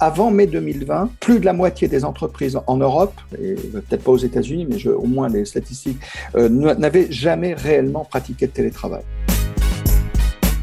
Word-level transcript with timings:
avant 0.00 0.30
mai 0.30 0.46
2020, 0.46 1.10
plus 1.20 1.40
de 1.40 1.44
la 1.44 1.52
moitié 1.52 1.88
des 1.88 2.04
entreprises 2.04 2.58
en 2.66 2.76
Europe, 2.76 3.14
et 3.40 3.54
peut-être 3.54 4.02
pas 4.02 4.12
aux 4.12 4.18
États-Unis, 4.18 4.66
mais 4.68 4.86
au 4.86 5.06
moins 5.06 5.28
les 5.28 5.44
statistiques, 5.44 5.98
euh, 6.36 6.48
n'avaient 6.48 7.10
jamais 7.10 7.54
réellement 7.54 8.04
pratiqué 8.04 8.46
de 8.46 8.52
télétravail 8.52 9.02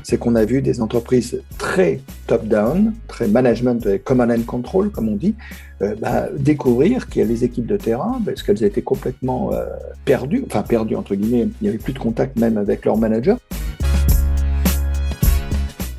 c'est 0.06 0.20
qu'on 0.20 0.36
a 0.36 0.46
vu 0.46 0.62
des 0.62 0.82
entreprises 0.82 1.42
très 1.58 2.00
top-down, 2.28 2.94
très 3.08 3.28
management, 3.28 4.04
command 4.04 4.30
and 4.30 4.44
control, 4.44 4.92
comme 4.92 5.10
on 5.10 5.16
dit, 5.16 5.34
euh, 5.82 5.96
bah, 6.00 6.28
découvrir 6.38 7.10
qu'il 7.10 7.24
y 7.24 7.26
a 7.26 7.28
les 7.28 7.44
équipes 7.44 7.66
de 7.66 7.76
terrain, 7.76 8.22
parce 8.24 8.44
qu'elles 8.44 8.64
étaient 8.64 8.84
complètement 8.84 9.52
euh, 9.54 9.66
perdues, 10.06 10.44
enfin 10.46 10.62
perdues 10.62 10.96
entre 10.96 11.16
guillemets, 11.16 11.48
il 11.60 11.64
n'y 11.64 11.70
avait 11.70 11.80
plus 11.80 11.94
de 11.94 11.98
contact 11.98 12.38
même 12.38 12.58
avec 12.60 12.86
leur 12.86 12.98
manager. 12.98 13.38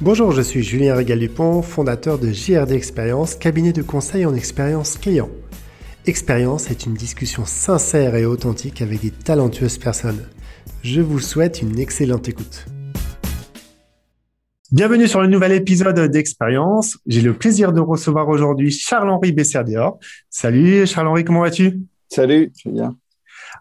Bonjour, 0.03 0.31
je 0.31 0.43
suis 0.43 0.63
Julien 0.63 0.95
Régal-Dupont, 0.95 1.63
fondateur 1.63 2.18
de 2.18 2.31
JRD 2.31 2.73
Expérience, 2.73 3.35
cabinet 3.35 3.73
de 3.73 3.81
conseil 3.81 4.27
en 4.27 4.35
expérience 4.35 4.99
client. 4.99 5.31
Expérience 6.04 6.71
est 6.71 6.85
une 6.85 6.93
discussion 6.93 7.46
sincère 7.46 8.14
et 8.14 8.27
authentique 8.27 8.82
avec 8.82 9.01
des 9.01 9.11
talentueuses 9.11 9.79
personnes. 9.79 10.21
Je 10.82 11.01
vous 11.01 11.18
souhaite 11.18 11.63
une 11.63 11.79
excellente 11.79 12.29
écoute. 12.29 12.67
Bienvenue 14.71 15.09
sur 15.09 15.23
le 15.23 15.29
nouvel 15.29 15.53
épisode 15.53 15.99
d'Expérience. 16.11 16.99
J'ai 17.07 17.23
le 17.23 17.32
plaisir 17.32 17.73
de 17.73 17.81
recevoir 17.81 18.29
aujourd'hui 18.29 18.71
Charles-Henri 18.71 19.32
Besserdior. 19.32 19.99
Salut 20.29 20.87
Charles-Henri, 20.87 21.25
comment 21.25 21.40
vas-tu? 21.40 21.81
Salut, 22.11 22.53
je 22.63 22.68
bien. 22.68 22.95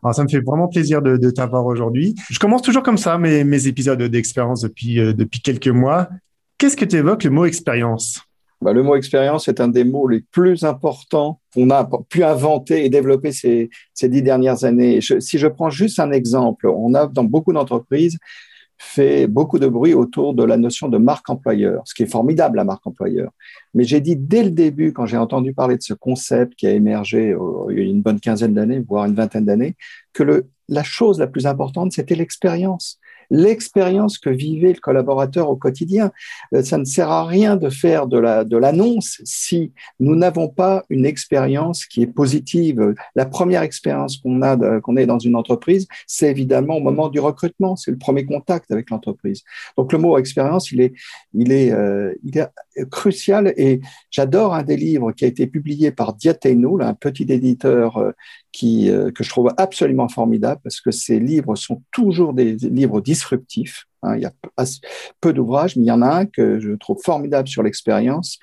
Alors, 0.03 0.13
ça 0.13 0.23
me 0.23 0.27
fait 0.27 0.41
vraiment 0.41 0.67
plaisir 0.67 1.01
de, 1.01 1.29
t'avoir 1.29 1.65
aujourd'hui. 1.65 2.13
Je 2.29 2.39
commence 2.39 2.61
toujours 2.61 2.83
comme 2.83 2.97
ça 2.97 3.17
mes, 3.17 3.45
mes 3.45 3.67
épisodes 3.67 4.03
d'expérience 4.03 4.61
depuis, 4.61 4.99
euh, 4.99 5.13
depuis 5.13 5.39
quelques 5.39 5.69
mois. 5.69 6.09
Qu'est-ce 6.57 6.77
que 6.77 6.85
tu 6.85 6.95
évoques 6.95 7.23
le 7.23 7.31
mot 7.31 7.45
expérience? 7.45 8.21
Bah, 8.61 8.73
Le 8.73 8.81
mot 8.81 8.95
expérience 8.95 9.47
est 9.47 9.59
un 9.59 9.67
des 9.67 9.83
mots 9.83 10.07
les 10.07 10.21
plus 10.21 10.63
importants 10.63 11.41
qu'on 11.53 11.69
a 11.69 11.89
pu 12.09 12.23
inventer 12.23 12.85
et 12.85 12.89
développer 12.89 13.31
ces, 13.31 13.69
ces 13.93 14.09
dix 14.09 14.21
dernières 14.21 14.63
années. 14.63 14.99
si 15.01 15.37
je 15.37 15.47
prends 15.47 15.69
juste 15.69 15.99
un 15.99 16.11
exemple, 16.11 16.67
on 16.67 16.93
a 16.93 17.07
dans 17.07 17.25
beaucoup 17.25 17.53
d'entreprises 17.53 18.17
fait 18.77 19.27
beaucoup 19.27 19.59
de 19.59 19.67
bruit 19.67 19.93
autour 19.93 20.33
de 20.33 20.43
la 20.43 20.57
notion 20.57 20.89
de 20.89 20.97
marque 20.97 21.29
employeur, 21.29 21.81
ce 21.85 21.93
qui 21.93 22.03
est 22.03 22.11
formidable, 22.11 22.57
la 22.57 22.63
marque 22.63 22.85
employeur. 22.85 23.31
Mais 23.73 23.83
j'ai 23.83 24.01
dit 24.01 24.15
dès 24.15 24.43
le 24.43 24.51
début, 24.51 24.93
quand 24.93 25.05
j'ai 25.05 25.17
entendu 25.17 25.53
parler 25.53 25.77
de 25.77 25.81
ce 25.81 25.93
concept 25.93 26.55
qui 26.55 26.67
a 26.67 26.71
émergé 26.71 27.31
euh, 27.31 27.67
il 27.69 27.77
y 27.77 27.81
a 27.81 27.85
une 27.85 28.01
bonne 28.01 28.19
quinzaine 28.19 28.53
d'années, 28.53 28.83
voire 28.87 29.05
une 29.05 29.15
vingtaine 29.15 29.45
d'années, 29.45 29.75
que 30.13 30.45
la 30.67 30.83
chose 30.83 31.19
la 31.19 31.27
plus 31.27 31.45
importante, 31.45 31.93
c'était 31.93 32.15
l'expérience 32.15 32.99
l'expérience 33.29 34.17
que 34.17 34.29
vivait 34.29 34.73
le 34.73 34.79
collaborateur 34.79 35.49
au 35.49 35.55
quotidien. 35.55 36.11
Euh, 36.53 36.63
ça 36.63 36.77
ne 36.77 36.85
sert 36.85 37.09
à 37.09 37.25
rien 37.25 37.55
de 37.55 37.69
faire 37.69 38.07
de 38.07 38.17
la 38.17 38.43
de 38.43 38.57
l'annonce 38.57 39.21
si 39.23 39.71
nous 39.99 40.15
n'avons 40.15 40.47
pas 40.47 40.83
une 40.89 41.05
expérience 41.05 41.85
qui 41.85 42.01
est 42.01 42.07
positive. 42.07 42.93
La 43.15 43.25
première 43.25 43.61
expérience 43.61 44.17
qu'on 44.17 44.41
a 44.41 44.79
qu'on 44.81 44.97
est 44.97 45.05
dans 45.05 45.19
une 45.19 45.35
entreprise, 45.35 45.87
c'est 46.07 46.29
évidemment 46.29 46.77
au 46.77 46.81
moment 46.81 47.09
du 47.09 47.19
recrutement, 47.19 47.75
c'est 47.75 47.91
le 47.91 47.97
premier 47.97 48.25
contact 48.25 48.71
avec 48.71 48.89
l'entreprise. 48.89 49.43
Donc 49.77 49.91
le 49.91 49.99
mot 49.99 50.17
expérience, 50.17 50.71
il 50.71 50.81
est 50.81 50.93
il 51.33 51.51
est 51.51 51.71
euh, 51.71 52.13
crucial 52.91 53.53
et 53.57 53.81
j'adore 54.11 54.53
un 54.53 54.63
des 54.63 54.77
livres 54.77 55.11
qui 55.11 55.25
a 55.25 55.27
été 55.27 55.47
publié 55.47 55.91
par 55.91 56.13
Diateno, 56.13 56.81
un 56.81 56.93
petit 56.93 57.25
éditeur 57.29 57.97
euh, 57.97 58.11
qui, 58.51 58.89
que 59.13 59.21
je 59.21 59.29
trouve 59.29 59.51
absolument 59.57 60.07
formidable 60.07 60.61
parce 60.63 60.79
que 60.79 60.91
ces 60.91 61.19
livres 61.19 61.55
sont 61.55 61.81
toujours 61.91 62.33
des 62.33 62.53
livres 62.53 63.01
disruptifs. 63.15 63.85
Hein. 64.03 64.17
il 64.17 64.23
y 64.23 64.25
a 64.25 64.33
peu 65.21 65.33
d'ouvrages, 65.33 65.75
mais 65.75 65.83
il 65.83 65.87
y 65.87 65.91
en 65.91 66.01
a 66.01 66.09
un 66.09 66.25
que 66.25 66.59
je 66.59 66.71
trouve 66.73 66.99
formidable 67.03 67.47
sur 67.47 67.63
l'expérience, 67.63 68.39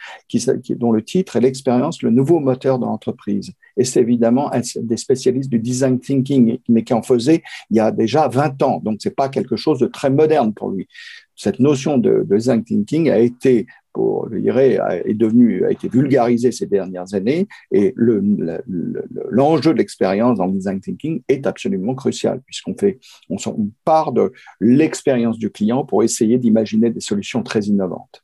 dont 0.71 0.93
le 0.93 1.03
titre 1.05 1.37
est 1.37 1.41
L'expérience, 1.41 2.03
le 2.03 2.11
nouveau 2.11 2.41
moteur 2.41 2.79
de 2.79 2.85
l'entreprise. 2.85 3.53
Et 3.77 3.85
c'est 3.85 4.01
évidemment 4.01 4.53
un 4.53 4.61
des 4.81 4.97
spécialistes 4.97 5.51
du 5.51 5.59
design 5.59 5.99
thinking, 5.99 6.59
mais 6.69 6.85
qui 6.85 6.95
en 6.95 7.03
faisait 7.03 7.43
il 7.71 7.77
y 7.77 7.81
a 7.81 7.91
déjà 7.91 8.29
20 8.29 8.63
ans. 8.63 8.81
Donc, 8.83 8.99
c'est 9.01 9.15
pas 9.15 9.29
quelque 9.29 9.57
chose 9.57 9.79
de 9.79 9.87
très 9.87 10.11
moderne 10.11 10.55
pour 10.55 10.71
lui. 10.71 10.89
Cette 11.37 11.59
notion 11.59 11.99
de 11.99 12.25
design 12.29 12.63
thinking 12.63 13.11
a 13.11 13.19
été 13.19 13.67
pour, 13.93 14.29
je 14.33 14.39
dirais, 14.39 14.79
est 15.05 15.15
devenu, 15.15 15.65
a 15.65 15.71
été 15.71 15.89
vulgarisé 15.89 16.53
ces 16.53 16.67
dernières 16.67 17.15
années 17.15 17.47
et 17.71 17.93
l'enjeu 17.97 19.71
le, 19.71 19.75
de 19.75 19.79
l'expérience 19.79 20.39
dans 20.39 20.47
le 20.47 20.53
design 20.53 20.81
thinking 20.81 21.23
est 21.29 21.47
absolument 21.47 21.95
crucial 21.95 22.41
puisqu'on 22.43 22.75
fait, 22.75 22.99
on, 23.29 23.37
on 23.47 23.71
part 23.85 24.13
de 24.13 24.33
l'expérience 24.61 25.39
du 25.39 25.51
client 25.51 25.85
pour 25.85 26.03
essayer 26.03 26.39
d'imaginer 26.39 26.91
des 26.91 27.01
solutions 27.01 27.43
très 27.43 27.63
innovantes. 27.63 28.23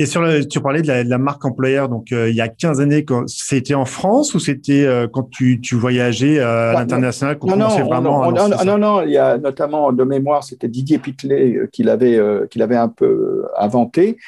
Et 0.00 0.06
sur 0.06 0.22
le, 0.22 0.46
tu 0.46 0.60
parlais 0.60 0.80
de 0.80 0.86
la, 0.86 1.18
marque 1.18 1.44
employeur, 1.44 1.88
donc 1.88 2.12
euh, 2.12 2.30
il 2.30 2.36
y 2.36 2.40
a 2.40 2.46
15 2.46 2.80
années, 2.80 3.04
c'était 3.26 3.74
en 3.74 3.84
France 3.84 4.32
ou 4.32 4.38
c'était 4.38 4.84
euh, 4.86 5.08
quand 5.12 5.28
tu, 5.28 5.60
tu 5.60 5.74
voyageais 5.74 6.38
euh, 6.38 6.70
à 6.70 6.72
bah, 6.72 6.80
l'international 6.80 7.36
non, 7.42 7.56
non, 7.56 7.68
vraiment 7.84 8.30
non, 8.30 8.48
non, 8.64 8.78
non, 8.78 9.02
il 9.02 9.10
y 9.10 9.18
a 9.18 9.38
notamment 9.38 9.92
de 9.92 10.04
mémoire, 10.04 10.44
c'était 10.44 10.68
Didier 10.68 10.98
Pitlet 10.98 11.68
qui 11.72 11.82
l'avait 11.82 12.20
qu'il 12.48 12.62
avait 12.62 12.76
un 12.76 12.88
peu 12.88 13.46
inventé. 13.58 14.18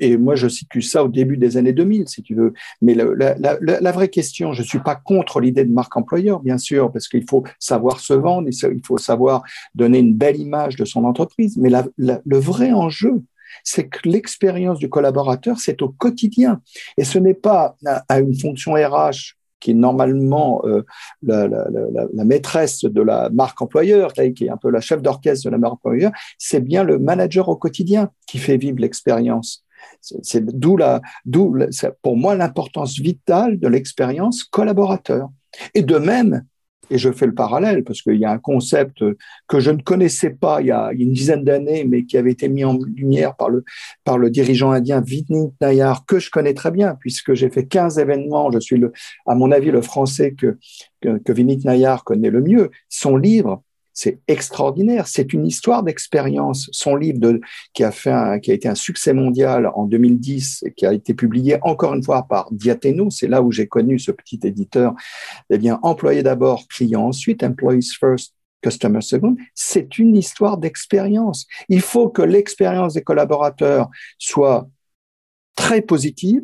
et 0.00 0.16
moi, 0.18 0.34
je 0.34 0.48
situe 0.48 0.82
ça 0.82 1.02
au 1.02 1.08
début 1.08 1.38
des 1.38 1.56
années 1.56 1.72
2000, 1.72 2.06
si 2.08 2.22
tu 2.22 2.34
veux. 2.34 2.52
Mais 2.82 2.94
la, 2.94 3.34
la, 3.38 3.58
la, 3.58 3.92
vraie 3.92 4.08
question, 4.08 4.52
je 4.52 4.62
suis 4.62 4.80
pas 4.80 4.96
contre 4.96 5.40
l'idée 5.40 5.64
de 5.64 5.72
marque 5.72 5.96
employeur, 5.96 6.40
bien 6.40 6.58
sûr, 6.58 6.92
parce 6.92 7.08
qu'il 7.08 7.24
faut 7.28 7.44
savoir 7.58 8.00
se 8.00 8.12
vendre, 8.12 8.48
il 8.50 8.82
faut 8.84 8.98
savoir 8.98 9.42
donner 9.74 9.98
une 9.98 10.14
belle 10.14 10.38
image 10.38 10.76
de 10.76 10.84
son 10.84 11.04
entreprise. 11.04 11.56
Mais 11.56 11.70
le 11.98 12.38
vrai 12.38 12.72
enjeu, 12.72 13.22
c'est 13.64 13.88
que 13.88 14.08
l'expérience 14.08 14.78
du 14.78 14.88
collaborateur, 14.88 15.58
c'est 15.58 15.82
au 15.82 15.88
quotidien. 15.88 16.60
Et 16.96 17.04
ce 17.04 17.18
n'est 17.18 17.34
pas 17.34 17.76
à 18.08 18.20
une 18.20 18.38
fonction 18.38 18.72
RH 18.72 19.36
qui 19.60 19.72
est 19.72 19.74
normalement 19.74 20.62
euh, 20.64 20.84
la, 21.22 22.24
maîtresse 22.24 22.80
de 22.80 23.02
la 23.02 23.28
marque 23.30 23.60
employeur, 23.60 24.12
qui 24.12 24.46
est 24.46 24.48
un 24.48 24.56
peu 24.56 24.70
la 24.70 24.80
chef 24.80 25.02
d'orchestre 25.02 25.44
de 25.44 25.50
la 25.50 25.58
marque 25.58 25.74
employeur, 25.74 26.12
c'est 26.38 26.60
bien 26.60 26.82
le 26.82 26.98
manager 26.98 27.48
au 27.48 27.56
quotidien 27.56 28.10
qui 28.26 28.38
fait 28.38 28.56
vivre 28.56 28.78
l'expérience. 28.80 29.64
C'est 30.00 30.44
d'où 30.44 30.76
la, 30.76 31.00
d'où 31.24 31.56
pour 32.02 32.16
moi 32.16 32.34
l'importance 32.34 32.98
vitale 32.98 33.58
de 33.58 33.68
l'expérience 33.68 34.44
collaborateur. 34.44 35.28
Et 35.74 35.82
de 35.82 35.96
même, 35.96 36.44
et 36.90 36.98
je 36.98 37.10
fais 37.10 37.26
le 37.26 37.34
parallèle 37.34 37.84
parce 37.84 38.02
qu'il 38.02 38.16
y 38.16 38.24
a 38.24 38.30
un 38.30 38.38
concept 38.38 39.02
que 39.48 39.60
je 39.60 39.70
ne 39.70 39.80
connaissais 39.80 40.30
pas 40.30 40.60
il 40.60 40.66
y 40.66 40.70
a 40.70 40.90
une 40.92 41.12
dizaine 41.12 41.44
d'années, 41.44 41.84
mais 41.84 42.04
qui 42.04 42.18
avait 42.18 42.32
été 42.32 42.48
mis 42.48 42.64
en 42.64 42.78
lumière 42.78 43.36
par 43.36 43.48
le, 43.48 43.64
par 44.04 44.18
le 44.18 44.30
dirigeant 44.30 44.72
indien 44.72 45.00
Vinit 45.00 45.52
Nayar, 45.60 46.04
que 46.06 46.18
je 46.18 46.30
connais 46.30 46.54
très 46.54 46.70
bien, 46.70 46.96
puisque 47.00 47.34
j'ai 47.34 47.50
fait 47.50 47.66
15 47.66 47.98
événements. 47.98 48.50
Je 48.50 48.58
suis, 48.58 48.76
le, 48.76 48.92
à 49.26 49.34
mon 49.34 49.52
avis, 49.52 49.70
le 49.70 49.82
français 49.82 50.32
que, 50.32 50.58
que, 51.00 51.18
que 51.18 51.32
Vinit 51.32 51.60
Nayar 51.64 52.04
connaît 52.04 52.30
le 52.30 52.40
mieux. 52.40 52.70
Son 52.88 53.16
livre, 53.16 53.62
c'est 53.92 54.20
extraordinaire. 54.28 55.06
C'est 55.06 55.32
une 55.32 55.46
histoire 55.46 55.82
d'expérience. 55.82 56.68
Son 56.72 56.96
livre 56.96 57.38
qui 57.72 57.84
a 57.84 57.90
fait 57.90 58.40
qui 58.42 58.50
a 58.50 58.54
été 58.54 58.68
un 58.68 58.74
succès 58.74 59.12
mondial 59.12 59.70
en 59.74 59.84
2010 59.84 60.64
et 60.66 60.72
qui 60.72 60.86
a 60.86 60.92
été 60.92 61.14
publié 61.14 61.58
encore 61.62 61.94
une 61.94 62.02
fois 62.02 62.26
par 62.28 62.48
Diateno, 62.52 63.10
c'est 63.10 63.28
là 63.28 63.42
où 63.42 63.52
j'ai 63.52 63.66
connu 63.66 63.98
ce 63.98 64.12
petit 64.12 64.40
éditeur. 64.44 64.94
Eh 65.50 65.58
bien, 65.58 65.78
employé 65.82 66.22
d'abord, 66.22 66.66
client 66.68 67.06
ensuite, 67.06 67.42
employees 67.42 67.90
first, 67.98 68.34
Customer 68.62 69.00
Second, 69.00 69.36
c'est 69.54 69.98
une 69.98 70.16
histoire 70.16 70.58
d'expérience. 70.58 71.46
Il 71.68 71.80
faut 71.80 72.08
que 72.08 72.22
l'expérience 72.22 72.94
des 72.94 73.02
collaborateurs 73.02 73.88
soit 74.18 74.68
très 75.54 75.82
positive, 75.82 76.42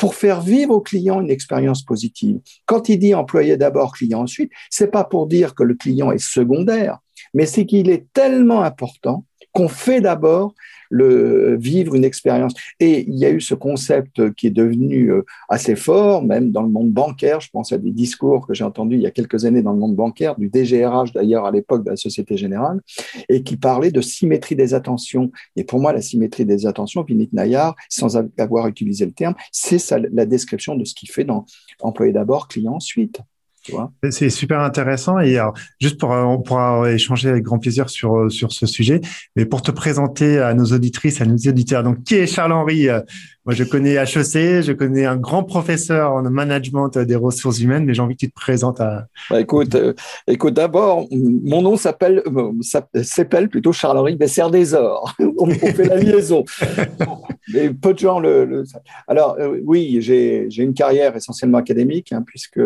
pour 0.00 0.14
faire 0.14 0.40
vivre 0.40 0.74
au 0.74 0.80
client 0.80 1.20
une 1.20 1.30
expérience 1.30 1.82
positive. 1.84 2.40
Quand 2.64 2.88
il 2.88 2.98
dit 2.98 3.14
employé 3.14 3.58
d'abord, 3.58 3.92
client 3.92 4.22
ensuite, 4.22 4.50
c'est 4.70 4.90
pas 4.90 5.04
pour 5.04 5.26
dire 5.26 5.54
que 5.54 5.62
le 5.62 5.74
client 5.74 6.10
est 6.10 6.18
secondaire, 6.18 7.00
mais 7.34 7.44
c'est 7.44 7.66
qu'il 7.66 7.90
est 7.90 8.06
tellement 8.14 8.62
important 8.62 9.26
qu'on 9.52 9.68
fait 9.68 10.00
d'abord 10.00 10.54
le 10.90 11.56
vivre 11.56 11.94
une 11.94 12.04
expérience. 12.04 12.52
Et 12.80 13.08
il 13.08 13.16
y 13.16 13.24
a 13.24 13.30
eu 13.30 13.40
ce 13.40 13.54
concept 13.54 14.34
qui 14.34 14.48
est 14.48 14.50
devenu 14.50 15.12
euh, 15.12 15.24
assez 15.48 15.76
fort, 15.76 16.24
même 16.24 16.50
dans 16.50 16.62
le 16.62 16.68
monde 16.68 16.90
bancaire. 16.90 17.40
Je 17.40 17.48
pense 17.50 17.72
à 17.72 17.78
des 17.78 17.92
discours 17.92 18.46
que 18.46 18.54
j'ai 18.54 18.64
entendus 18.64 18.96
il 18.96 19.02
y 19.02 19.06
a 19.06 19.12
quelques 19.12 19.44
années 19.44 19.62
dans 19.62 19.72
le 19.72 19.78
monde 19.78 19.94
bancaire, 19.94 20.34
du 20.36 20.50
DGRH 20.52 21.12
d'ailleurs 21.12 21.46
à 21.46 21.52
l'époque 21.52 21.84
de 21.84 21.90
la 21.90 21.96
Société 21.96 22.36
Générale, 22.36 22.80
et 23.28 23.44
qui 23.44 23.56
parlait 23.56 23.92
de 23.92 24.00
symétrie 24.00 24.56
des 24.56 24.74
attentions. 24.74 25.30
Et 25.54 25.62
pour 25.62 25.78
moi, 25.78 25.92
la 25.92 26.02
symétrie 26.02 26.44
des 26.44 26.66
attentions, 26.66 27.04
Vinit 27.04 27.30
Nayar, 27.32 27.76
sans 27.88 28.16
avoir 28.38 28.66
utilisé 28.66 29.06
le 29.06 29.12
terme, 29.12 29.34
c'est 29.52 29.80
la 30.12 30.26
description 30.26 30.74
de 30.74 30.84
ce 30.84 30.94
qu'il 30.94 31.10
fait 31.10 31.24
dans 31.24 31.46
Employé 31.82 32.12
d'abord, 32.12 32.48
client 32.48 32.74
ensuite. 32.74 33.20
C'est 34.10 34.30
super 34.30 34.60
intéressant 34.60 35.18
et 35.18 35.38
juste 35.80 35.98
pour 35.98 36.10
on 36.10 36.40
pourra 36.40 36.90
échanger 36.90 37.28
avec 37.28 37.44
grand 37.44 37.58
plaisir 37.58 37.90
sur 37.90 38.30
sur 38.30 38.52
ce 38.52 38.66
sujet. 38.66 39.00
Mais 39.36 39.44
pour 39.44 39.62
te 39.62 39.70
présenter 39.70 40.38
à 40.38 40.54
nos 40.54 40.66
auditrices, 40.66 41.20
à 41.20 41.26
nos 41.26 41.36
auditeurs, 41.36 41.82
donc 41.82 42.02
qui 42.04 42.16
est 42.16 42.26
Charles 42.26 42.52
Henry 42.52 42.88
Moi, 43.46 43.54
je 43.54 43.64
connais 43.64 43.94
HEC, 43.94 44.62
je 44.62 44.72
connais 44.72 45.06
un 45.06 45.16
grand 45.16 45.44
professeur 45.44 46.12
en 46.12 46.22
management 46.22 46.90
des 46.98 47.16
ressources 47.16 47.60
humaines, 47.60 47.84
mais 47.84 47.94
j'ai 47.94 48.02
envie 48.02 48.14
que 48.14 48.20
tu 48.20 48.30
te 48.30 48.34
présentes 48.34 48.80
à. 48.80 49.06
Bah, 49.30 49.40
écoute, 49.40 49.74
euh, 49.74 49.94
écoute, 50.26 50.54
d'abord, 50.54 51.06
mon 51.10 51.62
nom 51.62 51.76
s'appelle 51.76 52.22
euh, 52.26 52.52
s'appelle 53.02 53.48
plutôt 53.48 53.72
Charles 53.72 53.98
Henry 53.98 54.16
Besser 54.16 54.44
des 54.50 54.74
Ors. 54.74 55.14
on, 55.38 55.50
fait 55.50 55.84
la 55.84 55.96
liaison. 55.96 56.44
mais 57.52 57.70
peu 57.70 57.94
de 57.94 57.98
gens 57.98 58.20
le. 58.20 58.64
Alors 59.08 59.36
euh, 59.40 59.58
oui, 59.64 59.98
j'ai 60.00 60.48
une 60.56 60.74
carrière 60.74 61.16
essentiellement 61.16 61.58
académique 61.58 62.12
hein, 62.12 62.22
puisque 62.26 62.60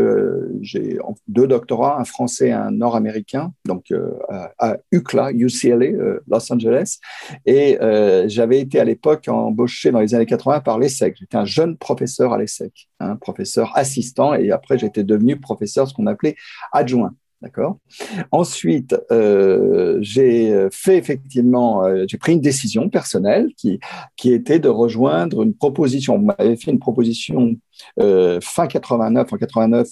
j'ai 0.60 0.83
deux 1.28 1.46
doctorats, 1.46 1.98
un 1.98 2.04
français 2.04 2.48
et 2.48 2.52
un 2.52 2.70
nord-américain, 2.70 3.52
donc 3.64 3.90
euh, 3.90 4.10
à, 4.58 4.76
UCLA, 4.92 5.32
UCLA, 5.32 5.86
euh, 5.86 6.20
Los 6.28 6.52
Angeles, 6.52 6.98
et 7.46 7.78
j'avais 8.26 8.60
été 8.60 8.80
à 8.80 8.84
l'époque 8.84 9.28
embauché 9.28 9.90
dans 9.90 10.00
les 10.00 10.14
années 10.14 10.26
80 10.26 10.60
par 10.60 10.78
l'ESSEC. 10.78 11.16
J'étais 11.18 11.36
un 11.36 11.44
jeune 11.44 11.76
professeur 11.76 12.32
à 12.32 12.38
l'ESSEC, 12.38 12.88
un 13.00 13.10
hein, 13.10 13.16
professeur 13.16 13.76
assistant, 13.76 14.34
et 14.34 14.50
après 14.50 14.78
j'étais 14.78 15.04
devenu 15.04 15.36
professeur, 15.38 15.88
ce 15.88 15.94
qu'on 15.94 16.06
appelait 16.06 16.36
adjoint. 16.72 17.14
D'accord. 17.44 17.76
Ensuite, 18.30 18.96
euh, 19.12 19.98
j'ai 20.00 20.66
fait 20.72 20.96
effectivement, 20.96 21.84
euh, 21.84 22.06
j'ai 22.08 22.16
pris 22.16 22.32
une 22.32 22.40
décision 22.40 22.88
personnelle 22.88 23.50
qui, 23.58 23.80
qui 24.16 24.32
était 24.32 24.58
de 24.58 24.70
rejoindre 24.70 25.42
une 25.42 25.52
proposition. 25.52 26.14
On 26.14 26.20
m'avait 26.20 26.56
fait 26.56 26.70
une 26.70 26.78
proposition 26.78 27.54
euh, 28.00 28.38
fin 28.40 28.66
89. 28.66 29.30
En 29.30 29.36
89, 29.36 29.88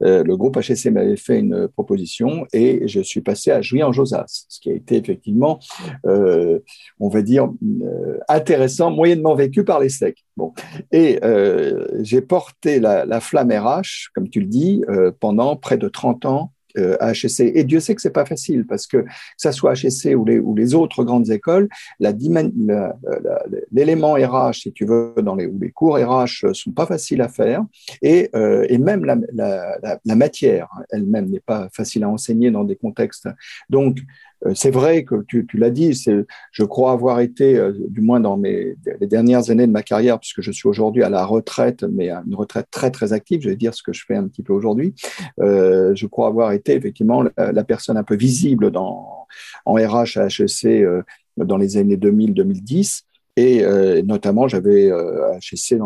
le 0.00 0.34
groupe 0.36 0.58
HSC 0.60 0.90
m'avait 0.92 1.16
fait 1.16 1.40
une 1.40 1.66
proposition 1.66 2.46
et 2.52 2.86
je 2.86 3.00
suis 3.00 3.20
passé 3.20 3.50
à 3.50 3.62
Jouy 3.62 3.82
en 3.82 3.90
Josas, 3.90 4.46
ce 4.48 4.60
qui 4.60 4.70
a 4.70 4.74
été 4.74 4.96
effectivement, 4.96 5.58
on 6.04 7.08
va 7.08 7.22
dire, 7.22 7.48
intéressant, 8.28 8.92
moyennement 8.92 9.34
vécu 9.34 9.64
par 9.64 9.80
les 9.80 9.88
SEC. 9.88 10.24
Bon. 10.36 10.52
Et 10.92 11.18
j'ai 12.02 12.20
porté 12.20 12.78
la, 12.78 13.04
la, 13.04 13.20
flamme 13.20 13.50
RH, 13.50 14.10
comme 14.14 14.28
tu 14.28 14.40
le 14.40 14.46
dis, 14.46 14.84
pendant 15.18 15.56
près 15.56 15.78
de 15.78 15.88
30 15.88 16.26
ans 16.26 16.36
euh, 16.36 16.55
à 16.98 17.12
HSC. 17.12 17.52
Et 17.54 17.64
Dieu 17.64 17.80
sait 17.80 17.94
que 17.94 18.02
c'est 18.02 18.10
pas 18.10 18.24
facile 18.24 18.66
parce 18.66 18.86
que 18.86 18.96
que 18.96 19.04
ça 19.36 19.52
soit 19.52 19.74
HSC 19.74 20.14
ou 20.14 20.24
les, 20.24 20.38
ou 20.38 20.54
les 20.54 20.74
autres 20.74 21.04
grandes 21.04 21.30
écoles, 21.30 21.68
l'élément 22.00 22.52
RH, 24.14 24.54
si 24.54 24.72
tu 24.72 24.84
veux, 24.84 25.14
dans 25.22 25.34
les, 25.34 25.50
les 25.60 25.70
cours 25.70 25.96
RH 25.96 26.52
sont 26.52 26.72
pas 26.72 26.86
faciles 26.86 27.22
à 27.22 27.28
faire 27.28 27.64
et, 28.02 28.30
euh, 28.34 28.66
et 28.68 28.78
même 28.78 29.04
la, 29.04 29.16
la, 29.32 29.98
la 30.04 30.14
matière 30.14 30.68
elle-même 30.90 31.28
n'est 31.28 31.40
pas 31.40 31.68
facile 31.72 32.04
à 32.04 32.08
enseigner 32.08 32.50
dans 32.50 32.64
des 32.64 32.76
contextes. 32.76 33.28
Donc, 33.70 33.98
euh, 33.98 34.02
c'est 34.54 34.70
vrai 34.70 35.04
que 35.04 35.22
tu, 35.26 35.46
l'as 35.54 35.70
dit, 35.70 35.92
je 36.52 36.64
crois 36.64 36.92
avoir 36.92 37.20
été, 37.20 37.56
euh, 37.56 37.72
du 37.88 38.00
moins 38.00 38.20
dans 38.20 38.36
mes, 38.36 38.76
les 39.00 39.06
dernières 39.06 39.50
années 39.50 39.66
de 39.66 39.72
ma 39.72 39.82
carrière, 39.82 40.18
puisque 40.18 40.42
je 40.42 40.50
suis 40.52 40.68
aujourd'hui 40.68 41.02
à 41.02 41.08
la 41.08 41.24
retraite, 41.24 41.84
mais 41.84 42.10
à 42.10 42.22
une 42.26 42.34
retraite 42.34 42.66
très 42.70 42.90
très 42.90 43.12
active, 43.12 43.40
je 43.42 43.48
vais 43.48 43.56
dire 43.56 43.74
ce 43.74 43.82
que 43.82 43.92
je 43.92 44.04
fais 44.06 44.16
un 44.16 44.28
petit 44.28 44.42
peu 44.42 44.52
aujourd'hui, 44.52 44.94
euh, 45.40 45.94
je 45.94 46.06
crois 46.06 46.28
avoir 46.28 46.52
été 46.52 46.74
effectivement 46.74 47.24
la, 47.36 47.64
personne 47.64 47.96
un 47.96 48.04
peu 48.04 48.16
visible 48.16 48.70
dans, 48.70 49.26
en 49.64 49.74
RH 49.74 50.18
à 50.18 50.26
HEC 50.26 50.64
euh, 50.66 51.02
dans 51.36 51.56
les 51.56 51.76
années 51.76 51.96
2000-2010. 51.96 53.02
Et 53.38 53.62
euh, 53.62 54.00
notamment, 54.02 54.48
j'avais 54.48 54.90
euh, 54.90 55.32
à 55.32 55.36
HEC 55.36 55.80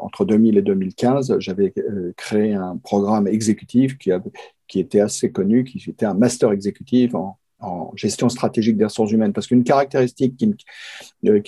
entre 0.00 0.24
2000 0.24 0.58
et 0.58 0.62
2015, 0.62 1.36
j'avais 1.38 1.72
créé 2.16 2.54
un 2.54 2.76
programme 2.76 3.28
exécutif 3.28 3.96
qui, 3.98 4.10
qui 4.66 4.80
était 4.80 5.00
assez 5.00 5.30
connu, 5.30 5.62
qui 5.62 5.78
était 5.88 6.06
un 6.06 6.14
master 6.14 6.50
exécutif 6.50 7.14
en, 7.14 7.38
en 7.60 7.92
gestion 7.96 8.28
stratégique 8.28 8.76
des 8.76 8.84
ressources 8.84 9.12
humaines. 9.12 9.32
Parce 9.32 9.46
qu'une 9.46 9.64
caractéristique 9.64 10.36
qui, 10.36 10.54
de 11.22 11.42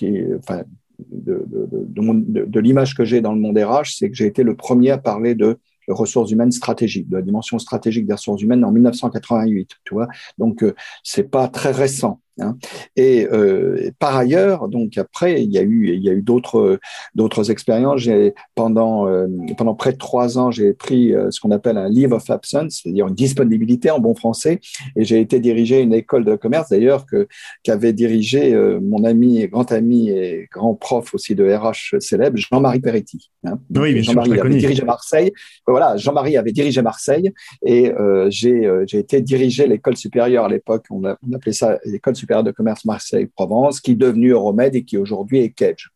l'image 2.61 2.95
que 2.95 3.05
j'ai 3.05 3.21
dans 3.21 3.33
le 3.33 3.41
monde 3.41 3.59
RH, 3.59 3.97
c'est 3.99 4.11
que 4.11 4.17
j'ai 4.17 4.27
été 4.27 4.43
le 4.43 4.57
premier 4.57 4.91
à 4.91 4.99
parler 4.99 5.35
de 5.35 5.59
ressources 5.93 6.31
humaines 6.31 6.53
stratégiques, 6.53 7.09
de 7.09 7.17
la 7.17 7.23
dimension 7.23 7.59
stratégique 7.59 8.07
des 8.07 8.15
ressources 8.15 8.43
humaines 8.43 8.65
en 8.65 8.73
1988. 8.73 9.71
Tu 9.85 9.95
vois, 9.95 10.09
donc 10.39 10.62
euh, 10.62 10.75
c'est 11.03 11.31
pas 11.31 11.49
très 11.49 11.73
récent. 11.73 12.21
Hein. 12.41 12.57
Et 12.97 13.29
euh, 13.33 13.91
par 13.99 14.17
ailleurs, 14.17 14.69
donc 14.69 14.97
après, 14.99 15.43
il 15.43 15.51
y 15.51 15.59
a 15.59 15.63
eu, 15.63 15.93
il 15.95 16.03
y 16.03 16.09
a 16.09 16.13
eu 16.13 16.23
d'autres, 16.23 16.79
d'autres 17.15 17.51
expériences. 17.51 18.01
J'ai 18.01 18.35
pendant 18.55 19.09
euh, 19.09 19.27
pendant 19.57 19.75
près 19.75 19.93
de 19.93 19.99
trois 19.99 20.39
ans, 20.39 20.51
j'ai 20.51 20.73
pris 20.73 21.15
euh, 21.15 21.31
ce 21.31 21.41
qu'on 21.41 21.51
appelle 21.51 21.77
un 21.77 21.89
leave 21.89 22.13
of 22.13 22.29
absence, 22.31 22.81
c'est-à-dire 22.83 23.09
une 23.09 23.15
disponibilité 23.15 23.91
en 23.91 23.99
bon 23.99 24.15
français, 24.15 24.61
et 24.97 25.05
j'ai 25.05 25.21
été 25.21 25.41
diriger 25.41 25.81
une 25.81 25.95
école 25.95 26.25
de 26.25 26.35
commerce 26.37 26.71
d'ailleurs 26.71 27.07
que 27.07 27.29
qu'avait 27.63 27.93
dirigé 27.93 28.55
mon 28.81 29.05
ami, 29.05 29.47
grand 29.49 29.71
ami 29.73 30.11
et 30.11 30.49
grand 30.51 30.75
prof 30.75 31.15
aussi 31.15 31.35
de 31.35 31.45
RH 31.53 32.01
célèbre, 32.01 32.37
Jean-Marie 32.37 32.81
Peretti. 32.81 33.31
Hein. 33.45 33.59
Oui, 33.77 34.03
Jean-Marie 34.03 34.39
avait 34.39 34.57
dirigé 34.57 34.85
Marseille. 34.85 35.33
Voilà, 35.67 35.97
Jean-Marie 35.97 36.37
avait 36.37 36.53
dirigé 36.53 36.83
Marseille, 36.83 37.33
et 37.65 37.93
j'ai 38.29 38.71
j'ai 38.87 38.99
été 38.99 39.21
diriger 39.21 39.67
l'école 39.67 39.97
supérieure 39.97 40.45
à 40.45 40.49
l'époque. 40.49 40.87
On, 40.91 41.03
on 41.05 41.33
appelait 41.33 41.53
ça 41.53 41.79
l'école 41.85 42.17
supérieure 42.17 42.30
de 42.44 42.50
commerce 42.50 42.85
Marseille-Provence, 42.85 43.81
qui 43.81 43.93
est 43.93 43.97
devenu 43.97 44.31
Euromed 44.31 44.75
et 44.75 44.85
qui 44.85 44.97
aujourd'hui 44.97 45.41
est 45.41 45.50
Kedge. 45.50 45.88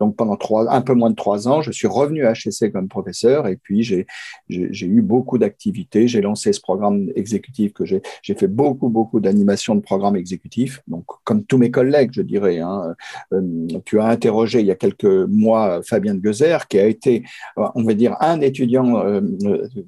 Donc 0.00 0.16
pendant 0.16 0.36
trois, 0.36 0.70
un 0.72 0.80
peu 0.80 0.94
moins 0.94 1.10
de 1.10 1.16
trois 1.16 1.48
ans, 1.48 1.62
je 1.62 1.70
suis 1.70 1.88
revenu 1.88 2.26
à 2.26 2.32
HEC 2.32 2.72
comme 2.72 2.88
professeur 2.88 3.46
et 3.46 3.56
puis 3.56 3.82
j'ai 3.82 4.06
eu 4.48 5.02
beaucoup 5.02 5.38
d'activités. 5.38 6.08
J'ai 6.08 6.20
lancé 6.20 6.52
ce 6.52 6.60
programme 6.60 7.10
exécutif 7.14 7.72
que 7.72 7.84
j'ai 7.84 8.00
fait 8.22 8.48
beaucoup 8.48 8.88
beaucoup 8.88 9.20
d'animations 9.20 9.74
de 9.74 9.80
programmes 9.80 10.16
exécutifs. 10.16 10.82
Donc 10.88 11.04
comme 11.24 11.44
tous 11.44 11.58
mes 11.58 11.70
collègues, 11.70 12.10
je 12.12 12.22
dirais. 12.22 12.58
Hein, 12.58 12.94
euh, 13.32 13.66
tu 13.84 14.00
as 14.00 14.06
interrogé 14.06 14.60
il 14.60 14.66
y 14.66 14.70
a 14.70 14.74
quelques 14.74 15.04
mois 15.04 15.80
Fabien 15.82 16.14
de 16.14 16.24
Gezer, 16.24 16.66
qui 16.68 16.78
a 16.78 16.86
été, 16.86 17.24
on 17.56 17.82
va 17.82 17.94
dire, 17.94 18.16
un 18.20 18.40
étudiant 18.40 18.98
euh, 18.98 19.20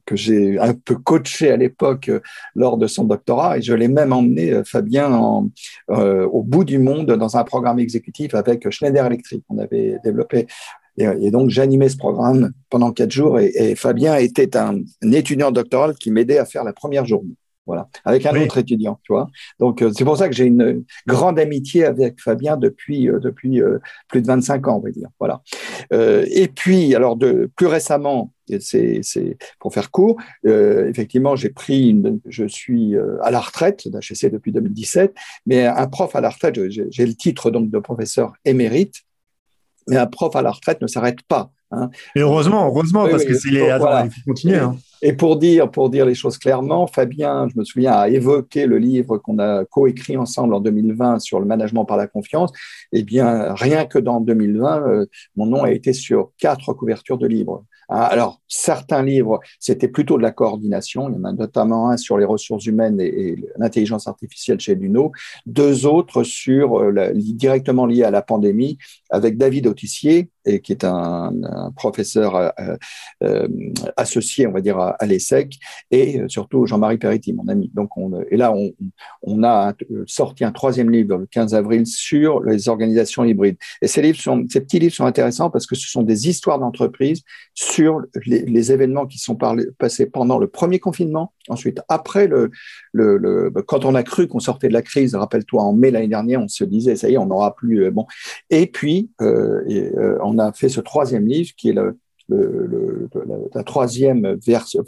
que 0.07 0.17
j'ai 0.17 0.59
un 0.59 0.75
peu 0.75 0.97
coaché 0.97 1.51
à 1.51 1.57
l'époque 1.57 2.09
euh, 2.09 2.21
lors 2.55 2.77
de 2.77 2.87
son 2.87 3.05
doctorat 3.05 3.59
et 3.59 3.63
je 3.63 3.75
l'ai 3.75 3.89
même 3.89 4.13
emmené 4.13 4.63
Fabien 4.65 5.13
en, 5.13 5.49
au 5.89 6.43
bout 6.43 6.65
du 6.65 6.79
monde 6.79 7.07
dans 7.07 7.37
un 7.37 7.45
programme 7.45 7.79
exécutif 7.79 8.35
avec 8.35 8.69
Schneider 8.71 9.07
Electric. 9.07 9.45
Développé. 9.71 10.47
Et, 10.99 11.31
donc, 11.31 11.49
j'animais 11.49 11.89
ce 11.89 11.97
programme 11.97 12.51
pendant 12.71 12.91
quatre 12.93 13.13
jours 13.13 13.39
et, 13.39 13.75
Fabien 13.77 14.17
était 14.17 14.57
un, 14.57 14.81
étudiant 15.03 15.53
doctoral 15.53 15.95
qui 15.95 16.11
m'aidait 16.11 16.39
à 16.39 16.45
faire 16.45 16.65
la 16.65 16.73
première 16.73 17.07
journée. 17.07 17.37
Voilà, 17.67 17.87
avec 18.07 18.25
un 18.25 18.35
autre 18.43 18.57
étudiant, 18.57 18.99
tu 19.03 19.13
vois. 19.13 19.29
Donc, 19.61 19.83
euh, 19.83 19.93
c'est 19.95 20.05
pour 20.07 20.17
ça 20.17 20.31
que 20.31 20.35
j'ai 20.35 20.47
une 20.47 20.85
grande 21.07 21.39
amitié 21.39 21.85
avec 21.85 22.19
Fabien 22.19 22.57
depuis, 22.57 23.11
euh, 23.11 23.19
depuis 23.19 23.61
euh, 23.61 23.79
plus 24.09 24.23
de 24.23 24.27
25 24.27 24.67
ans, 24.69 24.79
on 24.79 24.81
va 24.81 24.91
dire. 24.91 25.11
Voilà. 25.21 25.43
et 25.91 26.49
puis, 26.49 26.95
alors, 26.95 27.17
de, 27.17 27.51
plus 27.57 27.67
récemment, 27.67 28.33
c'est 28.59 29.03
pour 29.61 29.75
faire 29.75 29.91
court, 29.91 30.17
effectivement, 30.45 31.37
j'ai 31.37 31.51
pris, 31.51 31.91
une, 31.91 32.21
je 32.27 32.47
suis 32.47 32.97
à 33.23 33.31
la 33.31 33.41
retraite 33.41 33.87
d'HEC 33.87 34.33
depuis 34.33 34.53
2017, 34.53 35.15
mais 35.45 35.67
un 35.67 35.87
prof 35.89 36.17
à 36.17 36.23
la 36.23 36.31
retraite, 36.31 36.59
j'ai 36.71 37.07
le 37.07 37.15
titre 37.15 37.51
donc 37.51 37.69
de 37.69 37.79
professeur 37.79 38.33
émérite, 38.47 39.03
mais 39.89 39.97
un 39.97 40.07
prof 40.07 40.35
à 40.37 40.43
la 40.43 40.51
retraite 40.51 40.81
ne 40.81 40.87
s'arrête 40.87 41.23
pas. 41.23 41.51
Hein. 41.71 41.91
Et 42.17 42.21
heureusement, 42.21 42.67
heureusement, 42.67 43.07
parce 43.09 43.25
que 43.25 43.35
c'est 43.35 43.51
les... 43.51 43.61
il 43.61 44.11
faut 44.11 44.21
continuer. 44.27 44.57
Hein. 44.57 44.77
Et 45.03 45.13
pour 45.13 45.37
dire, 45.37 45.71
pour 45.71 45.91
dire 45.91 46.07
les 46.07 46.15
choses 46.15 46.39
clairement, 46.39 46.87
Fabien, 46.87 47.47
je 47.49 47.59
me 47.59 47.65
souviens, 47.65 47.93
a 47.93 48.09
évoqué 48.09 48.67
le 48.67 48.79
livre 48.79 49.19
qu'on 49.19 49.39
a 49.39 49.65
coécrit 49.65 50.17
ensemble 50.17 50.55
en 50.55 50.61
2020 50.61 51.21
sur 51.21 51.41
le 51.41 51.47
management 51.47 51.85
par 51.85 51.97
la 51.97 52.07
confiance. 52.07 52.51
Eh 52.93 53.03
bien, 53.03 53.55
rien 53.55 53.85
que 53.85 53.99
dans 53.99 54.21
2020, 54.21 54.83
euh, 54.83 55.07
mon 55.37 55.47
nom 55.47 55.63
a 55.63 55.71
été 55.71 55.93
sur 55.93 56.33
quatre 56.39 56.73
couvertures 56.73 57.19
de 57.19 57.27
livres. 57.27 57.65
Hein, 57.89 58.01
alors, 58.01 58.41
certains 58.49 59.03
livres, 59.03 59.41
c'était 59.59 59.89
plutôt 59.89 60.19
de 60.19 60.23
la 60.23 60.31
coordination. 60.31 61.09
Il 61.09 61.17
y 61.17 61.19
en 61.19 61.25
a 61.25 61.33
notamment 61.33 61.91
un 61.91 61.97
sur 61.97 62.19
les 62.19 62.25
ressources 62.25 62.67
humaines 62.67 63.01
et, 63.01 63.37
l'intelligence 63.57 64.07
artificielle 64.07 64.61
chez 64.61 64.75
Luno. 64.75 65.13
Deux 65.47 65.87
autres 65.87 66.23
sur 66.23 66.79
euh, 66.81 67.13
directement 67.15 67.87
liés 67.87 68.05
à 68.05 68.11
la 68.11 68.23
pandémie 68.23 68.79
avec 69.11 69.39
David 69.39 69.67
Autissier, 69.67 70.31
et 70.49 70.61
qui 70.61 70.73
est 70.73 70.85
un, 70.85 71.33
professeur 71.77 72.37
euh, 72.37 72.49
euh, 73.23 73.49
associé, 73.97 74.47
on 74.47 74.53
va 74.53 74.61
dire, 74.61 74.79
à, 74.79 74.97
l'ESSEC, 75.07 75.59
et 75.91 76.23
surtout 76.29 76.67
Jean-Marie 76.67 76.99
Peretti, 76.99 77.33
mon 77.33 77.47
ami. 77.49 77.71
Donc, 77.75 77.97
on, 77.97 78.21
et 78.31 78.37
là, 78.37 78.53
on, 79.23 79.43
a 79.45 79.75
sorti 80.07 80.45
un 80.45 80.53
troisième 80.53 80.91
livre 80.91 81.17
le 81.17 81.27
15 81.27 81.55
avril 81.55 81.87
sur 81.87 82.43
les 82.43 82.69
organisations 82.69 83.25
hybrides. 83.25 83.57
Et 83.83 83.87
ces 83.87 84.03
livres 84.03 84.19
sont, 84.19 84.45
ces 84.49 84.61
petits 84.61 84.79
livres 84.79 84.95
sont 84.95 85.05
intéressants 85.05 85.51
parce 85.51 85.67
que 85.67 85.77
ce 85.77 85.89
sont 85.89 86.03
des 86.03 86.29
histoires 86.29 86.59
d'entreprise 86.59 87.23
sur 87.55 88.03
les, 88.27 88.73
événements 88.73 89.07
qui 89.07 89.19
sont 89.19 89.39
passés 89.79 90.07
pendant 90.07 90.39
le 90.39 90.49
premier 90.49 90.79
confinement, 90.79 91.33
ensuite 91.49 91.81
après 91.89 92.27
le, 92.27 92.51
le, 92.93 93.51
quand 93.67 93.85
on 93.85 93.95
a 93.95 94.03
cru 94.03 94.27
qu'on 94.27 94.41
sortait 94.41 94.69
de 94.69 94.73
la 94.73 94.83
crise, 94.83 95.15
rappelle-toi 95.15 95.63
en 95.63 95.73
mai 95.73 95.91
l'année 95.91 96.09
dernière, 96.09 96.41
on 96.41 96.49
se 96.49 96.65
disait 96.65 96.97
ça 96.97 97.09
y 97.09 97.15
est, 97.15 97.19
on 97.19 97.27
n'aura 97.27 97.55
plus 97.55 97.85
euh, 97.85 97.91
bon. 97.91 98.07
Et 98.51 98.67
puis 98.67 99.11
euh, 99.21 99.63
euh, 99.71 100.19
on 100.39 100.49
a 100.49 100.53
fait 100.53 100.69
ce 100.69 100.81
troisième 100.81 101.27
livre 101.27 101.51
qui 101.57 101.71
est 101.71 101.73
la, 101.73 101.93
troisième 103.65 104.39
version, 104.45 104.85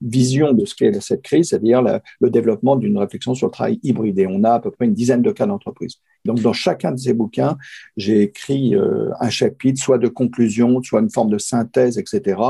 vision 0.00 0.52
de 0.52 0.64
ce 0.64 0.74
qu'est 0.74 1.00
cette 1.00 1.22
crise, 1.22 1.50
c'est-à-dire 1.50 1.82
le 2.20 2.30
développement 2.30 2.76
d'une 2.76 2.98
réflexion 2.98 3.34
sur 3.34 3.46
le 3.46 3.52
travail 3.52 3.78
hybride. 3.82 4.18
Et 4.18 4.26
on 4.26 4.42
a 4.42 4.54
à 4.54 4.60
peu 4.60 4.72
près 4.72 4.86
une 4.86 4.94
dizaine 4.94 5.22
de 5.22 5.30
cas 5.30 5.46
d'entreprise. 5.46 5.96
Donc, 6.24 6.40
dans 6.40 6.52
chacun 6.52 6.90
de 6.90 6.98
ces 6.98 7.14
bouquins, 7.14 7.56
j'ai 7.96 8.22
écrit 8.22 8.74
euh, 8.74 9.10
un 9.20 9.30
chapitre, 9.30 9.80
soit 9.80 9.98
de 9.98 10.08
conclusion, 10.08 10.82
soit 10.82 11.00
une 11.00 11.10
forme 11.10 11.30
de 11.30 11.38
synthèse, 11.38 11.98
etc. 11.98 12.40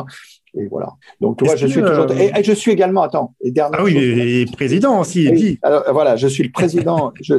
Et 0.59 0.67
voilà. 0.69 0.89
Donc, 1.21 1.39
tu 1.39 1.45
vois, 1.45 1.57
je 1.57 1.67
suis 1.67 1.81
toujours. 1.81 2.11
Euh, 2.11 2.31
et, 2.37 2.43
je 2.43 2.53
suis 2.53 2.71
également, 2.71 3.03
attends, 3.03 3.35
et 3.43 3.53
Ah 3.59 3.83
oui, 3.83 3.97
et 3.97 4.47
président 4.47 5.01
aussi. 5.01 5.29
Oui, 5.29 5.59
alors, 5.63 5.85
voilà, 5.93 6.17
je 6.17 6.29
suis 6.29 6.45
le 6.45 6.51
président. 6.51 7.13
je, 7.21 7.35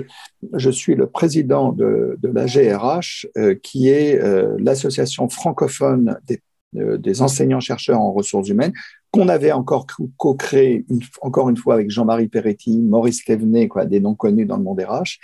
je 0.54 0.70
suis 0.70 0.96
le 0.96 1.08
président 1.08 1.72
de, 1.72 2.18
de 2.22 2.30
la 2.30 2.46
GRH, 2.46 3.28
euh, 3.38 3.56
qui 3.62 3.90
est 3.90 4.22
euh, 4.22 4.56
l'association 4.60 5.30
francophone 5.30 6.20
des, 6.28 6.42
des 6.74 7.22
enseignants-chercheurs 7.22 8.00
en 8.00 8.12
ressources 8.12 8.50
humaines, 8.50 8.74
qu'on 9.10 9.30
avait 9.30 9.54
encore 9.54 9.88
co-créé, 10.18 10.86
encore 11.22 11.50
une 11.50 11.58
fois, 11.58 11.76
avec 11.76 11.90
Jean-Marie 11.90 12.28
Peretti, 12.28 12.78
Maurice 12.78 13.24
Thévenet, 13.24 13.68
quoi, 13.68 13.86
des 13.86 14.00
noms 14.00 14.16
connus 14.16 14.46
dans 14.46 14.58
le 14.58 14.64
monde 14.64 14.82
RH, 14.82 15.18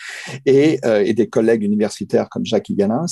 et, 0.46 0.80
et 0.84 1.14
des 1.14 1.28
collègues 1.28 1.64
universitaires 1.64 2.30
comme 2.30 2.46
Jacques 2.46 2.70
Iganins, 2.70 3.06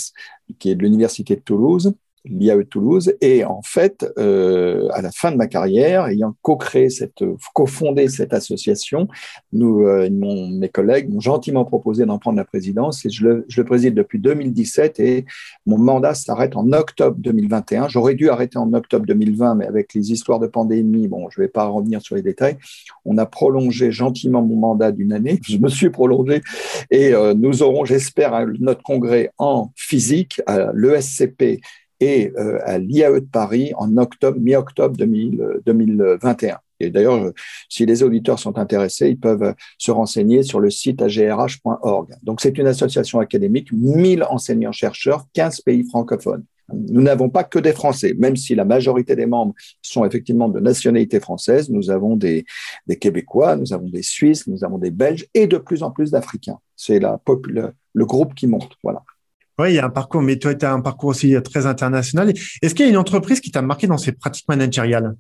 qui 0.58 0.72
est 0.72 0.76
de 0.76 0.82
l'Université 0.82 1.36
de 1.36 1.42
Toulouse, 1.42 1.94
l'IAE 2.26 2.66
Toulouse. 2.66 3.14
Et 3.22 3.44
en 3.44 3.62
fait, 3.64 4.06
euh, 4.18 4.88
à 4.92 5.02
la 5.02 5.12
fin 5.12 5.32
de 5.32 5.38
ma 5.38 5.48
carrière, 5.48 6.08
ayant 6.08 6.36
co-créé 6.42 6.90
cette, 6.90 7.24
co-fondé 7.54 8.08
cette 8.08 8.34
association, 8.34 9.08
euh, 9.56 10.10
mes 10.12 10.70
collègues 10.70 11.10
m'ont 11.10 11.20
gentiment 11.20 11.66
proposé 11.66 12.06
d'en 12.06 12.20
prendre 12.20 12.38
la 12.38 12.46
présidence 12.46 13.06
et 13.06 13.10
je 13.10 13.28
le, 13.28 13.46
je 13.48 13.62
le, 13.62 13.66
préside 13.66 13.94
depuis 13.94 14.20
2017 14.20 15.00
et 15.00 15.26
mon 15.66 15.78
mandat 15.78 16.14
s'arrête 16.14 16.56
en 16.56 16.72
octobre 16.72 17.18
2021. 17.20 17.88
J'aurais 17.88 18.16
dû 18.16 18.30
arrêter 18.30 18.58
en 18.58 18.74
octobre 18.74 19.06
2020, 19.06 19.56
mais 19.56 19.66
avec 19.66 19.94
les 19.94 20.12
histoires 20.12 20.40
de 20.40 20.48
pandémie, 20.48 21.08
bon, 21.08 21.30
je 21.30 21.40
ne 21.40 21.46
vais 21.46 21.52
pas 21.52 21.66
revenir 21.66 22.02
sur 22.02 22.16
les 22.16 22.22
détails. 22.22 22.58
On 23.06 23.18
a 23.18 23.26
prolongé 23.26 23.92
gentiment 23.92 24.42
mon 24.42 24.56
mandat 24.56 24.92
d'une 24.92 25.14
année. 25.14 25.40
Je 25.48 25.58
me 25.58 25.70
suis 25.70 25.90
prolongé 25.90 26.42
et 26.90 27.14
euh, 27.14 27.34
nous 27.34 27.64
aurons, 27.64 27.86
j'espère, 27.86 28.46
notre 28.60 28.84
congrès 28.84 29.32
en 29.38 29.72
physique 29.76 30.42
à 30.46 30.72
l'ESCP 30.74 31.62
et 32.02 32.34
euh, 32.38 32.60
à 32.66 32.78
l'IAE 32.78 33.22
de 33.22 33.26
Paris 33.26 33.72
en 33.78 33.96
octobre, 33.96 34.38
mi-octobre 34.40 34.98
2021. 34.98 36.58
Et 36.82 36.90
d'ailleurs, 36.90 37.32
si 37.70 37.86
les 37.86 38.02
auditeurs 38.02 38.40
sont 38.40 38.58
intéressés, 38.58 39.10
ils 39.10 39.20
peuvent 39.20 39.54
se 39.78 39.92
renseigner 39.92 40.42
sur 40.42 40.60
le 40.60 40.72
site 40.72 41.02
agrh.org. 41.02 42.10
Donc, 42.24 42.42
c'est 42.42 42.58
une 42.58 42.66
association 42.66 43.20
académique, 43.20 43.72
1000 43.72 44.24
enseignants-chercheurs, 44.24 45.26
15 45.34 45.62
pays 45.62 45.84
francophones. 45.84 46.44
Nous 46.74 47.02
n'avons 47.02 47.30
pas 47.30 47.44
que 47.44 47.60
des 47.60 47.74
Français, 47.74 48.16
même 48.18 48.36
si 48.36 48.56
la 48.56 48.66
majorité 48.66 49.16
des 49.16 49.26
membres 49.26 49.54
sont 49.82 50.06
effectivement 50.06 50.50
de 50.50 50.60
nationalité 50.60 51.20
française. 51.20 51.70
Nous 51.70 51.92
avons 51.92 52.16
des, 52.16 52.46
Québécois, 53.00 53.56
nous 53.56 53.74
avons 53.74 53.90
des 53.90 54.04
Suisses, 54.04 54.48
nous 54.48 54.64
avons 54.64 54.78
des 54.78 54.92
Belges 54.92 55.28
et 55.34 55.48
de 55.48 55.58
plus 55.58 55.84
en 55.84 55.92
plus 55.92 56.12
d'Africains. 56.12 56.60
C'est 56.76 57.00
le 57.00 58.06
groupe 58.06 58.34
qui 58.34 58.48
monte. 58.48 58.72
Voilà. 58.84 59.04
Oui, 59.62 59.74
il 59.74 59.76
y 59.76 59.80
a 59.80 59.86
un 59.86 59.90
parcours, 59.90 60.22
mais 60.22 60.38
toi, 60.38 60.56
tu 60.56 60.66
as 60.66 60.74
un 60.74 60.82
parcours 60.82 61.10
aussi 61.10 61.36
très 61.44 61.68
international. 61.68 62.34
Est-ce 62.62 62.74
qu'il 62.74 62.86
y 62.86 62.88
a 62.88 62.92
une 62.92 62.98
entreprise 62.98 63.40
qui 63.40 63.52
t'a 63.52 63.62
marqué 63.62 63.86
dans 63.86 64.00
ses 64.00 64.12
pratiques 64.12 64.48
managériales? 64.48 65.16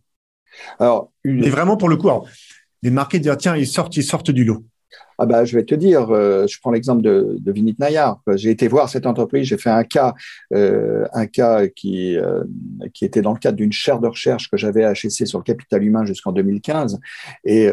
Alors, 0.79 1.11
Et 1.23 1.49
vraiment 1.49 1.77
pour 1.77 1.89
le 1.89 1.95
coup, 1.95 2.09
les 2.81 2.89
marqués 2.89 3.19
de 3.19 3.23
dire, 3.23 3.37
tiens, 3.37 3.55
ils 3.55 3.67
sortent, 3.67 3.95
ils 3.97 4.03
sortent 4.03 4.31
du 4.31 4.43
lot. 4.43 4.65
Ah 5.23 5.27
bah, 5.27 5.45
je 5.45 5.55
vais 5.55 5.63
te 5.63 5.75
dire, 5.75 6.09
euh, 6.09 6.47
je 6.47 6.59
prends 6.59 6.71
l'exemple 6.71 7.03
de, 7.03 7.37
de 7.39 7.51
Vinit 7.51 7.75
Nayar. 7.77 8.19
J'ai 8.37 8.49
été 8.49 8.67
voir 8.67 8.89
cette 8.89 9.05
entreprise, 9.05 9.45
j'ai 9.45 9.59
fait 9.59 9.69
un 9.69 9.83
cas, 9.83 10.15
euh, 10.51 11.05
un 11.13 11.27
cas 11.27 11.67
qui, 11.67 12.17
euh, 12.17 12.43
qui 12.91 13.05
était 13.05 13.21
dans 13.21 13.31
le 13.31 13.37
cadre 13.37 13.57
d'une 13.57 13.71
chaire 13.71 13.99
de 13.99 14.07
recherche 14.07 14.49
que 14.49 14.57
j'avais 14.57 14.83
à 14.83 14.93
HSC 14.93 15.27
sur 15.27 15.37
le 15.37 15.43
capital 15.43 15.83
humain 15.83 16.05
jusqu'en 16.05 16.31
2015. 16.31 16.99
Et, 17.45 17.69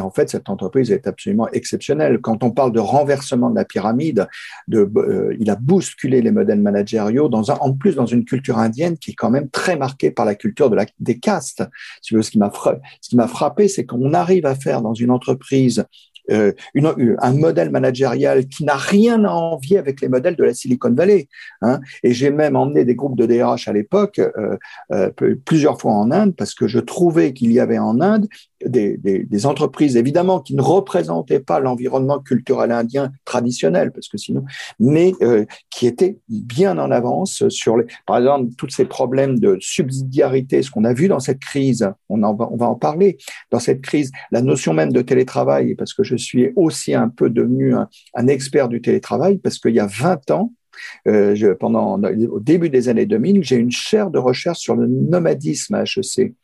en 0.00 0.10
fait, 0.12 0.30
cette 0.30 0.48
entreprise 0.48 0.92
est 0.92 1.08
absolument 1.08 1.48
exceptionnelle. 1.48 2.20
Quand 2.20 2.44
on 2.44 2.52
parle 2.52 2.70
de 2.70 2.78
renversement 2.78 3.50
de 3.50 3.56
la 3.56 3.64
pyramide, 3.64 4.28
de, 4.68 4.88
il 5.40 5.50
a 5.50 5.56
bousculé 5.56 6.22
les 6.22 6.30
modèles 6.30 6.60
managériaux, 6.60 7.28
dans 7.28 7.50
en 7.50 7.72
plus 7.72 7.96
dans 7.96 8.06
une 8.06 8.24
culture 8.24 8.58
indienne 8.58 8.98
qui 8.98 9.10
est 9.10 9.14
quand 9.14 9.30
même 9.30 9.50
très 9.50 9.76
marquée 9.76 10.12
par 10.12 10.26
la 10.26 10.36
culture 10.36 10.70
de 10.70 10.76
la, 10.76 10.86
des 11.00 11.18
castes. 11.18 11.64
Ce 12.02 12.30
qui 12.30 12.38
m'a 12.38 13.26
frappé, 13.26 13.66
c'est 13.66 13.84
qu'on 13.84 14.14
arrive 14.14 14.46
à 14.46 14.54
faire 14.54 14.80
dans 14.80 14.94
une 14.94 15.10
entreprise 15.10 15.84
euh, 16.30 16.52
une, 16.74 17.16
un 17.20 17.32
modèle 17.32 17.70
managérial 17.70 18.46
qui 18.46 18.64
n'a 18.64 18.76
rien 18.76 19.24
à 19.24 19.30
envier 19.30 19.78
avec 19.78 20.00
les 20.00 20.08
modèles 20.08 20.36
de 20.36 20.44
la 20.44 20.54
Silicon 20.54 20.92
Valley. 20.92 21.28
Hein. 21.62 21.80
Et 22.02 22.12
j'ai 22.12 22.30
même 22.30 22.56
emmené 22.56 22.84
des 22.84 22.94
groupes 22.94 23.16
de 23.16 23.26
DRH 23.26 23.68
à 23.68 23.72
l'époque, 23.72 24.18
euh, 24.18 24.56
euh, 24.92 25.10
plusieurs 25.44 25.80
fois 25.80 25.92
en 25.92 26.10
Inde, 26.10 26.34
parce 26.36 26.54
que 26.54 26.66
je 26.66 26.78
trouvais 26.78 27.32
qu'il 27.32 27.52
y 27.52 27.60
avait 27.60 27.78
en 27.78 28.00
Inde 28.00 28.28
des, 28.64 28.96
des, 28.96 29.24
des, 29.24 29.46
entreprises, 29.46 29.96
évidemment, 29.96 30.40
qui 30.40 30.54
ne 30.54 30.62
représentaient 30.62 31.40
pas 31.40 31.60
l'environnement 31.60 32.18
culturel 32.18 32.72
indien 32.72 33.12
traditionnel, 33.24 33.92
parce 33.92 34.08
que 34.08 34.18
sinon, 34.18 34.44
mais 34.80 35.12
euh, 35.22 35.44
qui 35.70 35.86
étaient 35.86 36.18
bien 36.28 36.78
en 36.78 36.90
avance 36.90 37.48
sur 37.48 37.76
les, 37.76 37.86
par 38.06 38.18
exemple, 38.18 38.52
tous 38.56 38.68
ces 38.70 38.84
problèmes 38.84 39.38
de 39.38 39.56
subsidiarité, 39.60 40.62
ce 40.62 40.70
qu'on 40.70 40.84
a 40.84 40.92
vu 40.92 41.08
dans 41.08 41.20
cette 41.20 41.40
crise, 41.40 41.90
on, 42.08 42.22
en 42.22 42.34
va, 42.34 42.48
on 42.50 42.56
va 42.56 42.66
en 42.66 42.74
parler, 42.74 43.18
dans 43.50 43.60
cette 43.60 43.80
crise, 43.80 44.10
la 44.32 44.42
notion 44.42 44.72
même 44.72 44.92
de 44.92 45.02
télétravail, 45.02 45.74
parce 45.74 45.94
que 45.94 46.02
je 46.02 46.16
suis 46.16 46.52
aussi 46.56 46.94
un 46.94 47.08
peu 47.08 47.30
devenu 47.30 47.74
un, 47.74 47.88
un 48.14 48.26
expert 48.26 48.68
du 48.68 48.80
télétravail, 48.80 49.38
parce 49.38 49.58
qu'il 49.58 49.74
y 49.74 49.80
a 49.80 49.86
20 49.86 50.30
ans, 50.30 50.52
euh, 51.06 51.34
je, 51.34 51.48
pendant, 51.48 52.00
au 52.00 52.40
début 52.40 52.70
des 52.70 52.88
années 52.88 53.06
2000, 53.06 53.42
j'ai 53.42 53.56
une 53.56 53.70
chaire 53.70 54.10
de 54.10 54.18
recherche 54.18 54.58
sur 54.58 54.76
le 54.76 54.86
nomadisme 54.86 55.74
à 55.74 55.82
HEC 55.82 56.34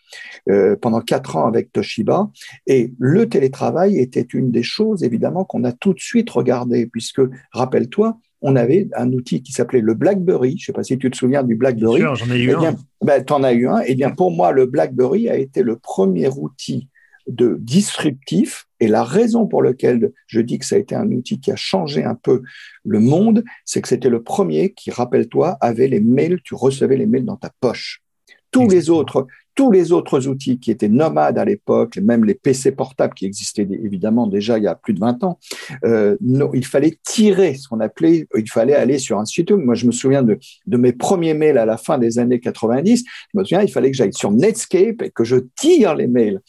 euh, 0.49 0.77
pendant 0.77 1.01
quatre 1.01 1.37
ans 1.37 1.47
avec 1.47 1.73
Toshiba. 1.73 2.31
Et 2.67 2.93
le 2.99 3.29
télétravail 3.29 3.99
était 3.99 4.21
une 4.21 4.51
des 4.51 4.63
choses, 4.63 5.03
évidemment, 5.03 5.45
qu'on 5.45 5.65
a 5.65 5.73
tout 5.73 5.95
de 5.95 6.01
suite 6.01 6.31
regardé, 6.31 6.87
puisque, 6.87 7.23
rappelle-toi, 7.53 8.19
on 8.47 8.57
avait 8.57 8.89
un 8.95 9.11
outil 9.13 9.43
qui 9.43 9.53
s'appelait 9.53 9.81
le 9.81 9.95
BlackBerry. 9.95 10.51
Je 10.51 10.55
ne 10.55 10.67
sais 10.67 10.73
pas 10.73 10.85
si 10.85 10.99
tu 10.99 11.11
te 11.11 11.17
souviens 11.17 11.43
du 11.43 11.55
BlackBerry. 11.55 12.01
Bien 12.01 12.15
sûr, 12.15 12.27
j'en 12.27 12.35
ai 12.35 12.39
eu 12.39 12.51
eh 12.51 12.67
un. 12.67 12.77
Ben, 13.03 13.25
tu 13.25 13.33
en 13.33 13.43
as 13.43 13.55
eu 13.55 13.67
un. 13.67 13.81
Eh 13.87 13.95
bien, 13.95 14.11
pour 14.11 14.31
moi, 14.31 14.53
le 14.53 14.67
BlackBerry 14.67 15.31
a 15.31 15.37
été 15.37 15.63
le 15.63 15.77
premier 15.77 16.29
outil 16.29 16.89
de 17.27 17.57
disruptif. 17.61 18.67
Et 18.81 18.89
la 18.89 19.05
raison 19.05 19.47
pour 19.47 19.63
laquelle 19.63 20.13
je 20.27 20.41
dis 20.41 20.59
que 20.59 20.67
ça 20.67 20.77
a 20.77 20.79
été 20.79 20.95
un 20.95 21.11
outil 21.11 21.41
qui 21.41 21.51
a 21.51 21.57
changé 21.57 22.05
un 22.05 22.15
peu 22.15 22.43
le 22.85 23.01
monde, 23.01 23.45
c'est 23.65 23.81
que 23.81 23.89
c'était 23.89 24.11
le 24.11 24.23
premier 24.23 24.73
qui, 24.73 24.91
rappelle-toi, 24.91 25.57
avait 25.61 25.89
les 25.89 26.01
mails, 26.01 26.41
tu 26.43 26.55
recevais 26.55 26.97
les 26.97 27.07
mails 27.07 27.25
dans 27.25 27.37
ta 27.37 27.51
poche. 27.61 28.03
Tous 28.51 28.69
les 28.69 28.89
autres, 28.89 29.27
tous 29.55 29.71
les 29.71 29.93
autres 29.93 30.27
outils 30.29 30.59
qui 30.59 30.71
étaient 30.71 30.89
nomades 30.89 31.39
à 31.39 31.45
l'époque, 31.45 31.97
même 31.99 32.25
les 32.25 32.35
PC 32.35 32.73
portables 32.73 33.15
qui 33.15 33.25
existaient 33.25 33.67
évidemment 33.71 34.27
déjà 34.27 34.59
il 34.59 34.65
y 34.65 34.67
a 34.67 34.75
plus 34.75 34.95
de 34.95 35.01
20 35.01 35.25
ans, 35.25 35.39
euh, 35.85 36.17
il 36.53 36.67
fallait 36.67 36.99
tirer 37.03 37.55
ce 37.55 37.69
qu'on 37.69 37.81
appelait, 37.81 38.27
il 38.37 38.51
fallait 38.51 38.75
aller 38.75 38.99
sur 38.99 39.19
un 39.19 39.25
site. 39.25 39.51
Moi, 39.53 39.75
je 39.75 39.87
me 39.87 39.93
souviens 39.93 40.23
de, 40.23 40.39
de 40.67 40.77
mes 40.77 40.93
premiers 40.93 41.35
mails 41.35 41.59
à 41.59 41.67
la 41.67 41.77
fin 41.77 41.99
des 41.99 42.19
années 42.19 42.41
90. 42.41 43.05
Je 43.33 43.39
me 43.39 43.45
souviens, 43.45 43.63
il 43.63 43.71
fallait 43.71 43.91
que 43.91 43.97
j'aille 43.97 44.13
sur 44.13 44.31
Netscape 44.31 45.03
et 45.03 45.11
que 45.11 45.25
je 45.25 45.37
tire 45.57 45.95
les 45.95 46.09
mails. 46.09 46.41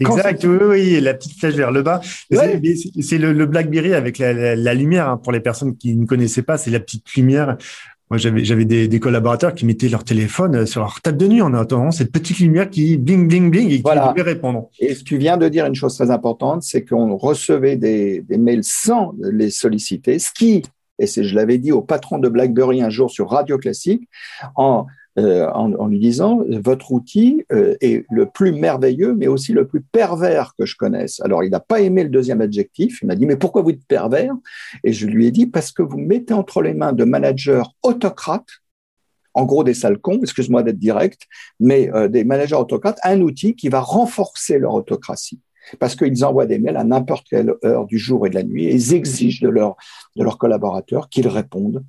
Exact, 0.00 0.44
oui, 0.44 0.58
oui, 0.62 1.00
la 1.00 1.14
petite 1.14 1.38
flèche 1.38 1.54
vers 1.54 1.70
le 1.70 1.82
bas. 1.82 2.00
C'est 2.30 3.18
le, 3.18 3.46
BlackBerry 3.46 3.94
avec 3.94 4.18
la, 4.18 4.74
lumière, 4.74 5.08
hein, 5.08 5.16
pour 5.16 5.32
les 5.32 5.40
personnes 5.40 5.76
qui 5.76 5.94
ne 5.94 6.06
connaissaient 6.06 6.42
pas, 6.42 6.58
c'est 6.58 6.70
la 6.70 6.80
petite 6.80 7.12
lumière. 7.14 7.56
Moi, 8.10 8.18
j'avais 8.18 8.44
j'avais 8.44 8.64
des, 8.64 9.00
collaborateurs 9.00 9.54
qui 9.54 9.64
mettaient 9.64 9.88
leur 9.88 10.02
téléphone 10.02 10.56
euh, 10.56 10.66
sur 10.66 10.80
leur 10.80 11.00
table 11.00 11.16
de 11.16 11.28
nuit 11.28 11.42
en 11.42 11.54
attendant 11.54 11.92
cette 11.92 12.10
petite 12.10 12.40
lumière 12.40 12.68
qui 12.68 12.96
bling, 12.96 13.28
bling, 13.28 13.50
bling 13.52 13.68
et 13.68 13.76
qui 13.76 13.82
voilà. 13.82 14.12
devait 14.12 14.28
répondre. 14.28 14.68
Et 14.80 14.96
tu 14.96 15.16
viens 15.16 15.36
de 15.36 15.48
dire 15.48 15.64
une 15.66 15.76
chose 15.76 15.94
très 15.94 16.10
importante, 16.10 16.64
c'est 16.64 16.84
qu'on 16.84 17.16
recevait 17.16 17.76
des, 17.76 18.20
des 18.22 18.36
mails 18.36 18.64
sans 18.64 19.14
les 19.20 19.50
solliciter, 19.50 20.18
ce 20.18 20.32
qui 20.32 20.64
et 21.00 21.06
c'est, 21.06 21.24
je 21.24 21.34
l'avais 21.34 21.58
dit 21.58 21.72
au 21.72 21.80
patron 21.80 22.18
de 22.18 22.28
BlackBerry 22.28 22.82
un 22.82 22.90
jour 22.90 23.10
sur 23.10 23.30
Radio 23.30 23.56
Classique, 23.56 24.06
en, 24.54 24.86
euh, 25.18 25.50
en, 25.50 25.88
lui 25.88 25.98
disant 25.98 26.44
votre 26.48 26.92
outil 26.92 27.44
euh, 27.52 27.74
est 27.80 28.04
le 28.10 28.26
plus 28.26 28.52
merveilleux, 28.52 29.14
mais 29.14 29.26
aussi 29.26 29.52
le 29.52 29.66
plus 29.66 29.80
pervers 29.80 30.54
que 30.56 30.64
je 30.64 30.76
connaisse. 30.76 31.20
Alors, 31.20 31.42
il 31.42 31.50
n'a 31.50 31.58
pas 31.58 31.80
aimé 31.80 32.04
le 32.04 32.10
deuxième 32.10 32.40
adjectif. 32.40 33.00
Il 33.02 33.06
m'a 33.06 33.16
dit 33.16 33.26
mais 33.26 33.36
pourquoi 33.36 33.62
vous 33.62 33.70
êtes 33.70 33.84
pervers? 33.86 34.34
Et 34.84 34.92
je 34.92 35.06
lui 35.06 35.26
ai 35.26 35.32
dit 35.32 35.46
parce 35.46 35.72
que 35.72 35.82
vous 35.82 35.98
mettez 35.98 36.32
entre 36.32 36.62
les 36.62 36.74
mains 36.74 36.92
de 36.92 37.04
managers 37.04 37.64
autocrates 37.82 38.60
en 39.34 39.44
gros 39.44 39.64
des 39.64 39.74
sales 39.74 39.98
cons, 39.98 40.20
excuse-moi 40.22 40.62
d'être 40.62 40.78
direct, 40.78 41.22
mais 41.60 41.88
euh, 41.94 42.08
des 42.08 42.24
managers 42.24 42.56
autocrates, 42.56 42.98
un 43.04 43.20
outil 43.20 43.54
qui 43.54 43.68
va 43.68 43.80
renforcer 43.80 44.58
leur 44.58 44.74
autocratie. 44.74 45.40
Parce 45.78 45.94
qu'ils 45.94 46.24
envoient 46.24 46.46
des 46.46 46.58
mails 46.58 46.76
à 46.76 46.84
n'importe 46.84 47.28
quelle 47.28 47.54
heure 47.64 47.86
du 47.86 47.98
jour 47.98 48.26
et 48.26 48.30
de 48.30 48.34
la 48.34 48.42
nuit 48.42 48.64
et 48.64 48.74
ils 48.74 48.94
exigent 48.94 49.42
de, 49.42 49.50
de 49.50 50.24
leurs 50.24 50.38
collaborateurs 50.38 51.08
qu'ils 51.08 51.28
répondent 51.28 51.84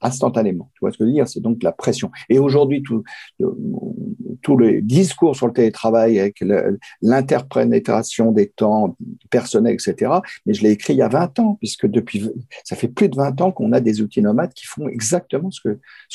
instantanément. 0.00 0.70
Tu 0.74 0.80
vois 0.80 0.92
ce 0.92 0.98
que 0.98 1.04
je 1.04 1.08
veux 1.08 1.14
dire? 1.14 1.28
C'est 1.28 1.40
donc 1.40 1.62
la 1.62 1.72
pression. 1.72 2.10
Et 2.28 2.38
aujourd'hui, 2.38 2.82
tous 2.82 4.58
les 4.58 4.82
discours 4.82 5.36
sur 5.36 5.46
le 5.46 5.52
télétravail 5.52 6.18
avec 6.18 6.42
l'interprétation 7.02 8.32
des 8.32 8.48
temps 8.48 8.96
personnels, 9.30 9.74
etc., 9.74 10.12
mais 10.46 10.54
je 10.54 10.62
l'ai 10.62 10.70
écrit 10.70 10.94
il 10.94 10.98
y 10.98 11.02
a 11.02 11.08
20 11.08 11.38
ans, 11.38 11.56
puisque 11.60 11.86
depuis, 11.86 12.30
ça 12.64 12.76
fait 12.76 12.88
plus 12.88 13.08
de 13.08 13.16
20 13.16 13.40
ans 13.40 13.52
qu'on 13.52 13.72
a 13.72 13.80
des 13.80 14.00
outils 14.02 14.22
nomades 14.22 14.52
qui 14.52 14.66
font 14.66 14.88
exactement 14.88 15.50
ce 15.50 15.68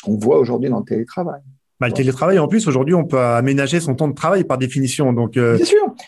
qu'on 0.03 0.17
voit 0.17 0.39
aujourd'hui 0.39 0.69
dans 0.69 0.79
le 0.79 0.85
télétravail. 0.85 1.41
Bah, 1.79 1.87
le 1.87 1.93
télétravail, 1.93 2.39
en 2.39 2.47
plus, 2.47 2.67
aujourd'hui, 2.67 2.93
on 2.93 3.03
peut 3.03 3.19
aménager 3.19 3.81
son 3.81 3.95
temps 3.95 4.07
de 4.07 4.13
travail 4.13 4.45
par 4.45 4.57
définition. 4.57 5.11
Donc, 5.11 5.35
euh. 5.35 5.57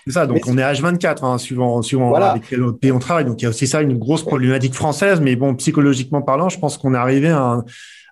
C'est 0.05 0.11
ça. 0.11 0.25
Donc, 0.25 0.47
on 0.47 0.57
est 0.57 0.61
H24, 0.61 1.25
hein, 1.25 1.37
suivant, 1.37 1.81
suivant 1.81 2.13
avec 2.13 2.43
quel 2.49 2.63
autre 2.63 2.79
pays 2.79 2.91
on 2.91 2.99
travaille. 2.99 3.25
Donc, 3.25 3.41
il 3.41 3.43
y 3.43 3.45
a 3.47 3.49
aussi 3.49 3.67
ça, 3.67 3.81
une 3.81 3.97
grosse 3.97 4.23
problématique 4.23 4.73
française. 4.73 5.19
Mais 5.19 5.35
bon, 5.35 5.55
psychologiquement 5.55 6.21
parlant, 6.21 6.47
je 6.47 6.57
pense 6.57 6.77
qu'on 6.77 6.93
est 6.93 6.97
arrivé 6.97 7.29
à 7.29 7.41
un, 7.41 7.65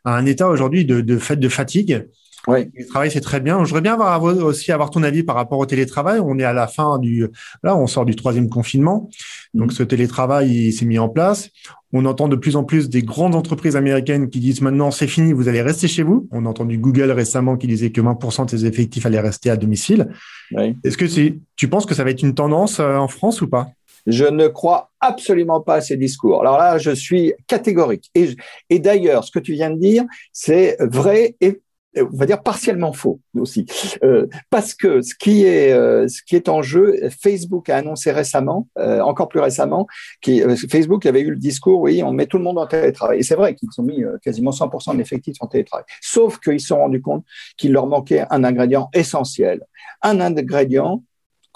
à 0.03 0.15
un 0.15 0.25
état 0.25 0.50
aujourd'hui 0.50 0.83
de, 0.83 1.00
de 1.00 1.17
fait 1.17 1.38
de 1.38 1.47
fatigue 1.47 2.07
Oui. 2.50 2.65
Le 2.65 2.71
télétravail, 2.71 3.12
c'est 3.12 3.21
très 3.21 3.39
bien. 3.39 3.59
Je 3.63 3.69
voudrais 3.69 3.81
bien 3.81 3.93
avoir 3.93 4.21
aussi 4.21 4.74
avoir 4.74 4.89
ton 4.89 5.03
avis 5.03 5.24
par 5.24 5.38
rapport 5.38 5.59
au 5.59 5.65
télétravail. 5.65 6.19
On 6.21 6.38
est 6.38 6.43
à 6.43 6.53
la 6.53 6.67
fin 6.67 7.00
du, 7.00 7.27
là, 7.63 7.77
on 7.77 7.88
sort 7.88 8.05
du 8.05 8.17
troisième 8.17 8.50
confinement. 8.50 9.09
Donc, 9.53 9.71
mm. 9.71 9.75
ce 9.75 9.83
télétravail, 9.83 10.74
s'est 10.74 10.85
mis 10.85 11.00
en 11.00 11.07
place. 11.07 11.51
On 11.98 12.04
entend 12.04 12.28
de 12.28 12.36
plus 12.36 12.58
en 12.58 12.66
plus 12.66 12.90
des 12.90 13.04
grandes 13.04 13.36
entreprises 13.36 13.78
américaines 13.78 14.30
qui 14.30 14.42
disent 14.42 14.60
maintenant, 14.60 14.92
c'est 14.92 15.08
fini, 15.08 15.32
vous 15.32 15.48
allez 15.48 15.62
rester 15.62 15.88
chez 15.88 16.04
vous. 16.04 16.28
On 16.30 16.46
a 16.46 16.50
entendu 16.50 16.78
Google 16.78 17.10
récemment 17.10 17.56
qui 17.56 17.68
disait 17.68 17.90
que 17.92 18.02
20% 18.02 18.48
de 18.48 18.50
ses 18.50 18.66
effectifs 18.66 19.06
allaient 19.06 19.22
rester 19.22 19.50
à 19.50 19.56
domicile. 19.56 20.10
Oui. 20.52 20.75
Est-ce 20.84 20.98
que 20.98 21.08
c'est, 21.08 21.38
tu 21.56 21.70
penses 21.70 21.86
que 21.86 21.96
ça 21.96 22.04
va 22.04 22.10
être 22.10 22.22
une 22.22 22.36
tendance 22.36 22.82
euh, 22.82 22.98
en 22.98 23.08
France 23.08 23.42
ou 23.42 23.48
pas? 23.48 23.70
Je 24.08 24.25
ne 24.25 24.50
crois 24.50 24.92
absolument 25.00 25.62
pas 25.62 25.75
à 25.75 25.82
ces 25.82 25.96
discours. 25.96 26.42
Alors 26.42 26.58
là, 26.58 26.78
je 26.78 26.92
suis 26.92 27.34
catégorique. 27.48 28.12
Et, 28.14 28.36
et 28.70 28.80
d'ailleurs, 28.80 29.24
ce 29.24 29.32
que 29.32 29.40
tu 29.40 29.54
viens 29.54 29.70
de 29.70 29.80
dire, 29.80 30.04
c'est 30.34 30.75
vrai 30.82 31.38
et 31.40 31.62
on 31.98 32.18
va 32.18 32.25
dire 32.25 32.42
partiellement 32.42 32.94
faux 32.94 33.20
aussi, 33.36 33.66
euh, 34.04 34.28
parce 34.50 34.74
que 34.74 35.02
ce 35.02 35.14
qui 35.16 35.44
est 35.46 35.72
euh, 35.72 36.08
ce 36.08 36.22
qui 36.24 36.36
est 36.36 36.50
en 36.50 36.62
jeu, 36.62 36.96
Facebook 37.22 37.70
a 37.70 37.78
annoncé 37.78 38.12
récemment, 38.12 38.68
euh, 38.78 39.02
encore 39.02 39.30
plus 39.30 39.40
récemment, 39.40 39.88
qui 40.22 40.42
Facebook 40.70 41.06
avait 41.06 41.22
eu 41.22 41.32
le 41.32 41.38
discours, 41.38 41.82
oui, 41.82 42.04
on 42.04 42.12
met 42.12 42.25
tout 42.25 42.38
le 42.38 42.44
monde 42.44 42.58
en 42.58 42.68
télétravail. 42.68 43.20
Et 43.20 43.24
c'est 43.24 43.36
vrai 43.36 43.56
qu'ils 43.56 43.70
ont 43.78 43.84
mis 43.84 44.04
quasiment 44.22 44.52
100% 44.52 44.94
de 44.94 44.98
l'effectif 44.98 45.38
en 45.40 45.48
télétravail. 45.48 45.86
Sauf 46.02 46.40
qu'ils 46.40 46.60
se 46.60 46.68
sont 46.68 46.78
rendus 46.78 47.02
compte 47.02 47.25
qu'il 47.58 47.72
leur 47.72 47.88
manquait 47.88 48.25
un 48.30 48.44
ingrédient 48.44 48.90
essentiel, 48.94 49.62
un 50.02 50.20
ingrédient 50.20 51.04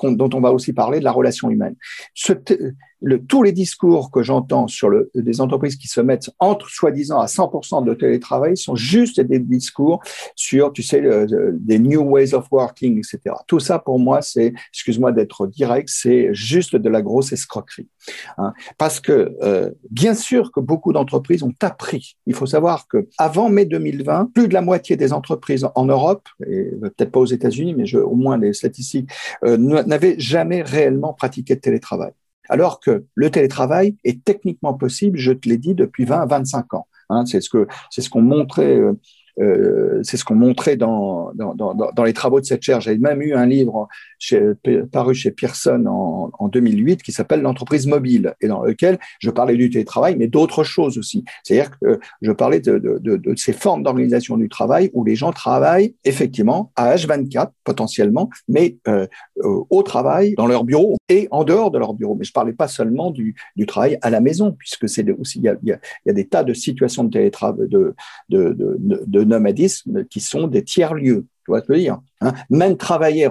dont 0.03 0.29
on 0.34 0.39
va 0.39 0.51
aussi 0.51 0.74
parler 0.74 1.00
de 1.00 1.03
la 1.03 1.12
relation 1.12 1.50
humaine. 1.50 1.75
Le, 3.01 3.23
tous 3.23 3.43
les 3.43 3.51
discours 3.51 4.11
que 4.11 4.23
j'entends 4.23 4.67
sur 4.67 4.89
le, 4.89 5.11
des 5.15 5.41
entreprises 5.41 5.75
qui 5.75 5.87
se 5.87 6.01
mettent 6.01 6.29
entre 6.39 6.69
soi-disant 6.69 7.19
à 7.19 7.25
100% 7.25 7.85
de 7.85 7.93
télétravail 7.93 8.57
sont 8.57 8.75
juste 8.75 9.21
des 9.21 9.39
discours 9.39 10.01
sur, 10.35 10.73
tu 10.73 10.83
sais, 10.83 11.01
des 11.53 11.79
new 11.79 12.01
ways 12.01 12.33
of 12.33 12.47
working, 12.51 12.97
etc. 12.97 13.35
Tout 13.47 13.59
ça, 13.59 13.79
pour 13.79 13.99
moi, 13.99 14.21
c'est, 14.21 14.53
excuse-moi 14.73 15.11
d'être 15.11 15.47
direct, 15.47 15.89
c'est 15.91 16.29
juste 16.33 16.75
de 16.75 16.89
la 16.89 17.01
grosse 17.01 17.31
escroquerie. 17.31 17.87
Hein. 18.37 18.53
Parce 18.77 18.99
que, 18.99 19.35
euh, 19.41 19.71
bien 19.89 20.13
sûr 20.13 20.51
que 20.51 20.59
beaucoup 20.59 20.93
d'entreprises 20.93 21.43
ont 21.43 21.53
appris. 21.61 22.17
Il 22.25 22.33
faut 22.33 22.45
savoir 22.45 22.87
que 22.87 23.07
avant 23.17 23.49
mai 23.49 23.65
2020, 23.65 24.31
plus 24.33 24.47
de 24.47 24.53
la 24.53 24.61
moitié 24.61 24.95
des 24.95 25.13
entreprises 25.13 25.67
en 25.75 25.85
Europe, 25.85 26.27
et 26.47 26.71
peut-être 26.81 27.11
pas 27.11 27.19
aux 27.19 27.25
États-Unis, 27.25 27.73
mais 27.75 27.85
je, 27.85 27.97
au 27.97 28.15
moins 28.15 28.37
les 28.37 28.53
statistiques, 28.53 29.09
euh, 29.43 29.57
n'avaient 29.57 30.19
jamais 30.19 30.61
réellement 30.61 31.13
pratiqué 31.13 31.55
de 31.55 31.61
télétravail 31.61 32.11
alors 32.49 32.79
que 32.79 33.05
le 33.15 33.31
télétravail 33.31 33.95
est 34.03 34.23
techniquement 34.23 34.73
possible, 34.73 35.17
je 35.17 35.31
te 35.31 35.47
l'ai 35.47 35.57
dit, 35.57 35.75
depuis 35.75 36.05
20 36.05 36.21
à 36.21 36.25
25 36.25 36.73
ans. 36.73 36.87
Hein, 37.09 37.25
c'est 37.25 37.41
ce 37.41 37.49
que 37.49 37.67
c'est 37.89 38.01
ce 38.01 38.09
qu'on 38.09 38.21
montrait 38.21 38.79
euh, 39.39 40.00
euh, 40.00 40.00
c'est 40.03 40.17
ce 40.17 40.25
qu'on 40.25 40.36
montrait 40.36 40.75
dans, 40.75 41.31
dans, 41.34 41.53
dans, 41.55 42.03
les 42.03 42.13
travaux 42.13 42.39
de 42.39 42.46
cette 42.46 42.62
chaire. 42.62 42.81
J'avais 42.81 42.98
même 42.98 43.22
eu 43.22 43.34
un 43.34 43.46
livre 43.46 43.88
paru 44.91 45.15
chez 45.15 45.31
Pearson 45.31 45.86
en, 45.88 46.31
en 46.38 46.48
2008 46.48 47.03
qui 47.03 47.12
s'appelle 47.12 47.41
L'entreprise 47.41 47.88
mobile 47.88 48.34
et 48.41 48.48
dans 48.48 48.63
lequel 48.63 49.00
je 49.19 49.29
parlais 49.29 49.55
du 49.55 49.69
télétravail, 49.69 50.15
mais 50.17 50.27
d'autres 50.27 50.63
choses 50.63 50.98
aussi. 50.98 51.24
C'est-à-dire 51.43 51.72
que 51.79 52.00
je 52.22 52.31
parlais 52.31 52.60
de, 52.60 52.77
de, 52.77 53.17
de, 53.17 53.36
ces 53.36 53.53
formes 53.53 53.84
d'organisation 53.84 54.38
du 54.38 54.50
travail 54.50 54.89
où 54.93 55.03
les 55.03 55.15
gens 55.15 55.31
travaillent 55.31 55.96
effectivement 56.03 56.72
à 56.75 56.96
H24 56.96 57.51
potentiellement, 57.63 58.29
mais 58.48 58.77
euh, 58.88 59.08
au 59.38 59.84
travail, 59.84 60.34
dans 60.36 60.48
leur 60.48 60.63
bureau 60.63 60.98
et 61.08 61.27
en 61.31 61.43
dehors 61.43 61.72
de 61.72 61.79
leur 61.79 61.93
bureau. 61.93 62.15
Mais 62.15 62.25
je 62.25 62.34
parlais 62.34 62.53
pas 62.53 62.67
seulement 62.67 63.12
du, 63.12 63.36
du 63.55 63.65
travail 63.65 63.98
à 64.01 64.10
la 64.10 64.19
maison, 64.19 64.55
puisque 64.58 64.89
c'est 64.89 65.10
aussi 65.12 65.39
il 65.39 65.46
y, 65.46 65.50
a, 65.50 65.55
il 65.63 65.77
y 66.05 66.10
a 66.10 66.13
des 66.13 66.27
tas 66.27 66.43
de 66.43 66.53
situations 66.53 67.03
de 67.03 67.12
télétravail, 67.12 67.67
de, 67.69 67.96
de 68.29 69.28
nomadisme 69.29 70.05
qui 70.05 70.19
sont 70.19 70.48
des 70.48 70.63
tiers-lieux. 70.63 71.25
Tu 71.45 71.51
vois 71.51 71.62
ce 71.62 71.65
que 71.65 71.74
je 71.74 71.77
veux 71.79 71.83
dire 71.83 72.00
hein 72.21 72.33
Même 72.50 72.77
travailler, 72.77 73.27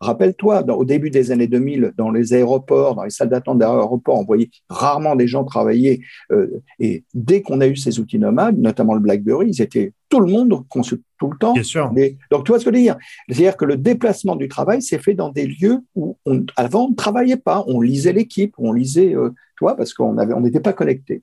rappelle-toi, 0.00 0.62
au 0.70 0.84
début 0.84 1.10
des 1.10 1.32
années 1.32 1.48
2000, 1.48 1.92
dans 1.96 2.10
les 2.10 2.32
aéroports, 2.32 2.94
dans 2.94 3.04
les 3.04 3.10
salles 3.10 3.28
d'attente 3.28 3.58
d'aéroports, 3.58 4.18
on 4.18 4.24
voyait 4.24 4.50
rarement 4.68 5.16
des 5.16 5.26
gens 5.26 5.44
travailler. 5.44 6.02
Euh, 6.30 6.62
et 6.78 7.04
dès 7.14 7.42
qu'on 7.42 7.60
a 7.60 7.66
eu 7.66 7.76
ces 7.76 8.00
outils 8.00 8.18
nomades, 8.18 8.58
notamment 8.58 8.94
le 8.94 9.00
BlackBerry, 9.00 9.48
ils 9.50 9.60
étaient 9.60 9.92
tout 10.08 10.20
le 10.20 10.30
monde 10.30 10.66
consulte 10.68 11.02
tout 11.18 11.30
le 11.30 11.36
temps. 11.36 11.52
Bien 11.52 11.62
sûr. 11.62 11.92
donc, 12.30 12.44
tu 12.44 12.52
vois 12.52 12.58
ce 12.58 12.64
que 12.64 12.70
je 12.70 12.76
veux 12.76 12.82
dire? 12.82 12.96
C'est-à-dire 13.28 13.56
que 13.56 13.64
le 13.64 13.76
déplacement 13.76 14.36
du 14.36 14.48
travail 14.48 14.80
s'est 14.82 14.98
fait 14.98 15.14
dans 15.14 15.30
des 15.30 15.46
lieux 15.46 15.80
où 15.94 16.16
on, 16.24 16.44
avant 16.56 16.86
on 16.86 16.90
ne 16.90 16.94
travaillait 16.94 17.36
pas, 17.36 17.64
on 17.66 17.80
lisait 17.80 18.12
l'équipe, 18.12 18.54
on 18.58 18.72
lisait, 18.72 19.14
euh, 19.14 19.30
tu 19.30 19.64
vois, 19.64 19.76
parce 19.76 19.92
qu'on 19.92 20.16
avait, 20.18 20.32
on 20.32 20.40
n'était 20.40 20.60
pas 20.60 20.72
connecté. 20.72 21.22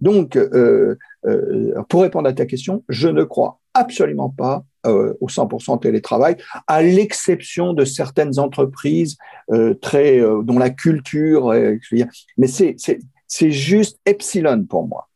Donc, 0.00 0.36
euh, 0.36 0.48
euh, 0.54 0.98
pour 1.88 2.02
répondre 2.02 2.28
à 2.28 2.32
ta 2.32 2.46
question, 2.46 2.82
je 2.88 3.08
ne 3.08 3.24
crois 3.24 3.60
absolument 3.74 4.30
pas 4.30 4.64
euh, 4.86 5.14
au 5.20 5.28
100% 5.28 5.80
télétravail, 5.80 6.36
à 6.66 6.82
l'exception 6.82 7.72
de 7.72 7.84
certaines 7.84 8.40
entreprises 8.40 9.16
euh, 9.52 9.74
très 9.74 10.18
euh, 10.18 10.42
dont 10.42 10.58
la 10.58 10.70
culture, 10.70 11.54
mais 12.36 12.48
c'est 12.48 12.76
c'est 13.28 13.50
juste 13.50 13.98
epsilon 14.04 14.64
pour 14.64 14.86
moi. 14.86 15.08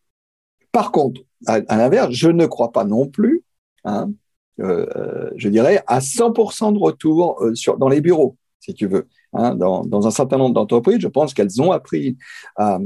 Par 0.73 0.93
contre, 0.93 1.21
à, 1.47 1.61
l'inverse, 1.77 2.13
je 2.13 2.29
ne 2.29 2.47
crois 2.47 2.71
pas 2.71 2.85
non 2.85 3.09
plus, 3.09 3.43
hein, 3.85 4.11
je 4.59 5.49
dirais, 5.49 5.83
à 5.87 5.99
100% 5.99 6.73
de 6.73 6.79
retour 6.79 7.43
sur 7.55 7.77
dans 7.77 7.89
les 7.89 8.01
bureaux, 8.01 8.37
si 8.61 8.73
tu 8.73 8.87
veux. 8.87 9.09
Hein, 9.33 9.55
dans, 9.55 10.07
un 10.07 10.11
certain 10.11 10.39
nombre 10.39 10.55
d'entreprises, 10.55 11.01
je 11.01 11.09
pense 11.09 11.35
qu'elles 11.35 11.61
ont 11.61 11.73
appris 11.73 12.17
à, 12.57 12.79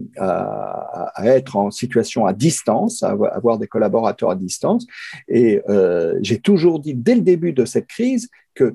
être 1.23 1.57
en 1.57 1.71
situation 1.71 2.27
à 2.27 2.33
distance, 2.33 3.03
à 3.03 3.11
avoir 3.11 3.59
des 3.59 3.67
collaborateurs 3.67 4.31
à 4.31 4.37
distance. 4.37 4.87
Et 5.29 5.61
euh, 5.69 6.19
j'ai 6.23 6.39
toujours 6.39 6.81
dit 6.81 6.95
dès 6.95 7.15
le 7.15 7.21
début 7.21 7.53
de 7.53 7.65
cette 7.65 7.87
crise 7.87 8.29
que 8.55 8.75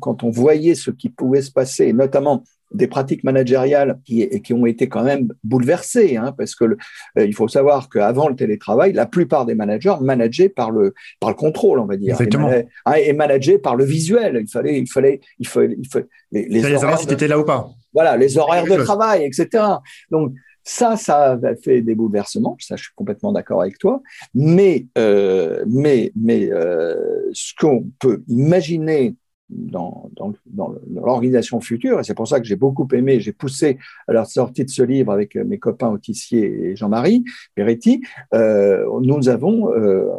quand 0.00 0.22
on 0.22 0.30
voyait 0.30 0.74
ce 0.74 0.90
qui 0.90 1.08
pouvait 1.08 1.42
se 1.42 1.50
passer, 1.50 1.92
notamment 1.92 2.44
des 2.72 2.86
pratiques 2.86 3.24
managériales 3.24 4.00
qui, 4.04 4.28
qui 4.40 4.52
ont 4.52 4.66
été 4.66 4.88
quand 4.88 5.04
même 5.04 5.28
bouleversées, 5.44 6.16
hein, 6.16 6.34
parce 6.36 6.54
que 6.54 6.64
le, 6.64 6.76
euh, 7.18 7.24
il 7.24 7.34
faut 7.34 7.48
savoir 7.48 7.88
qu'avant 7.88 8.28
le 8.28 8.36
télétravail, 8.36 8.92
la 8.92 9.06
plupart 9.06 9.46
des 9.46 9.54
managers 9.54 9.96
manageaient 10.00 10.48
par 10.48 10.70
le 10.70 10.94
par 11.20 11.30
le 11.30 11.36
contrôle, 11.36 11.78
on 11.78 11.86
va 11.86 11.96
dire, 11.96 12.14
Exactement. 12.14 12.50
et, 12.50 12.66
hein, 12.84 12.94
et 12.94 13.12
manageaient 13.12 13.58
par 13.58 13.76
le 13.76 13.84
visuel. 13.84 14.38
Il 14.40 14.48
fallait, 14.48 14.78
il 14.80 14.90
fallait, 14.90 15.20
il 15.38 15.46
fallait, 15.46 15.76
il 15.78 15.88
fallait 15.88 16.06
les, 16.32 16.48
les 16.48 16.62
savoir 16.78 16.98
si 16.98 17.06
tu 17.06 17.14
étais 17.14 17.28
là 17.28 17.38
ou 17.38 17.44
pas. 17.44 17.68
Voilà, 17.92 18.16
les 18.16 18.36
horaires 18.36 18.66
de 18.66 18.82
travail, 18.82 19.24
etc. 19.24 19.64
Donc 20.10 20.32
ça, 20.66 20.96
ça 20.96 21.38
a 21.42 21.54
fait 21.54 21.80
des 21.80 21.94
bouleversements. 21.94 22.56
Ça, 22.58 22.74
je 22.76 22.82
suis 22.82 22.92
complètement 22.96 23.32
d'accord 23.32 23.62
avec 23.62 23.78
toi. 23.78 24.02
Mais, 24.34 24.86
euh, 24.98 25.64
mais, 25.68 26.12
mais 26.16 26.50
euh, 26.50 27.30
ce 27.32 27.52
qu'on 27.58 27.86
peut 28.00 28.22
imaginer 28.26 29.14
dans, 29.48 30.10
dans, 30.14 30.32
dans 30.46 30.74
l'organisation 30.92 31.60
future, 31.60 32.00
et 32.00 32.04
c'est 32.04 32.14
pour 32.14 32.28
ça 32.28 32.40
que 32.40 32.46
j'ai 32.46 32.56
beaucoup 32.56 32.88
aimé, 32.92 33.20
j'ai 33.20 33.32
poussé 33.32 33.78
à 34.08 34.12
la 34.12 34.24
sortie 34.24 34.64
de 34.64 34.70
ce 34.70 34.82
livre 34.82 35.12
avec 35.12 35.36
mes 35.36 35.58
copains 35.58 35.88
Autissier 35.88 36.70
et 36.70 36.76
Jean-Marie 36.76 37.24
Peretti, 37.54 38.02
euh, 38.34 38.86
nous 39.00 39.28
avons 39.28 39.72
euh, 39.72 40.10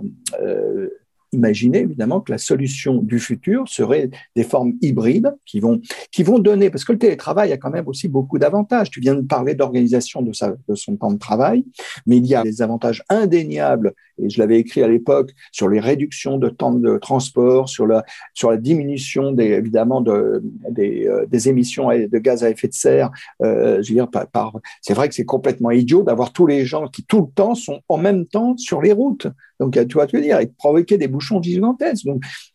euh, 0.41 0.89
imaginer 1.31 1.79
évidemment 1.79 2.21
que 2.21 2.31
la 2.31 2.37
solution 2.37 3.01
du 3.01 3.19
futur 3.19 3.67
serait 3.67 4.09
des 4.35 4.43
formes 4.43 4.73
hybrides 4.81 5.35
qui 5.45 5.59
vont, 5.59 5.81
qui 6.11 6.23
vont 6.23 6.39
donner, 6.39 6.69
parce 6.69 6.85
que 6.85 6.91
le 6.91 6.97
télétravail 6.97 7.51
a 7.51 7.57
quand 7.57 7.69
même 7.69 7.87
aussi 7.87 8.07
beaucoup 8.07 8.39
d'avantages. 8.39 8.89
Tu 8.89 8.99
viens 8.99 9.15
de 9.15 9.21
parler 9.21 9.55
d'organisation 9.55 10.21
de, 10.21 10.31
son 10.75 10.95
temps 10.95 11.11
de 11.11 11.19
travail, 11.19 11.65
mais 12.05 12.17
il 12.17 12.25
y 12.25 12.35
a 12.35 12.43
des 12.43 12.61
avantages 12.61 13.03
indéniables, 13.09 13.93
et 14.19 14.29
je 14.29 14.39
l'avais 14.39 14.59
écrit 14.59 14.83
à 14.83 14.87
l'époque, 14.87 15.31
sur 15.51 15.69
les 15.69 15.79
réductions 15.79 16.37
de 16.37 16.49
temps 16.49 16.73
de 16.73 16.97
transport, 16.97 17.69
sur 17.69 17.85
la, 17.85 18.03
sur 18.33 18.49
la 18.49 18.57
diminution 18.57 19.31
des, 19.31 19.45
évidemment 19.45 20.03
euh, 20.07 20.39
des 20.71 21.49
émissions 21.49 21.89
de 21.89 22.17
gaz 22.17 22.43
à 22.43 22.49
effet 22.49 22.67
de 22.67 22.73
serre. 22.73 23.11
Euh, 23.43 23.81
je 23.81 23.89
veux 23.89 23.95
dire, 23.95 24.07
c'est 24.81 24.93
vrai 24.93 25.09
que 25.09 25.15
c'est 25.15 25.25
complètement 25.25 25.71
idiot 25.71 26.03
d'avoir 26.03 26.33
tous 26.33 26.47
les 26.47 26.65
gens 26.65 26.87
qui 26.87 27.03
tout 27.03 27.21
le 27.21 27.31
temps 27.33 27.55
sont 27.55 27.81
en 27.89 27.97
même 27.97 28.25
temps 28.25 28.55
sur 28.57 28.81
les 28.81 28.91
routes. 28.91 29.27
Donc, 29.59 29.73
tu 29.87 29.93
vois, 29.93 30.07
tu 30.07 30.17
veux 30.17 30.21
dire, 30.21 30.39
et 30.39 30.47
provoquer 30.47 30.97
des 30.97 31.07
bouchons 31.07 31.41
gigantesques. 31.41 32.07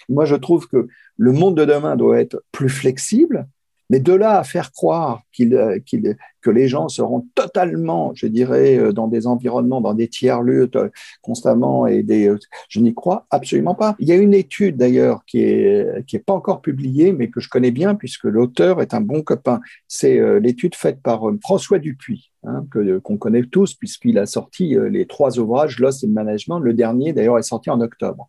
Moi, 0.08 0.24
je 0.24 0.36
trouve 0.36 0.68
que 0.68 0.86
le 1.16 1.32
monde 1.32 1.56
de 1.56 1.64
demain 1.64 1.96
doit 1.96 2.20
être 2.20 2.42
plus 2.52 2.68
flexible, 2.68 3.48
mais 3.90 4.00
de 4.00 4.12
là 4.12 4.38
à 4.38 4.44
faire 4.44 4.72
croire 4.72 5.22
qu'il, 5.32 5.54
euh, 5.54 5.78
qu'il, 5.80 6.16
que 6.42 6.50
les 6.50 6.68
gens 6.68 6.88
seront 6.88 7.26
totalement, 7.34 8.12
je 8.14 8.26
dirais, 8.26 8.76
euh, 8.76 8.92
dans 8.92 9.08
des 9.08 9.26
environnements, 9.26 9.80
dans 9.80 9.94
des 9.94 10.08
tiers-lieux 10.08 10.70
euh, 10.74 10.88
constamment, 11.22 11.86
et 11.86 12.02
des, 12.02 12.34
je 12.68 12.80
n'y 12.80 12.94
crois 12.94 13.26
absolument 13.30 13.74
pas. 13.74 13.96
Il 13.98 14.08
y 14.08 14.12
a 14.12 14.16
une 14.16 14.34
étude 14.34 14.76
d'ailleurs 14.76 15.24
qui 15.26 15.42
est, 15.42 16.04
qui 16.06 16.18
pas 16.18 16.32
encore 16.32 16.60
publiée, 16.60 17.12
mais 17.12 17.30
que 17.30 17.40
je 17.40 17.48
connais 17.48 17.70
bien 17.70 17.94
puisque 17.94 18.24
l'auteur 18.24 18.80
est 18.82 18.94
un 18.94 19.00
bon 19.00 19.22
copain. 19.22 19.60
C'est 19.88 20.40
l'étude 20.40 20.74
faite 20.74 21.02
par 21.02 21.22
François 21.42 21.78
Dupuis 21.78 22.30
hein, 22.44 22.64
que 22.70 22.98
qu'on 22.98 23.16
connaît 23.16 23.42
tous 23.42 23.74
puisqu'il 23.74 24.18
a 24.18 24.26
sorti 24.26 24.76
euh, 24.76 24.88
les 24.88 25.06
trois 25.06 25.38
ouvrages 25.38 25.78
Lost 25.78 26.04
in 26.04 26.08
Management. 26.08 26.58
Le 26.58 26.74
dernier 26.74 27.12
d'ailleurs 27.12 27.38
est 27.38 27.42
sorti 27.42 27.70
en 27.70 27.80
octobre. 27.80 28.28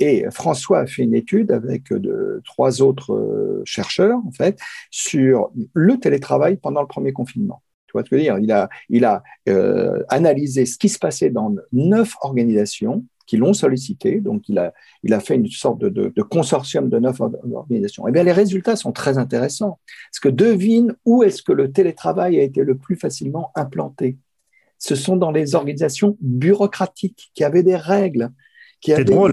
Et 0.00 0.24
François 0.30 0.80
a 0.80 0.86
fait 0.86 1.02
une 1.02 1.14
étude 1.14 1.50
avec 1.50 1.92
euh, 1.92 1.98
de, 1.98 2.42
trois 2.44 2.82
autres 2.82 3.12
euh, 3.12 3.62
chercheurs 3.64 4.18
en 4.26 4.32
fait 4.32 4.58
sur 4.90 5.50
le 5.72 5.98
télétravail 5.98 6.56
pendant 6.56 6.80
le 6.80 6.86
premier 6.86 7.12
confinement. 7.12 7.43
Tu 7.94 7.98
vois 7.98 8.04
ce 8.04 8.10
que 8.10 8.16
je 8.16 8.22
veux 8.22 8.26
dire? 8.26 8.38
Il 8.38 8.50
a 8.50 8.68
il 8.88 9.04
a 9.04 9.22
euh, 9.48 10.02
analysé 10.08 10.66
ce 10.66 10.76
qui 10.76 10.88
se 10.88 10.98
passait 10.98 11.30
dans 11.30 11.54
neuf 11.72 12.14
organisations 12.22 13.04
qui 13.26 13.36
l'ont 13.36 13.54
sollicité. 13.54 14.20
Donc, 14.20 14.48
il 14.48 14.58
a, 14.58 14.74
il 15.02 15.14
a 15.14 15.20
fait 15.20 15.36
une 15.36 15.46
sorte 15.46 15.80
de, 15.80 15.88
de, 15.88 16.12
de 16.14 16.22
consortium 16.22 16.90
de 16.90 16.98
neuf 16.98 17.20
organisations. 17.20 18.06
Eh 18.06 18.12
bien, 18.12 18.22
les 18.22 18.32
résultats 18.32 18.76
sont 18.76 18.92
très 18.92 19.16
intéressants. 19.16 19.78
Parce 20.10 20.20
que 20.20 20.28
devine 20.28 20.94
où 21.04 21.22
est-ce 21.22 21.42
que 21.42 21.52
le 21.52 21.72
télétravail 21.72 22.38
a 22.38 22.42
été 22.42 22.62
le 22.64 22.76
plus 22.76 22.96
facilement 22.96 23.50
implanté? 23.54 24.18
Ce 24.78 24.94
sont 24.94 25.16
dans 25.16 25.30
les 25.30 25.54
organisations 25.54 26.18
bureaucratiques 26.20 27.30
qui 27.34 27.44
avaient 27.44 27.62
des 27.62 27.76
règles. 27.76 28.28
Qui 28.80 28.92
avaient, 28.92 29.04
drôle. 29.04 29.32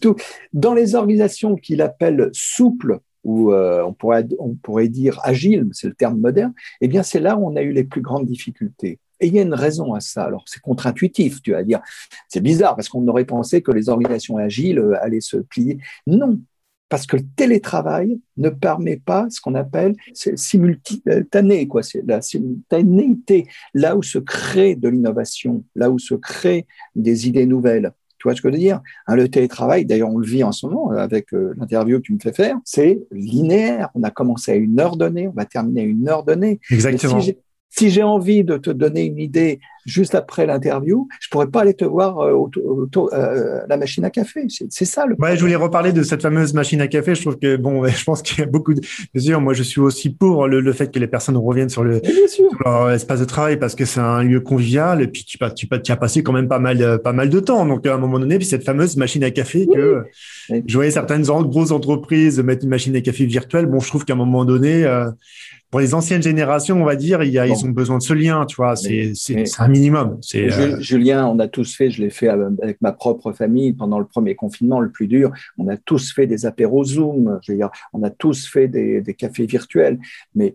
Tout, 0.00 0.16
dans 0.52 0.74
les 0.74 0.94
organisations 0.94 1.56
qu'il 1.56 1.80
appelle 1.80 2.28
souples, 2.32 2.98
ou 3.24 3.52
euh, 3.52 3.82
on, 3.82 3.92
pourrait, 3.92 4.26
on 4.38 4.54
pourrait 4.54 4.88
dire 4.88 5.18
agile, 5.24 5.66
c'est 5.72 5.88
le 5.88 5.94
terme 5.94 6.20
moderne, 6.20 6.52
eh 6.80 6.88
bien 6.88 7.02
c'est 7.02 7.20
là 7.20 7.36
où 7.36 7.46
on 7.46 7.56
a 7.56 7.62
eu 7.62 7.72
les 7.72 7.84
plus 7.84 8.02
grandes 8.02 8.26
difficultés. 8.26 8.98
Et 9.20 9.28
il 9.28 9.34
y 9.34 9.38
a 9.38 9.42
une 9.42 9.54
raison 9.54 9.94
à 9.94 10.00
ça. 10.00 10.24
Alors, 10.24 10.44
c'est 10.46 10.60
contre-intuitif, 10.60 11.40
tu 11.40 11.52
vas 11.52 11.62
dire. 11.62 11.80
C'est 12.28 12.40
bizarre 12.40 12.74
parce 12.74 12.88
qu'on 12.88 13.06
aurait 13.06 13.24
pensé 13.24 13.62
que 13.62 13.70
les 13.70 13.88
organisations 13.88 14.36
agiles 14.36 14.78
euh, 14.78 15.02
allaient 15.02 15.20
se 15.20 15.36
plier. 15.36 15.78
Non, 16.06 16.40
parce 16.88 17.06
que 17.06 17.16
le 17.16 17.24
télétravail 17.36 18.20
ne 18.36 18.50
permet 18.50 18.96
pas 18.96 19.26
ce 19.30 19.40
qu'on 19.40 19.54
appelle 19.54 19.94
simultané, 20.36 21.66
quoi. 21.66 21.82
C'est 21.82 22.02
la 22.06 22.20
simultanéité, 22.20 23.48
là 23.72 23.96
où 23.96 24.02
se 24.02 24.18
crée 24.18 24.76
de 24.76 24.88
l'innovation, 24.88 25.64
là 25.74 25.90
où 25.90 25.98
se 25.98 26.14
créent 26.14 26.66
des 26.94 27.26
idées 27.26 27.46
nouvelles. 27.46 27.92
Tu 28.24 28.28
vois 28.28 28.34
ce 28.34 28.40
que 28.40 28.48
je 28.48 28.54
veux 28.54 28.58
dire? 28.58 28.80
Hein, 29.06 29.16
Le 29.16 29.28
télétravail, 29.28 29.84
d'ailleurs, 29.84 30.08
on 30.08 30.16
le 30.16 30.26
vit 30.26 30.42
en 30.44 30.50
ce 30.50 30.64
moment 30.64 30.90
avec 30.92 31.34
euh, 31.34 31.52
l'interview 31.58 31.98
que 31.98 32.04
tu 32.04 32.14
me 32.14 32.18
fais 32.18 32.32
faire, 32.32 32.56
c'est 32.64 33.02
linéaire. 33.12 33.90
On 33.94 34.02
a 34.02 34.10
commencé 34.10 34.50
à 34.52 34.54
une 34.54 34.80
heure 34.80 34.96
donnée, 34.96 35.28
on 35.28 35.32
va 35.32 35.44
terminer 35.44 35.82
à 35.82 35.84
une 35.84 36.08
heure 36.08 36.24
donnée. 36.24 36.58
Exactement. 36.70 37.20
Si 37.20 37.36
j'ai 37.78 38.02
envie 38.02 38.44
de 38.44 38.56
te 38.56 38.70
donner 38.70 39.04
une 39.04 39.18
idée 39.18 39.60
juste 39.86 40.14
après 40.14 40.46
l'interview, 40.46 41.08
je 41.20 41.28
pourrais 41.28 41.48
pas 41.48 41.60
aller 41.60 41.74
te 41.74 41.84
voir 41.84 42.18
euh, 42.20 42.32
autour, 42.32 43.10
euh, 43.12 43.60
la 43.68 43.76
machine 43.76 44.04
à 44.04 44.10
café. 44.10 44.46
C'est 44.48 44.84
ça 44.84 45.06
le. 45.06 45.14
Ouais, 45.18 45.36
je 45.36 45.40
voulais 45.40 45.56
reparler 45.56 45.92
de 45.92 46.02
cette 46.02 46.22
fameuse 46.22 46.54
machine 46.54 46.80
à 46.80 46.88
café. 46.88 47.14
Je 47.14 47.20
trouve 47.20 47.38
que 47.38 47.56
bon, 47.56 47.84
je 47.86 48.04
pense 48.04 48.22
qu'il 48.22 48.38
y 48.38 48.42
a 48.42 48.46
beaucoup 48.46 48.74
de. 48.74 48.80
Bien 49.12 49.22
sûr, 49.22 49.40
moi, 49.40 49.52
je 49.52 49.62
suis 49.62 49.80
aussi 49.80 50.10
pour 50.10 50.46
le, 50.46 50.60
le 50.60 50.72
fait 50.72 50.90
que 50.90 50.98
les 50.98 51.06
personnes 51.06 51.36
reviennent 51.36 51.68
sur 51.68 51.84
le 51.84 52.00
sur 52.28 52.44
leur 52.64 52.90
espace 52.90 53.20
de 53.20 53.24
travail 53.24 53.58
parce 53.58 53.74
que 53.74 53.84
c'est 53.84 54.00
un 54.00 54.22
lieu 54.22 54.40
convivial 54.40 55.02
et 55.02 55.06
puis 55.06 55.24
tu 55.24 55.38
tu, 55.54 55.68
tu 55.68 55.92
as 55.92 55.96
passé 55.96 56.22
quand 56.22 56.32
même 56.32 56.48
pas 56.48 56.58
mal 56.58 57.00
pas 57.02 57.12
mal 57.12 57.28
de 57.28 57.40
temps. 57.40 57.66
Donc 57.66 57.86
à 57.86 57.94
un 57.94 57.98
moment 57.98 58.18
donné, 58.18 58.38
puis 58.38 58.46
cette 58.46 58.64
fameuse 58.64 58.96
machine 58.96 59.24
à 59.24 59.30
café 59.30 59.66
que 59.66 60.04
je 60.48 60.74
voyais 60.74 60.90
certaines 60.90 61.22
grosses 61.22 61.70
entreprises 61.70 62.40
mettre 62.40 62.64
une 62.64 62.70
machine 62.70 62.94
à 62.96 63.00
café 63.00 63.26
virtuelle. 63.26 63.66
Bon, 63.66 63.80
je 63.80 63.88
trouve 63.88 64.04
qu'à 64.04 64.14
un 64.14 64.16
moment 64.16 64.44
donné. 64.44 64.84
Euh, 64.84 65.10
pour 65.74 65.80
les 65.80 65.92
anciennes 65.92 66.22
générations, 66.22 66.80
on 66.80 66.84
va 66.84 66.94
dire, 66.94 67.24
il 67.24 67.32
y 67.32 67.38
a, 67.40 67.48
ils 67.48 67.66
ont 67.66 67.70
besoin 67.70 67.98
de 67.98 68.02
ce 68.04 68.12
lien, 68.12 68.46
tu 68.46 68.54
vois. 68.54 68.76
C'est 68.76 69.12
un 69.58 69.66
minimum. 69.66 70.20
Euh, 70.36 70.80
Julien, 70.80 71.26
on 71.26 71.40
a 71.40 71.48
tous 71.48 71.74
fait, 71.74 71.90
je 71.90 72.00
l'ai 72.00 72.10
fait 72.10 72.28
avec 72.28 72.80
ma 72.80 72.92
propre 72.92 73.32
famille 73.32 73.72
pendant 73.72 73.98
le 73.98 74.04
premier 74.04 74.36
confinement, 74.36 74.78
le 74.78 74.92
plus 74.92 75.08
dur. 75.08 75.32
On 75.58 75.66
a 75.66 75.76
tous 75.76 76.12
fait 76.14 76.28
des 76.28 76.46
apéros 76.46 76.84
Zoom. 76.84 77.40
Je 77.42 77.50
veux 77.50 77.58
dire, 77.58 77.70
on 77.92 78.04
a 78.04 78.10
tous 78.10 78.46
fait 78.46 78.68
des, 78.68 79.00
des 79.00 79.14
cafés 79.14 79.46
virtuels. 79.46 79.98
Mais 80.36 80.54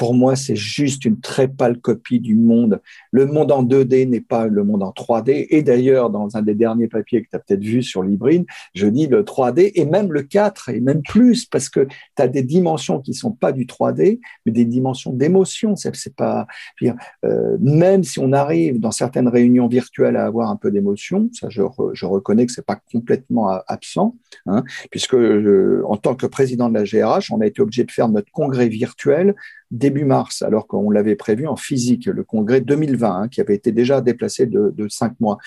pour 0.00 0.14
moi, 0.14 0.34
c'est 0.34 0.56
juste 0.56 1.04
une 1.04 1.20
très 1.20 1.46
pâle 1.46 1.78
copie 1.78 2.20
du 2.20 2.34
monde. 2.34 2.80
Le 3.10 3.26
monde 3.26 3.52
en 3.52 3.62
2D 3.62 4.08
n'est 4.08 4.22
pas 4.22 4.46
le 4.46 4.64
monde 4.64 4.82
en 4.82 4.92
3D. 4.92 5.46
Et 5.50 5.62
d'ailleurs, 5.62 6.08
dans 6.08 6.38
un 6.38 6.40
des 6.40 6.54
derniers 6.54 6.88
papiers 6.88 7.22
que 7.22 7.28
tu 7.28 7.36
as 7.36 7.38
peut-être 7.38 7.62
vu 7.62 7.82
sur 7.82 8.02
l'hybride, 8.02 8.46
je 8.74 8.86
dis 8.86 9.08
le 9.08 9.24
3D 9.24 9.72
et 9.74 9.84
même 9.84 10.10
le 10.10 10.22
4 10.22 10.70
et 10.70 10.80
même 10.80 11.02
plus 11.02 11.44
parce 11.44 11.68
que 11.68 11.80
tu 12.16 12.22
as 12.22 12.28
des 12.28 12.42
dimensions 12.42 13.02
qui 13.02 13.12
sont 13.12 13.32
pas 13.32 13.52
du 13.52 13.66
3D, 13.66 14.20
mais 14.46 14.52
des 14.52 14.64
dimensions 14.64 15.12
d'émotion. 15.12 15.76
C'est 15.76 16.16
pas, 16.16 16.46
euh, 16.82 17.58
même 17.60 18.02
si 18.02 18.20
on 18.20 18.32
arrive 18.32 18.80
dans 18.80 18.92
certaines 18.92 19.28
réunions 19.28 19.68
virtuelles 19.68 20.16
à 20.16 20.24
avoir 20.24 20.48
un 20.48 20.56
peu 20.56 20.70
d'émotion, 20.70 21.28
ça 21.34 21.48
je, 21.50 21.60
reconnais 22.06 22.46
que 22.46 22.52
c'est 22.52 22.64
pas 22.64 22.80
complètement 22.90 23.50
absent, 23.66 24.16
hein, 24.46 24.64
puisque 24.90 25.14
euh, 25.14 25.82
en 25.84 25.98
tant 25.98 26.14
que 26.14 26.24
président 26.24 26.70
de 26.70 26.74
la 26.78 26.84
GRH, 26.84 27.30
on 27.32 27.42
a 27.42 27.46
été 27.46 27.60
obligé 27.60 27.84
de 27.84 27.90
faire 27.90 28.08
notre 28.08 28.32
congrès 28.32 28.68
virtuel 28.68 29.34
début 29.70 29.89
mars, 29.90 30.42
alors 30.42 30.66
qu'on 30.66 30.90
l'avait 30.90 31.16
prévu 31.16 31.46
en 31.46 31.56
physique, 31.56 32.06
le 32.06 32.24
congrès 32.24 32.60
2020, 32.60 33.22
hein, 33.22 33.28
qui 33.28 33.40
avait 33.40 33.54
été 33.54 33.72
déjà 33.72 34.00
déplacé 34.00 34.46
de, 34.46 34.72
cinq 34.88 35.18
mois. 35.20 35.38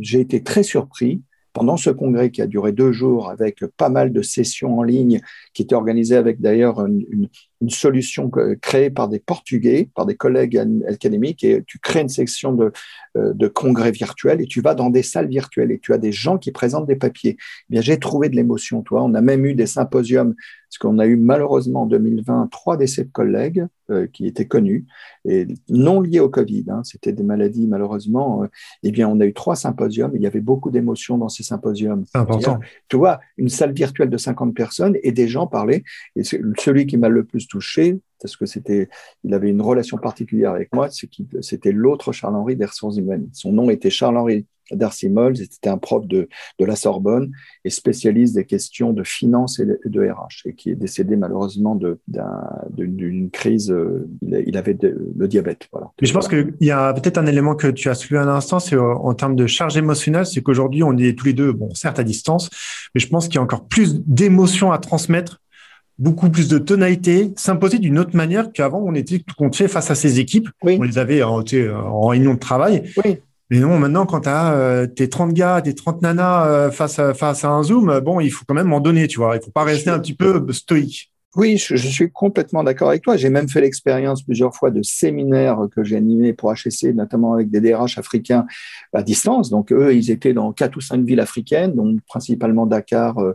J'ai 0.00 0.20
été 0.20 0.42
très 0.42 0.62
surpris 0.62 1.22
pendant 1.52 1.76
ce 1.76 1.90
congrès 1.90 2.30
qui 2.30 2.40
a 2.40 2.46
duré 2.46 2.72
deux 2.72 2.92
jours 2.92 3.28
avec 3.28 3.64
pas 3.76 3.90
mal 3.90 4.12
de 4.12 4.22
sessions 4.22 4.78
en 4.78 4.82
ligne, 4.82 5.20
qui 5.52 5.62
étaient 5.62 5.74
organisées 5.74 6.16
avec 6.16 6.40
d'ailleurs 6.40 6.84
une 6.86 7.28
solution 7.70 8.30
créée 8.60 8.90
par 8.90 9.08
des 9.08 9.18
Portugais, 9.18 9.88
par 9.94 10.06
des 10.06 10.16
collègues 10.16 10.62
académiques, 10.88 11.44
et 11.44 11.62
tu 11.66 11.78
crées 11.78 12.00
une 12.00 12.08
section 12.08 12.52
de, 12.52 12.72
euh, 13.16 13.34
de 13.34 13.46
congrès 13.46 13.90
virtuels 13.90 14.40
et 14.40 14.46
tu 14.46 14.62
vas 14.62 14.74
dans 14.74 14.88
des 14.88 15.02
salles 15.02 15.28
virtuelles 15.28 15.70
et 15.70 15.78
tu 15.78 15.92
as 15.92 15.98
des 15.98 16.12
gens 16.12 16.38
qui 16.38 16.50
présentent 16.50 16.86
des 16.86 16.96
papiers. 16.96 17.36
Eh 17.38 17.72
bien, 17.72 17.82
j'ai 17.82 17.98
trouvé 17.98 18.30
de 18.30 18.36
l'émotion, 18.36 18.80
toi. 18.80 19.02
On 19.02 19.12
a 19.12 19.20
même 19.20 19.44
eu 19.44 19.54
des 19.54 19.66
symposiums, 19.66 20.34
parce 20.72 20.78
qu'on 20.78 20.98
a 20.98 21.04
eu 21.04 21.16
malheureusement 21.16 21.82
en 21.82 21.86
2020 21.86 22.48
trois 22.50 22.78
décès 22.78 23.04
de 23.04 23.10
collègues 23.10 23.66
euh, 23.90 24.06
qui 24.06 24.26
étaient 24.26 24.46
connus 24.46 24.86
et 25.26 25.46
non 25.68 26.00
liés 26.00 26.20
au 26.20 26.30
Covid. 26.30 26.64
Hein, 26.68 26.80
C'était 26.84 27.12
des 27.12 27.22
maladies 27.22 27.66
malheureusement. 27.66 28.44
Euh, 28.44 28.46
eh 28.82 28.90
bien, 28.90 29.06
on 29.08 29.20
a 29.20 29.26
eu 29.26 29.34
trois 29.34 29.56
symposiums. 29.56 30.12
il 30.14 30.22
y 30.22 30.26
avait 30.26 30.40
beaucoup 30.40 30.70
d'émotions 30.70 31.18
dans 31.18 31.28
ces 31.28 31.42
symposiums. 31.42 32.04
C'est 32.10 32.16
important. 32.16 32.60
Tu 32.88 32.96
vois, 32.96 33.20
une 33.36 33.50
salle 33.50 33.74
virtuelle 33.74 34.08
de 34.08 34.16
50 34.16 34.54
personnes 34.54 34.96
et 35.02 35.12
des 35.12 35.28
gens 35.28 35.46
parlaient. 35.46 35.84
Et 36.16 36.22
celui 36.24 36.86
qui 36.86 36.96
m'a 36.96 37.10
le 37.10 37.24
plus 37.24 37.46
touché, 37.52 38.00
parce 38.20 38.36
que 38.36 38.46
c'était, 38.46 38.88
il 39.24 39.34
avait 39.34 39.50
une 39.50 39.60
relation 39.60 39.98
particulière 39.98 40.52
avec 40.52 40.72
moi, 40.72 40.88
c'était 41.40 41.72
l'autre 41.72 42.12
Charles-Henri 42.12 42.56
humaines. 42.96 43.28
Son 43.32 43.52
nom 43.52 43.68
était 43.68 43.90
Charles-Henri 43.90 44.46
Darcy 44.70 45.10
Moll, 45.10 45.36
c'était 45.36 45.68
un 45.68 45.76
prof 45.76 46.06
de, 46.06 46.28
de 46.58 46.64
la 46.64 46.76
Sorbonne 46.76 47.32
et 47.64 47.70
spécialiste 47.70 48.34
des 48.34 48.46
questions 48.46 48.92
de 48.92 49.02
finance 49.02 49.60
et 49.60 49.66
de, 49.66 50.00
RH, 50.00 50.46
et 50.46 50.54
qui 50.54 50.70
est 50.70 50.76
décédé 50.76 51.16
malheureusement 51.16 51.78
d'une 52.70 53.30
crise, 53.30 53.70
euh, 53.70 54.08
il, 54.22 54.56
avait 54.56 54.78
le 54.80 55.28
diabète. 55.28 55.68
Voilà. 55.72 55.90
Je 56.00 56.12
pense 56.12 56.28
qu'il 56.28 56.54
y 56.60 56.70
a 56.70 56.94
peut-être 56.94 57.18
un 57.18 57.26
élément 57.26 57.54
que 57.54 57.66
tu 57.66 57.90
as 57.90 57.94
soulevé 57.94 58.22
à 58.22 58.24
l'instant, 58.24 58.60
c'est 58.60 58.76
euh, 58.76 58.94
en 58.94 59.12
termes 59.12 59.36
de 59.36 59.46
charge 59.46 59.76
émotionnelle, 59.76 60.24
c'est 60.24 60.42
qu'aujourd'hui 60.42 60.82
on 60.82 60.96
est 60.96 61.18
tous 61.18 61.26
les 61.26 61.34
deux, 61.34 61.52
bon 61.52 61.74
certes 61.74 61.98
à 61.98 62.04
distance, 62.04 62.48
mais 62.94 63.00
je 63.00 63.08
pense 63.08 63.26
qu'il 63.26 63.34
y 63.34 63.38
a 63.38 63.42
encore 63.42 63.66
plus 63.66 64.00
d'émotions 64.06 64.72
à 64.72 64.78
transmettre 64.78 65.41
beaucoup 66.02 66.28
plus 66.30 66.48
de 66.48 66.58
tonalité, 66.58 67.32
s'imposer 67.36 67.78
d'une 67.78 67.98
autre 67.98 68.16
manière 68.16 68.52
qu'avant 68.52 68.82
on 68.84 68.94
était 68.94 69.20
tout 69.20 69.52
fait 69.52 69.68
face 69.68 69.90
à 69.90 69.94
ces 69.94 70.18
équipes. 70.18 70.48
On 70.62 70.82
les 70.82 70.98
avait 70.98 71.22
en, 71.22 71.40
en 71.40 72.06
réunion 72.08 72.34
de 72.34 72.38
travail. 72.38 72.82
Oui. 73.04 73.18
Mais 73.50 73.58
non, 73.58 73.78
maintenant, 73.78 74.06
quand 74.06 74.22
tu 74.22 74.28
as 74.30 74.54
euh, 74.54 74.86
tes 74.86 75.10
30 75.10 75.34
gars, 75.34 75.60
tes 75.60 75.74
30 75.74 76.00
nanas 76.00 76.46
euh, 76.46 76.70
face, 76.70 76.98
à, 76.98 77.12
face 77.12 77.44
à 77.44 77.50
un 77.50 77.62
Zoom, 77.62 78.00
bon, 78.00 78.18
il 78.18 78.30
faut 78.30 78.44
quand 78.48 78.54
même 78.54 78.72
en 78.72 78.80
donner, 78.80 79.06
tu 79.06 79.18
vois. 79.18 79.36
Il 79.36 79.42
faut 79.42 79.50
pas 79.50 79.64
rester 79.64 79.90
un 79.90 79.98
petit 79.98 80.14
peu 80.14 80.44
stoïque. 80.52 81.11
Oui, 81.34 81.56
je, 81.56 81.76
suis 81.76 82.10
complètement 82.10 82.62
d'accord 82.62 82.90
avec 82.90 83.02
toi. 83.02 83.16
J'ai 83.16 83.30
même 83.30 83.48
fait 83.48 83.62
l'expérience 83.62 84.22
plusieurs 84.22 84.54
fois 84.54 84.70
de 84.70 84.82
séminaires 84.82 85.60
que 85.74 85.82
j'ai 85.82 85.96
animés 85.96 86.34
pour 86.34 86.52
HSC, 86.52 86.92
notamment 86.94 87.32
avec 87.32 87.48
des 87.48 87.62
DRH 87.62 87.96
africains 87.96 88.46
à 88.92 89.02
distance. 89.02 89.48
Donc 89.48 89.72
eux, 89.72 89.94
ils 89.94 90.10
étaient 90.10 90.34
dans 90.34 90.52
quatre 90.52 90.76
ou 90.76 90.82
cinq 90.82 91.02
villes 91.04 91.20
africaines, 91.20 91.74
donc 91.74 92.00
principalement 92.06 92.66
Dakar, 92.66 93.18
euh, 93.18 93.34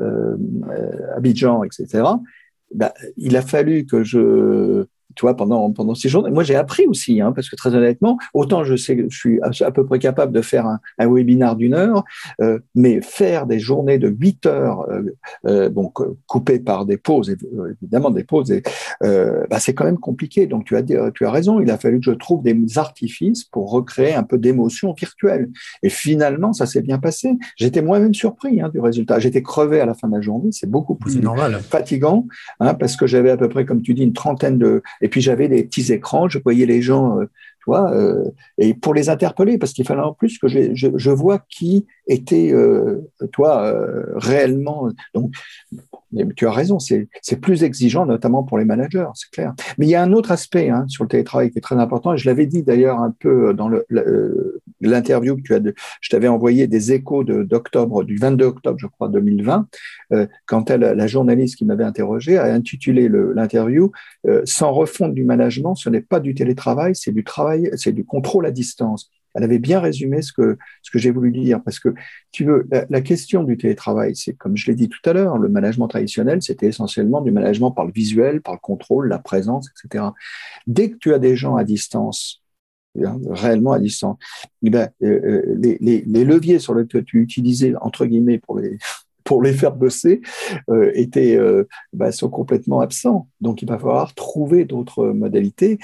euh 0.00 0.36
Abidjan, 1.16 1.62
etc. 1.62 2.02
Ben, 2.74 2.90
il 3.16 3.36
a 3.36 3.42
fallu 3.42 3.86
que 3.86 4.02
je 4.02 4.86
tu 5.16 5.22
vois, 5.22 5.34
pendant, 5.34 5.70
pendant 5.72 5.94
six 5.94 6.08
jours. 6.08 6.28
moi, 6.30 6.44
j'ai 6.44 6.54
appris 6.54 6.86
aussi, 6.86 7.20
hein, 7.20 7.32
parce 7.32 7.48
que 7.48 7.56
très 7.56 7.74
honnêtement, 7.74 8.18
autant 8.34 8.64
je 8.64 8.76
sais 8.76 8.96
que 8.96 9.04
je 9.08 9.16
suis 9.16 9.40
à, 9.42 9.70
peu 9.70 9.84
près 9.84 9.98
capable 9.98 10.32
de 10.32 10.42
faire 10.42 10.66
un, 10.66 10.78
un 10.98 11.10
webinaire 11.10 11.56
d'une 11.56 11.74
heure, 11.74 12.04
euh, 12.40 12.58
mais 12.74 13.00
faire 13.00 13.46
des 13.46 13.58
journées 13.58 13.98
de 13.98 14.08
huit 14.08 14.46
heures, 14.46 14.88
euh, 14.90 15.02
euh 15.46 15.68
bon, 15.68 15.92
coupées 16.26 16.60
par 16.60 16.86
des 16.86 16.96
pauses, 16.96 17.30
euh, 17.30 17.74
évidemment 17.80 18.10
des 18.10 18.24
pauses, 18.24 18.50
et, 18.50 18.62
euh, 19.02 19.44
bah, 19.50 19.58
c'est 19.58 19.74
quand 19.74 19.84
même 19.84 19.98
compliqué. 19.98 20.46
Donc, 20.46 20.64
tu 20.64 20.76
as, 20.76 20.82
tu 20.82 21.26
as 21.26 21.30
raison, 21.30 21.60
il 21.60 21.70
a 21.70 21.78
fallu 21.78 21.98
que 21.98 22.04
je 22.04 22.12
trouve 22.12 22.42
des 22.42 22.56
artifices 22.76 23.44
pour 23.44 23.70
recréer 23.70 24.14
un 24.14 24.22
peu 24.22 24.38
d'émotion 24.38 24.92
virtuelle. 24.92 25.50
Et 25.82 25.88
finalement, 25.88 26.52
ça 26.52 26.66
s'est 26.66 26.82
bien 26.82 26.98
passé. 26.98 27.32
J'étais 27.56 27.82
moi-même 27.82 28.14
surpris 28.14 28.60
hein, 28.60 28.68
du 28.68 28.80
résultat. 28.80 29.18
J'étais 29.18 29.42
crevé 29.42 29.80
à 29.80 29.86
la 29.86 29.94
fin 29.94 30.08
de 30.08 30.14
la 30.14 30.20
journée. 30.20 30.50
C'est 30.52 30.70
beaucoup 30.70 30.94
plus 30.94 31.20
normal. 31.20 31.60
fatigant, 31.62 32.26
hein, 32.60 32.74
parce 32.74 32.96
que 32.96 33.06
j'avais 33.06 33.30
à 33.30 33.36
peu 33.36 33.48
près, 33.48 33.64
comme 33.64 33.82
tu 33.82 33.94
dis, 33.94 34.02
une 34.02 34.12
trentaine 34.12 34.58
de 34.58 34.82
et 35.06 35.08
puis 35.08 35.20
j'avais 35.20 35.46
des 35.46 35.62
petits 35.62 35.92
écrans, 35.92 36.28
je 36.28 36.40
voyais 36.40 36.66
les 36.66 36.82
gens, 36.82 37.20
euh, 37.20 37.26
tu 37.26 37.64
vois, 37.68 37.92
euh, 37.92 38.24
et 38.58 38.74
pour 38.74 38.92
les 38.92 39.08
interpeller, 39.08 39.56
parce 39.56 39.72
qu'il 39.72 39.86
fallait 39.86 40.02
en 40.02 40.12
plus 40.12 40.36
que 40.36 40.48
je, 40.48 41.10
vois 41.10 41.38
qui 41.48 41.86
était, 42.08 42.52
euh, 42.52 43.08
toi, 43.30 43.72
réellement. 44.16 44.88
Donc, 45.14 45.32
tu 46.34 46.48
as 46.48 46.50
raison, 46.50 46.80
c'est 46.80 47.06
plus 47.40 47.62
exigeant, 47.62 48.04
notamment 48.04 48.42
pour 48.42 48.58
les 48.58 48.64
managers, 48.64 49.06
c'est 49.14 49.30
clair. 49.30 49.54
Mais 49.78 49.86
il 49.86 49.90
y 49.90 49.94
a 49.94 50.02
un 50.02 50.12
autre 50.12 50.32
aspect 50.32 50.70
hein, 50.70 50.86
sur 50.88 51.04
le 51.04 51.08
télétravail 51.08 51.52
qui 51.52 51.58
est 51.58 51.62
très 51.62 51.76
important, 51.76 52.14
et 52.14 52.18
je 52.18 52.28
l'avais 52.28 52.46
dit 52.46 52.64
d'ailleurs 52.64 52.98
un 52.98 53.12
peu 53.16 53.54
dans 53.54 53.70
l'interview 54.88 55.36
que 55.36 55.42
tu 55.42 55.54
as, 55.54 55.60
de, 55.60 55.74
je 56.00 56.10
t'avais 56.10 56.28
envoyé 56.28 56.66
des 56.66 56.92
échos 56.92 57.24
d'octobre, 57.24 58.04
du 58.04 58.16
22 58.16 58.44
octobre, 58.44 58.78
je 58.78 58.86
crois, 58.86 59.08
2020, 59.08 59.68
euh, 60.12 60.26
quand 60.46 60.70
la 60.70 61.06
journaliste 61.06 61.56
qui 61.56 61.64
m'avait 61.64 61.84
interrogé 61.84 62.38
a 62.38 62.52
intitulé 62.52 63.08
l'interview 63.08 63.92
euh, 64.26 64.42
Sans 64.44 64.72
refonte 64.72 65.14
du 65.14 65.24
management, 65.24 65.74
ce 65.74 65.90
n'est 65.90 66.00
pas 66.00 66.20
du 66.20 66.34
télétravail, 66.34 66.94
c'est 66.94 67.12
du 67.12 67.24
travail, 67.24 67.70
c'est 67.76 67.92
du 67.92 68.04
contrôle 68.04 68.46
à 68.46 68.50
distance. 68.50 69.10
elle 69.34 69.44
avait 69.44 69.58
bien 69.58 69.80
résumé 69.80 70.22
ce 70.22 70.32
que, 70.32 70.56
ce 70.82 70.90
que 70.90 70.98
j'ai 70.98 71.10
voulu 71.10 71.30
dire. 71.32 71.62
Parce 71.62 71.78
que, 71.78 71.94
tu 72.32 72.44
veux, 72.44 72.68
la, 72.70 73.00
question 73.00 73.42
du 73.42 73.56
télétravail, 73.56 74.16
c'est 74.16 74.34
comme 74.34 74.56
je 74.56 74.66
l'ai 74.66 74.74
dit 74.74 74.88
tout 74.88 75.08
à 75.08 75.12
l'heure, 75.12 75.38
le 75.38 75.48
management 75.48 75.88
traditionnel, 75.88 76.42
c'était 76.42 76.66
essentiellement 76.66 77.20
du 77.20 77.30
management 77.30 77.70
par 77.70 77.84
le 77.84 77.92
visuel, 77.92 78.40
par 78.40 78.54
le 78.54 78.60
contrôle, 78.60 79.08
la 79.08 79.18
présence, 79.18 79.68
etc. 79.70 80.04
Dès 80.66 80.90
que 80.90 80.96
tu 80.96 81.12
as 81.12 81.18
des 81.18 81.36
gens 81.36 81.56
à 81.56 81.64
distance, 81.64 82.42
hein, 83.04 83.18
réellement 83.30 83.72
à 83.72 83.78
distance, 83.78 84.16
eh 84.62 84.70
ben, 84.70 84.88
euh, 85.02 85.20
euh, 85.24 85.56
les, 85.58 85.78
les, 85.80 86.24
leviers 86.24 86.58
sur 86.58 86.74
lesquels 86.74 87.04
tu 87.04 87.20
utilisais, 87.20 87.74
entre 87.80 88.06
guillemets, 88.06 88.38
pour 88.38 88.58
les, 88.58 88.78
pour 89.24 89.42
les 89.42 89.52
faire 89.52 89.74
bosser 89.74 90.20
euh, 90.70 90.90
étaient, 90.94 91.38
bah, 91.92 92.12
sont 92.12 92.30
complètement 92.30 92.80
absents. 92.80 93.28
Donc 93.40 93.62
il 93.62 93.68
va 93.68 93.78
falloir 93.78 94.14
trouver 94.14 94.64
d'autres 94.64 95.08
modalités. 95.08 95.78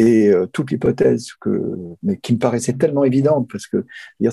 Et 0.00 0.30
toute 0.52 0.70
l'hypothèse 0.70 1.32
que, 1.40 1.74
mais 2.04 2.18
qui 2.18 2.32
me 2.32 2.38
paraissait 2.38 2.74
tellement 2.74 3.02
évidente, 3.02 3.48
parce 3.50 3.66
que 3.66 3.84
il 4.20 4.30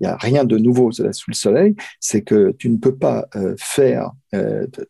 n'y 0.00 0.06
a 0.08 0.16
rien 0.16 0.44
de 0.44 0.58
nouveau 0.58 0.90
sous 0.90 1.04
le 1.30 1.34
soleil, 1.34 1.76
c'est 2.00 2.22
que 2.22 2.52
tu 2.58 2.68
ne 2.68 2.78
peux 2.78 2.96
pas 2.96 3.28
faire 3.56 4.10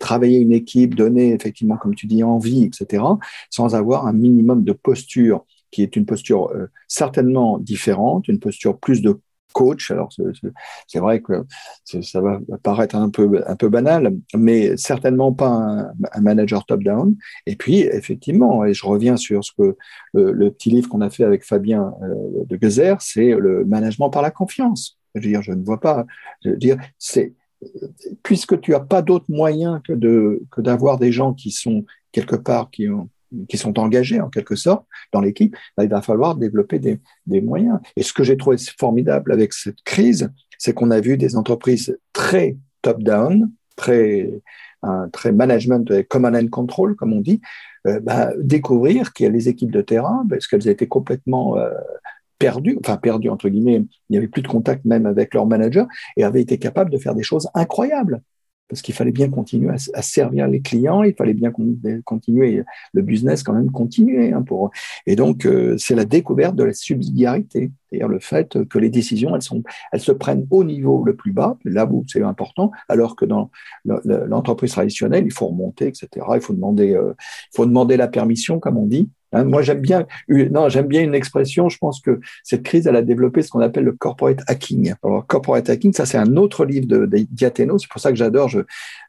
travailler 0.00 0.38
une 0.38 0.52
équipe, 0.52 0.94
donner 0.94 1.34
effectivement, 1.34 1.76
comme 1.76 1.94
tu 1.94 2.06
dis, 2.06 2.22
envie, 2.22 2.64
etc., 2.64 3.04
sans 3.50 3.74
avoir 3.74 4.06
un 4.06 4.14
minimum 4.14 4.64
de 4.64 4.72
posture 4.72 5.44
qui 5.74 5.82
est 5.82 5.96
une 5.96 6.06
posture 6.06 6.52
certainement 6.86 7.58
différente, 7.58 8.28
une 8.28 8.38
posture 8.38 8.78
plus 8.78 9.02
de 9.02 9.18
coach. 9.54 9.90
Alors 9.90 10.10
c'est 10.86 10.98
vrai 10.98 11.22
que 11.22 11.46
ça 12.02 12.20
va 12.20 12.38
paraître 12.62 12.94
un 12.96 13.08
peu 13.08 13.42
un 13.46 13.56
peu 13.56 13.70
banal, 13.70 14.14
mais 14.34 14.76
certainement 14.76 15.32
pas 15.32 15.48
un, 15.48 16.20
manager 16.20 16.66
top-down. 16.66 17.16
Et 17.46 17.56
puis 17.56 17.80
effectivement, 17.80 18.66
et 18.66 18.74
je 18.74 18.84
reviens 18.84 19.16
sur 19.16 19.42
ce 19.42 19.52
que 19.56 19.76
le, 20.12 20.50
petit 20.50 20.68
livre 20.68 20.90
qu'on 20.90 21.00
a 21.00 21.08
fait 21.08 21.24
avec 21.24 21.44
Fabien 21.44 21.94
euh, 22.02 22.44
de 22.46 22.58
Gezer, 22.60 23.00
c'est 23.00 23.30
le 23.30 23.64
management 23.64 24.10
par 24.10 24.22
la 24.22 24.30
confiance. 24.30 24.98
Je 25.14 25.20
veux 25.20 25.28
dire, 25.28 25.42
je 25.42 25.52
ne 25.52 25.64
vois 25.64 25.80
pas. 25.80 26.04
Je 26.44 26.50
veux 26.50 26.56
dire, 26.56 26.76
c'est 26.98 27.32
puisque 28.22 28.60
tu 28.60 28.74
as 28.74 28.80
pas 28.80 29.00
d'autre 29.00 29.26
moyen 29.28 29.80
que 29.86 29.94
de 29.94 30.42
que 30.50 30.60
d'avoir 30.60 30.98
des 30.98 31.12
gens 31.12 31.32
qui 31.32 31.50
sont 31.50 31.84
quelque 32.12 32.36
part 32.36 32.70
qui 32.70 32.88
ont 32.90 33.08
qui 33.48 33.56
sont 33.56 33.78
engagés 33.78 34.20
en 34.20 34.28
quelque 34.28 34.56
sorte 34.56 34.86
dans 35.12 35.20
l'équipe, 35.20 35.56
il 35.80 35.88
va 35.88 36.02
falloir 36.02 36.36
développer 36.36 36.78
des, 36.78 37.00
moyens. 37.40 37.78
Et 37.96 38.02
ce 38.02 38.12
que 38.12 38.24
j'ai 38.24 38.36
trouvé 38.36 38.56
formidable 38.78 39.32
avec 39.32 39.52
cette 39.52 39.82
crise, 39.84 40.30
c'est 40.58 40.72
qu'on 40.72 40.90
a 40.90 41.00
vu 41.00 41.16
des 41.16 41.36
entreprises 41.36 41.98
très 42.12 42.56
top-down, 42.82 43.50
très, 43.76 44.30
management, 45.32 46.06
command 46.08 46.36
and 46.36 46.48
control, 46.48 46.94
comme 46.96 47.12
on 47.12 47.20
dit, 47.20 47.40
euh, 47.86 48.00
bah, 48.00 48.32
découvrir 48.38 49.12
qu'il 49.12 49.24
y 49.24 49.28
a 49.28 49.32
les 49.32 49.48
équipes 49.48 49.72
de 49.72 49.82
terrain, 49.82 50.24
parce 50.28 50.46
qu'elles 50.46 50.68
étaient 50.68 50.86
complètement 50.86 51.58
euh, 51.58 51.70
perdues, 52.38 52.78
enfin 52.80 52.96
perdues 52.96 53.30
entre 53.30 53.48
guillemets, 53.48 53.76
il 53.76 53.88
n'y 54.10 54.16
avait 54.16 54.28
plus 54.28 54.42
de 54.42 54.48
contact 54.48 54.84
même 54.84 55.06
avec 55.06 55.34
leur 55.34 55.46
manager, 55.46 55.86
et 56.16 56.24
avaient 56.24 56.42
été 56.42 56.58
capables 56.58 56.90
de 56.90 56.98
faire 56.98 57.14
des 57.14 57.22
choses 57.22 57.48
incroyables 57.54 58.22
parce 58.68 58.82
qu'il 58.82 58.94
fallait 58.94 59.12
bien 59.12 59.28
continuer 59.28 59.70
à, 59.92 60.02
servir 60.02 60.48
les 60.48 60.60
clients, 60.60 61.02
il 61.02 61.14
fallait 61.14 61.34
bien 61.34 61.52
continuer 62.04 62.64
le 62.92 63.02
business 63.02 63.42
quand 63.42 63.52
même 63.52 63.70
continuer 63.70 64.32
hein, 64.32 64.42
pour 64.42 64.70
et 65.06 65.16
donc 65.16 65.46
euh, 65.46 65.76
c'est 65.78 65.94
la 65.94 66.04
découverte 66.04 66.56
de 66.56 66.64
la 66.64 66.72
subsidiarité, 66.72 67.70
c'est-à-dire 67.90 68.08
le 68.08 68.18
fait 68.20 68.64
que 68.68 68.78
les 68.78 68.90
décisions 68.90 69.34
elles 69.34 69.42
sont 69.42 69.62
elles 69.92 70.00
se 70.00 70.12
prennent 70.12 70.46
au 70.50 70.64
niveau 70.64 71.04
le 71.04 71.14
plus 71.14 71.32
bas, 71.32 71.56
là 71.64 71.86
où 71.86 72.04
c'est 72.08 72.22
important, 72.22 72.70
alors 72.88 73.16
que 73.16 73.24
dans 73.24 73.50
l'entreprise 73.84 74.72
traditionnelle 74.72 75.24
il 75.26 75.32
faut 75.32 75.48
remonter 75.48 75.86
etc. 75.86 76.08
Il 76.34 76.40
faut 76.40 76.54
demander 76.54 76.94
euh, 76.94 77.14
il 77.52 77.56
faut 77.56 77.66
demander 77.66 77.96
la 77.96 78.08
permission 78.08 78.60
comme 78.60 78.78
on 78.78 78.86
dit 78.86 79.10
Hein, 79.34 79.44
moi, 79.44 79.62
j'aime 79.62 79.80
bien, 79.80 80.06
non, 80.28 80.68
j'aime 80.68 80.86
bien 80.86 81.02
une 81.02 81.14
expression. 81.14 81.68
Je 81.68 81.78
pense 81.78 82.00
que 82.00 82.20
cette 82.42 82.62
crise, 82.62 82.86
elle 82.86 82.96
a 82.96 83.02
développé 83.02 83.42
ce 83.42 83.50
qu'on 83.50 83.60
appelle 83.60 83.84
le 83.84 83.92
corporate 83.92 84.40
hacking. 84.46 84.94
Alors, 85.02 85.26
corporate 85.26 85.68
hacking, 85.68 85.92
ça, 85.92 86.06
c'est 86.06 86.18
un 86.18 86.36
autre 86.36 86.64
livre 86.64 86.86
de, 86.86 87.06
de 87.06 87.26
Diateno. 87.30 87.78
C'est 87.78 87.90
pour 87.90 88.00
ça 88.00 88.10
que 88.10 88.16
j'adore 88.16 88.48
je, 88.48 88.60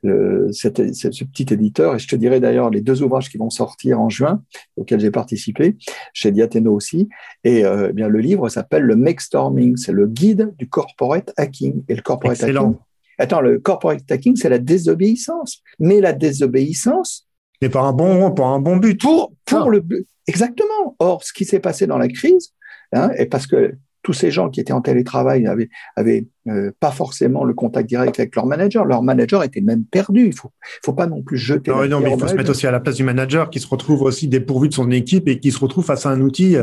ce 0.04 1.24
petit 1.24 1.54
éditeur. 1.54 1.96
Et 1.96 2.00
je 2.00 2.08
te 2.08 2.16
dirai 2.16 2.40
d'ailleurs 2.40 2.70
les 2.70 2.82
deux 2.82 3.04
ouvrages 3.04 3.30
qui 3.30 3.38
vont 3.38 3.50
sortir 3.50 4.02
en 4.02 4.10
juin, 4.10 4.42
auxquels 4.78 5.00
j'ai 5.00 5.12
participé, 5.12 5.78
chez 6.14 6.32
Diateno 6.32 6.74
aussi. 6.74 7.08
Et 7.44 7.64
euh, 7.64 7.88
eh 7.92 7.94
bien, 7.94 8.08
le 8.08 8.20
livre 8.20 8.50
s'appelle 8.50 8.84
le 8.84 8.96
Make 8.96 9.22
Storming. 9.22 9.78
C'est 9.78 9.92
le 9.92 10.08
guide 10.08 10.54
du 10.58 10.68
corporate 10.68 11.32
hacking. 11.38 11.84
Et 11.88 11.96
le 11.96 12.02
corporate 12.02 12.42
hacking. 12.42 12.76
Attends, 13.18 13.42
le 13.42 13.60
corporate 13.60 14.12
hacking, 14.12 14.36
c'est 14.36 14.50
la 14.50 14.60
désobéissance. 14.60 15.62
Mais 15.80 16.02
la 16.02 16.14
désobéissance, 16.14 17.25
mais 17.62 17.70
pas 17.70 17.82
un 17.82 17.94
bon, 17.94 18.32
pour 18.32 18.48
un 18.48 18.60
bon 18.60 18.78
but. 18.78 19.00
Pour, 19.02 19.34
pour 19.46 19.70
le, 19.70 19.84
Exactement. 20.28 20.96
Or, 21.00 21.24
ce 21.24 21.34
qui 21.34 21.46
s'est 21.46 21.60
passé 21.60 21.88
dans 21.88 21.98
la 21.98 22.08
crise, 22.08 22.54
hein, 22.94 23.12
et 23.18 23.26
parce 23.26 23.48
que 23.48 23.76
tous 24.02 24.14
ces 24.14 24.30
gens 24.30 24.50
qui 24.50 24.60
étaient 24.60 24.74
en 24.74 24.82
télétravail 24.82 25.42
n'avaient 25.42 25.70
avaient, 25.96 26.28
euh, 26.48 26.72
pas 26.80 26.92
forcément 26.92 27.44
le 27.44 27.56
contact 27.56 27.90
direct 27.90 28.20
avec 28.20 28.36
leur 28.36 28.46
manager. 28.46 28.86
Leur 28.86 29.02
manager 29.02 29.44
était 29.44 29.62
même 29.62 29.84
perdu. 29.84 30.28
Il 30.28 30.36
faut, 30.36 30.52
faut 30.84 30.94
pas 30.94 31.08
non 31.08 31.24
plus 31.24 31.38
jeter. 31.38 31.72
Non, 31.72 31.88
non 31.88 32.00
mais 32.00 32.12
il 32.12 32.20
faut 32.20 32.28
se 32.28 32.36
mettre 32.36 32.52
aussi 32.52 32.68
à 32.68 32.72
la 32.72 32.80
place 32.80 32.96
du 32.96 33.04
manager 33.04 33.50
qui 33.50 33.60
se 33.60 33.68
retrouve 33.68 34.04
aussi 34.04 34.28
dépourvu 34.28 34.70
de 34.70 34.76
son 34.76 34.92
équipe 34.92 35.28
et 35.28 35.40
qui 35.40 35.52
se 35.52 35.60
retrouve 35.60 35.86
face 35.86 36.06
à 36.06 36.10
un 36.10 36.22
outil 36.22 36.56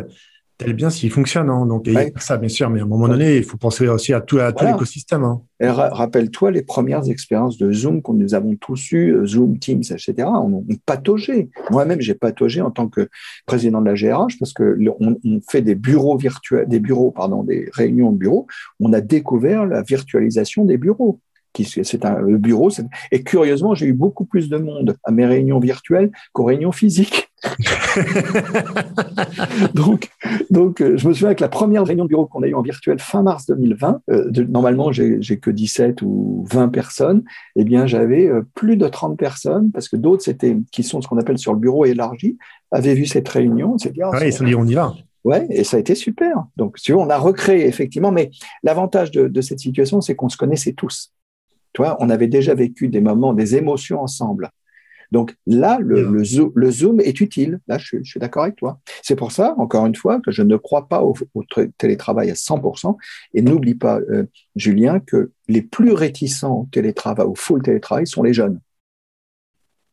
tel 0.62 0.72
bien 0.75 0.90
s'il 0.90 1.11
fonctionne. 1.11 1.51
Hein. 1.51 1.66
Donc, 1.66 1.88
ça, 2.16 2.37
bien 2.37 2.48
sûr, 2.48 2.70
mais 2.70 2.81
à 2.81 2.85
un 2.85 2.87
moment 2.87 3.09
donné, 3.09 3.37
il 3.37 3.44
faut 3.44 3.57
penser 3.57 3.88
aussi 3.88 4.12
à 4.12 4.20
tout, 4.20 4.38
à 4.38 4.53
tout 4.53 4.64
l'écosystème. 4.64 5.25
Hein. 5.25 5.42
Rappelle-toi 5.61 6.51
les 6.51 6.62
premières 6.62 7.09
expériences 7.09 7.57
de 7.59 7.70
Zoom 7.72 8.03
que 8.03 8.12
nous 8.12 8.35
avons 8.35 8.57
tous 8.57 8.92
eues, 8.92 9.14
euh, 9.14 9.27
Zoom, 9.27 9.59
Teams, 9.59 9.83
etc. 9.83 10.14
On, 10.27 10.64
on 10.68 10.77
pataugé. 10.85 11.51
Moi-même, 11.70 12.01
j'ai 12.01 12.14
pataugé 12.14 12.61
en 12.61 12.70
tant 12.70 12.88
que 12.88 13.09
président 13.46 13.81
de 13.81 13.87
la 13.87 13.94
GRH 13.94 14.38
parce 14.38 14.53
que 14.53 14.77
on, 15.01 15.40
fait 15.48 15.62
des 15.62 15.75
bureaux 15.75 16.16
virtuels, 16.16 16.66
des 16.68 16.81
bureaux, 16.81 17.11
pardon, 17.11 17.42
des 17.42 17.68
réunions 17.72 18.12
de 18.12 18.18
bureaux. 18.18 18.46
On 18.81 18.92
a 18.92 19.01
découvert 19.01 19.66
la 19.66 19.83
virtualisation 19.83 20.64
des 20.64 20.79
bureaux 20.79 21.20
c'est 21.55 22.05
un 22.05 22.19
le 22.21 22.38
bureau. 22.38 22.71
Et 23.11 23.23
curieusement, 23.23 23.75
j'ai 23.75 23.87
eu 23.87 23.93
beaucoup 23.93 24.25
plus 24.25 24.49
de 24.49 24.59
monde 24.59 24.97
à 25.05 25.11
mes 25.11 25.27
réunions 25.27 25.59
virtuelles 25.59 26.11
qu'aux 26.33 26.45
réunions 26.45 26.73
physiques. 26.73 27.29
donc, 29.75 30.09
donc, 30.51 30.81
euh, 30.81 30.97
je 30.97 31.09
me 31.09 31.12
souviens 31.12 31.35
que 31.35 31.43
la 31.43 31.49
première 31.49 31.85
réunion 31.85 32.05
de 32.05 32.09
bureau 32.09 32.27
qu'on 32.27 32.43
a 32.43 32.47
eue 32.47 32.55
en 32.55 32.62
virtuel 32.62 32.99
fin 33.01 33.23
mars 33.23 33.47
2020, 33.47 34.03
euh, 34.11 34.31
normalement, 34.49 34.93
j'ai 34.93 35.38
que 35.38 35.51
17 35.51 36.03
ou 36.03 36.47
20 36.51 36.69
personnes, 36.69 37.25
eh 37.57 37.65
bien, 37.65 37.87
j'avais 37.87 38.29
euh, 38.29 38.43
plus 38.55 38.77
de 38.77 38.87
30 38.87 39.19
personnes 39.19 39.73
parce 39.73 39.88
que 39.88 39.97
d'autres, 39.97 40.23
c'était, 40.23 40.57
qui 40.71 40.83
sont 40.83 41.01
ce 41.01 41.09
qu'on 41.09 41.19
appelle 41.19 41.38
sur 41.38 41.53
le 41.53 41.59
bureau 41.59 41.85
élargi, 41.85 42.38
avaient 42.71 42.95
vu 42.95 43.07
cette 43.07 43.29
réunion. 43.29 43.77
C'est 43.79 43.93
dit, 43.93 44.01
ils 44.25 44.33
se 44.33 44.45
dit, 44.45 44.55
on 44.55 44.67
y 44.67 44.75
va. 44.75 44.95
Ouais, 45.25 45.47
et 45.51 45.62
ça 45.62 45.77
a 45.77 45.81
été 45.81 45.95
super. 45.95 46.47
Donc, 46.57 46.79
tu 46.81 46.93
vois, 46.93 47.05
on 47.05 47.11
a 47.11 47.19
recréé 47.19 47.67
effectivement, 47.67 48.11
mais 48.11 48.31
l'avantage 48.62 49.11
de, 49.12 49.29
de 49.29 49.41
cette 49.41 49.61
situation, 49.61 50.01
c'est 50.01 50.17
qu'on 50.17 50.29
se 50.29 50.37
connaissait 50.37 50.73
tous. 50.73 51.12
Toi, 51.72 51.96
on 52.00 52.11
avait 52.11 52.28
déjà 52.28 52.54
vécu 52.54 52.88
des 52.88 53.00
moments, 53.00 53.32
des 53.32 53.56
émotions 53.56 54.00
ensemble. 54.00 54.50
Donc 55.12 55.35
là, 55.46 55.78
le, 55.78 56.11
le, 56.54 56.70
zoom, 56.70 57.00
est 57.00 57.20
utile. 57.20 57.61
Là, 57.68 57.76
je, 57.76 58.02
suis 58.02 58.18
d'accord 58.18 58.44
avec 58.44 58.56
toi. 58.56 58.80
C'est 59.02 59.14
pour 59.14 59.30
ça, 59.30 59.54
encore 59.58 59.85
une 59.85 59.94
fois, 59.94 60.20
que 60.20 60.30
je 60.30 60.42
ne 60.42 60.56
crois 60.56 60.88
pas 60.88 61.02
au, 61.02 61.14
télétravail 61.76 62.30
à 62.30 62.35
100%. 62.35 62.96
Et 63.35 63.42
n'oublie 63.42 63.74
pas, 63.74 64.00
euh, 64.11 64.24
Julien, 64.56 65.00
que 65.00 65.32
les 65.48 65.61
plus 65.61 65.92
réticents 65.92 66.61
au 66.61 66.68
télétravail, 66.72 67.26
au 67.26 67.35
full 67.35 67.62
télétravail, 67.62 68.06
sont 68.06 68.22
les 68.22 68.32
jeunes. 68.32 68.58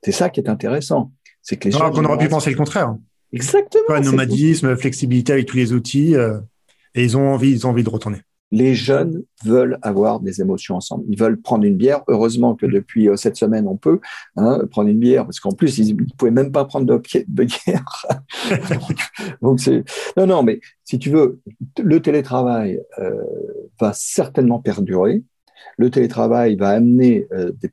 C'est 0.01 0.13
ça 0.13 0.29
qui 0.29 0.39
est 0.39 0.47
intéressant. 0.47 1.11
C'est 1.41 1.57
que 1.57 1.65
les 1.65 1.71
jeunes. 1.71 1.91
On 1.93 2.05
aurait 2.05 2.17
pu 2.17 2.29
penser 2.29 2.49
le 2.49 2.55
contraire. 2.55 2.95
Exactement. 3.33 3.99
nomadisme, 3.99 4.77
flexibilité 4.77 5.33
avec 5.33 5.47
tous 5.47 5.57
les 5.57 5.73
outils, 5.73 6.15
euh, 6.15 6.39
et 6.95 7.03
ils 7.03 7.17
ont 7.17 7.33
envie, 7.33 7.51
ils 7.51 7.67
ont 7.67 7.71
envie 7.71 7.83
de 7.83 7.89
retourner 7.89 8.21
les 8.51 8.73
jeunes 8.73 9.23
veulent 9.43 9.77
avoir 9.81 10.19
des 10.19 10.41
émotions 10.41 10.75
ensemble. 10.75 11.05
Ils 11.07 11.19
veulent 11.19 11.39
prendre 11.39 11.65
une 11.65 11.75
bière. 11.75 12.01
Heureusement 12.07 12.55
que 12.55 12.65
depuis 12.65 13.07
euh, 13.07 13.15
cette 13.15 13.35
semaine, 13.35 13.67
on 13.67 13.77
peut 13.77 13.99
hein, 14.35 14.61
prendre 14.71 14.89
une 14.89 14.99
bière, 14.99 15.25
parce 15.25 15.39
qu'en 15.39 15.51
plus, 15.51 15.77
ils 15.77 15.95
ne 15.95 16.03
pouvaient 16.17 16.31
même 16.31 16.51
pas 16.51 16.65
prendre 16.65 16.85
de, 16.85 17.01
de 17.27 17.43
bière. 17.43 18.05
donc, 19.41 19.59
non, 20.17 20.27
non, 20.27 20.43
mais 20.43 20.59
si 20.83 20.97
tu 20.97 21.09
veux, 21.09 21.41
le 21.77 22.01
télétravail 22.01 22.81
euh, 22.97 23.23
va 23.79 23.93
certainement 23.93 24.59
perdurer. 24.59 25.23
Le 25.77 25.89
télétravail 25.89 26.55
va 26.55 26.69
amener 26.69 27.27
euh, 27.31 27.51
des 27.61 27.69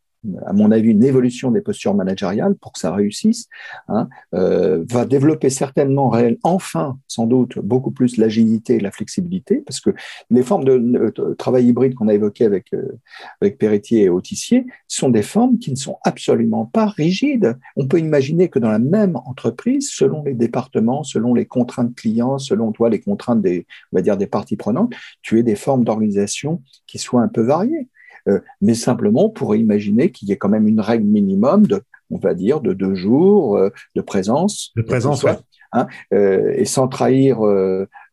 à 0.46 0.52
mon 0.52 0.70
avis, 0.70 0.90
une 0.90 1.04
évolution 1.04 1.50
des 1.50 1.60
postures 1.60 1.94
managériales 1.94 2.54
pour 2.56 2.72
que 2.72 2.78
ça 2.78 2.92
réussisse, 2.94 3.48
hein, 3.88 4.08
euh, 4.34 4.84
va 4.88 5.04
développer 5.04 5.50
certainement 5.50 6.08
réel, 6.08 6.38
enfin, 6.42 6.98
sans 7.08 7.26
doute, 7.26 7.58
beaucoup 7.58 7.90
plus 7.90 8.16
l'agilité 8.16 8.76
et 8.76 8.80
la 8.80 8.90
flexibilité, 8.90 9.62
parce 9.66 9.80
que 9.80 9.90
les 10.30 10.42
formes 10.42 10.64
de, 10.64 11.12
travail 11.38 11.66
hybride 11.66 11.94
qu'on 11.94 12.08
a 12.08 12.14
évoquées 12.14 12.44
avec, 12.44 12.72
euh, 12.74 12.98
avec 13.40 13.62
et 13.62 14.08
Autissier 14.08 14.66
sont 14.88 15.10
des 15.10 15.22
formes 15.22 15.58
qui 15.58 15.70
ne 15.70 15.76
sont 15.76 15.98
absolument 16.04 16.66
pas 16.66 16.86
rigides. 16.86 17.56
On 17.76 17.86
peut 17.86 17.98
imaginer 17.98 18.48
que 18.48 18.58
dans 18.58 18.70
la 18.70 18.78
même 18.78 19.16
entreprise, 19.24 19.90
selon 19.90 20.22
les 20.24 20.34
départements, 20.34 21.02
selon 21.02 21.34
les 21.34 21.46
contraintes 21.46 21.94
clients, 21.94 22.38
selon 22.38 22.72
toi 22.72 22.90
les 22.90 23.00
contraintes 23.00 23.42
des, 23.42 23.66
on 23.92 23.96
va 23.96 24.02
dire, 24.02 24.16
des 24.16 24.26
parties 24.26 24.56
prenantes, 24.56 24.94
tu 25.22 25.38
aies 25.38 25.42
des 25.42 25.56
formes 25.56 25.84
d'organisation 25.84 26.62
qui 26.86 26.98
soient 26.98 27.22
un 27.22 27.28
peu 27.28 27.42
variées. 27.42 27.88
Euh, 28.28 28.40
mais 28.60 28.74
simplement 28.74 29.28
pour 29.28 29.54
imaginer 29.54 30.10
qu'il 30.10 30.28
y 30.28 30.32
ait 30.32 30.36
quand 30.36 30.48
même 30.48 30.66
une 30.66 30.80
règle 30.80 31.04
minimum 31.04 31.66
de, 31.66 31.82
on 32.10 32.18
va 32.18 32.34
dire, 32.34 32.60
de 32.60 32.72
deux 32.72 32.94
jours 32.94 33.56
euh, 33.56 33.70
de 33.94 34.00
présence. 34.00 34.72
De 34.76 34.82
présence, 34.82 35.22
ouais. 35.22 35.36
Hein, 35.72 35.86
euh, 36.14 36.54
et 36.56 36.64
sans 36.64 36.88
trahir 36.88 37.40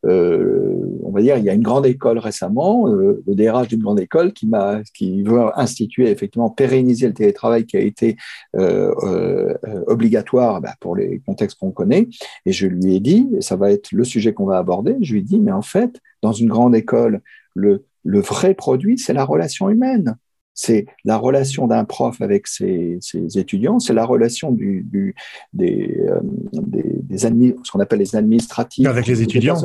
on 0.06 1.12
va 1.12 1.22
dire, 1.22 1.38
il 1.38 1.46
y 1.46 1.50
a 1.50 1.54
une 1.54 1.62
grande 1.62 1.86
école 1.86 2.18
récemment, 2.18 2.88
le 2.88 3.24
DRH 3.26 3.70
d'une 3.70 3.82
grande 3.82 4.02
école 4.02 4.34
qui 4.34 4.48
m'a, 4.48 4.82
qui 4.94 5.24
veut 5.24 5.46
instituer 5.56 6.10
effectivement 6.10 6.50
pérenniser 6.50 7.08
le 7.08 7.14
télétravail 7.14 7.66
qui 7.66 7.78
a 7.78 7.80
été 7.80 8.18
obligatoire 9.88 10.60
bah, 10.60 10.74
pour 10.82 10.98
les 10.98 11.22
contextes 11.26 11.58
qu'on 11.58 11.72
connaît. 11.72 12.10
Et 12.46 12.52
je 12.52 12.68
lui 12.68 12.96
ai 12.96 13.00
dit, 13.00 13.30
et 13.38 13.42
ça 13.42 13.56
va 13.56 13.72
être 13.72 13.94
le 13.94 14.04
sujet 14.04 14.34
qu'on 14.34 14.46
va 14.46 14.58
aborder, 14.58 14.98
je 15.00 15.14
lui 15.14 15.22
ai 15.22 15.24
dit, 15.24 15.40
mais 15.40 15.54
en 15.54 15.62
fait, 15.62 16.02
dans 16.22 16.34
une 16.34 16.50
grande 16.50 16.76
école, 16.76 17.22
le, 17.56 17.86
le 18.04 18.20
vrai 18.22 18.54
produit, 18.54 18.98
c'est 18.98 19.14
la 19.14 19.26
relation 19.26 19.70
humaine 19.70 20.18
c'est 20.54 20.86
la 21.04 21.18
relation 21.18 21.68
d'un 21.68 21.84
prof 21.84 22.22
avec 22.22 22.48
ses, 22.48 23.00
étudiants, 23.36 23.80
c'est 23.80 23.94
la 23.94 24.06
relation 24.06 24.52
du, 24.52 25.16
des, 25.54 26.00
euh, 26.08 26.20
des, 26.54 27.18
ce 27.18 27.72
qu'on 27.72 27.80
appelle 27.80 28.00
les 28.00 28.16
administratifs. 28.16 28.88
Avec 28.88 29.08
les 29.08 29.22
étudiants. 29.22 29.58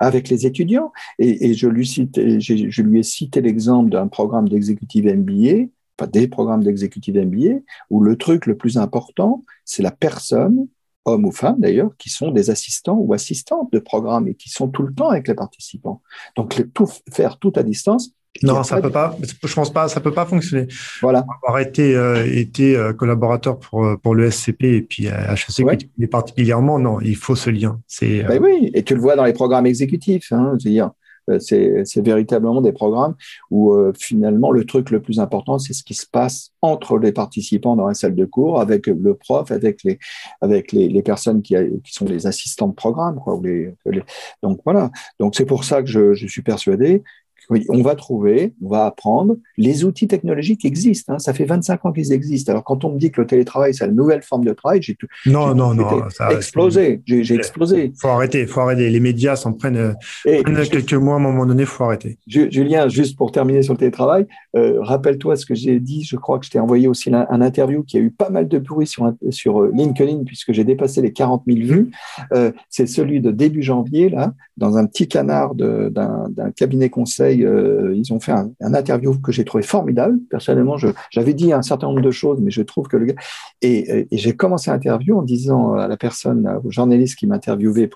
Avec 0.00 0.28
les 0.28 0.46
étudiants. 0.46 0.92
Et, 1.18 1.54
je, 1.54 1.68
lui 1.68 1.86
cite, 1.86 2.40
je, 2.40 2.82
lui 2.82 3.00
ai 3.00 3.02
cité 3.02 3.40
l'exemple 3.40 3.90
d'un 3.90 4.06
programme 4.06 4.48
d'exécutive 4.48 5.06
MBA, 5.06 5.68
des 6.12 6.28
programmes 6.28 6.62
d'exécutive 6.62 7.16
MBA, 7.16 7.60
où 7.90 8.00
le 8.00 8.16
truc 8.16 8.46
le 8.46 8.56
plus 8.56 8.76
important, 8.76 9.44
c'est 9.64 9.82
la 9.82 9.90
personne 9.90 10.68
hommes 11.06 11.24
ou 11.24 11.32
femmes 11.32 11.58
d'ailleurs, 11.58 11.90
qui 11.96 12.10
sont 12.10 12.30
des 12.30 12.50
assistants 12.50 12.98
ou 12.98 13.14
assistantes 13.14 13.72
de 13.72 13.78
programme 13.78 14.28
et 14.28 14.34
qui 14.34 14.50
sont 14.50 14.68
tout 14.68 14.82
le 14.82 14.92
temps 14.92 15.08
avec 15.08 15.28
les 15.28 15.34
participants. 15.34 16.02
Donc, 16.36 16.62
tout, 16.74 16.88
faire 17.10 17.38
tout 17.38 17.52
à 17.56 17.62
distance, 17.62 18.10
non, 18.42 18.62
ça 18.64 18.80
peut 18.80 18.90
pas. 18.90 19.16
Je 19.42 19.54
pense 19.54 19.72
pas. 19.72 19.88
Ça 19.88 20.00
peut 20.00 20.12
pas 20.12 20.26
fonctionner. 20.26 20.66
Voilà. 21.00 21.24
Avoir 21.42 21.60
été 21.60 21.94
euh, 21.94 22.26
été 22.26 22.76
euh, 22.76 22.92
collaborateur 22.92 23.58
pour 23.58 23.84
euh, 23.84 23.96
pour 23.96 24.14
le 24.14 24.30
SCP 24.30 24.64
et 24.64 24.82
puis 24.82 25.06
HEC 25.06 25.64
ouais. 25.64 26.06
particulièrement, 26.06 26.78
non, 26.78 27.00
il 27.00 27.16
faut 27.16 27.36
ce 27.36 27.50
lien. 27.50 27.80
C'est. 27.86 28.22
Ben 28.24 28.42
oui, 28.42 28.70
et 28.74 28.82
tu 28.82 28.94
le 28.94 29.00
vois 29.00 29.16
dans 29.16 29.24
les 29.24 29.32
programmes 29.32 29.66
exécutifs. 29.66 30.32
Hein, 30.32 30.54
dire 30.56 30.90
c'est 31.38 32.00
véritablement 32.00 32.60
des 32.60 32.72
programmes 32.72 33.14
où 33.50 33.74
finalement 33.98 34.50
le 34.50 34.64
truc 34.64 34.90
le 34.90 35.00
plus 35.00 35.20
important, 35.20 35.58
c'est 35.58 35.72
ce 35.72 35.82
qui 35.82 35.94
se 35.94 36.06
passe 36.06 36.52
entre 36.62 36.98
les 36.98 37.12
participants 37.12 37.76
dans 37.76 37.88
la 37.88 37.94
salle 37.94 38.14
de 38.14 38.24
cours, 38.24 38.60
avec 38.60 38.86
le 38.86 39.14
prof, 39.14 39.50
avec 39.50 39.82
les, 39.84 39.98
avec 40.40 40.72
les, 40.72 40.88
les 40.88 41.02
personnes 41.02 41.42
qui, 41.42 41.54
qui, 41.84 41.92
sont 41.92 42.04
les 42.04 42.26
assistants 42.26 42.68
de 42.68 42.74
programme. 42.74 43.20
Quoi, 43.22 43.40
donc 44.42 44.60
voilà. 44.64 44.90
Donc 45.18 45.34
c'est 45.34 45.46
pour 45.46 45.64
ça 45.64 45.82
que 45.82 45.88
je, 45.88 46.14
je 46.14 46.26
suis 46.26 46.42
persuadé 46.42 47.02
on 47.68 47.82
va 47.82 47.94
trouver, 47.94 48.54
on 48.62 48.68
va 48.68 48.86
apprendre. 48.86 49.36
Les 49.56 49.84
outils 49.84 50.08
technologiques 50.08 50.64
existent. 50.64 51.14
Hein. 51.14 51.18
Ça 51.18 51.32
fait 51.32 51.44
25 51.44 51.84
ans 51.84 51.92
qu'ils 51.92 52.12
existent. 52.12 52.52
Alors, 52.52 52.64
quand 52.64 52.84
on 52.84 52.92
me 52.92 52.98
dit 52.98 53.10
que 53.10 53.20
le 53.20 53.26
télétravail, 53.26 53.74
c'est 53.74 53.86
la 53.86 53.92
nouvelle 53.92 54.22
forme 54.22 54.44
de 54.44 54.52
travail, 54.52 54.82
j'ai 54.82 54.94
tout. 54.94 55.06
Non, 55.26 55.54
non, 55.54 55.74
non. 55.74 56.08
Ça, 56.10 56.32
explosé. 56.32 57.02
J'ai 57.06 57.34
explosé. 57.34 57.92
Faut 58.00 58.08
arrêter. 58.08 58.46
Faut 58.46 58.60
arrêter. 58.60 58.88
Les 58.90 59.00
médias 59.00 59.36
s'en 59.36 59.52
prennent, 59.52 59.94
prennent 60.24 60.68
quelques 60.68 60.94
mois 60.94 61.14
à 61.14 61.18
un 61.18 61.20
moment 61.20 61.46
donné. 61.46 61.64
Faut 61.64 61.84
arrêter. 61.84 62.18
Julien, 62.26 62.88
juste 62.88 63.16
pour 63.16 63.32
terminer 63.32 63.62
sur 63.62 63.74
le 63.74 63.78
télétravail, 63.78 64.26
euh, 64.56 64.80
rappelle-toi 64.80 65.36
ce 65.36 65.46
que 65.46 65.54
j'ai 65.54 65.80
dit. 65.80 66.04
Je 66.04 66.16
crois 66.16 66.38
que 66.38 66.46
je 66.46 66.50
t'ai 66.50 66.58
envoyé 66.58 66.88
aussi 66.88 67.12
un, 67.12 67.40
interview 67.40 67.82
qui 67.82 67.98
a 67.98 68.00
eu 68.00 68.10
pas 68.10 68.30
mal 68.30 68.48
de 68.48 68.58
bruit 68.58 68.86
sur, 68.86 69.12
sur 69.30 69.62
euh, 69.62 69.70
LinkedIn 69.72 70.24
puisque 70.24 70.52
j'ai 70.52 70.64
dépassé 70.64 71.02
les 71.02 71.12
40 71.12 71.44
000 71.46 71.60
vues. 71.60 71.90
Euh, 72.32 72.50
c'est 72.70 72.86
celui 72.86 73.20
de 73.20 73.30
début 73.30 73.62
janvier, 73.62 74.08
là, 74.08 74.32
dans 74.56 74.76
un 74.76 74.86
petit 74.86 75.06
canard 75.06 75.54
d'un 75.54 76.50
cabinet 76.56 76.88
conseil 76.88 77.35
euh, 77.44 77.94
ils 77.94 78.12
ont 78.12 78.20
fait 78.20 78.32
un, 78.32 78.52
interview 78.60 79.18
que 79.18 79.32
j'ai 79.32 79.44
trouvé 79.44 79.62
formidable. 79.62 80.18
Personnellement, 80.30 80.76
j'avais 81.10 81.34
dit 81.34 81.52
un 81.52 81.62
certain 81.62 81.88
nombre 81.88 82.02
de 82.02 82.10
choses, 82.10 82.40
mais 82.40 82.50
je 82.50 82.62
trouve 82.62 82.88
que 82.88 82.96
le 82.96 83.06
gars. 83.06 83.14
Et, 83.62 84.06
j'ai 84.12 84.34
commencé 84.34 84.70
l'interview 84.70 85.18
en 85.18 85.22
disant 85.22 85.74
à 85.74 85.88
la 85.88 85.96
personne, 85.96 86.60
au 86.64 86.70
journaliste 86.70 87.18
qui 87.18 87.26
m'interviewait, 87.26 87.88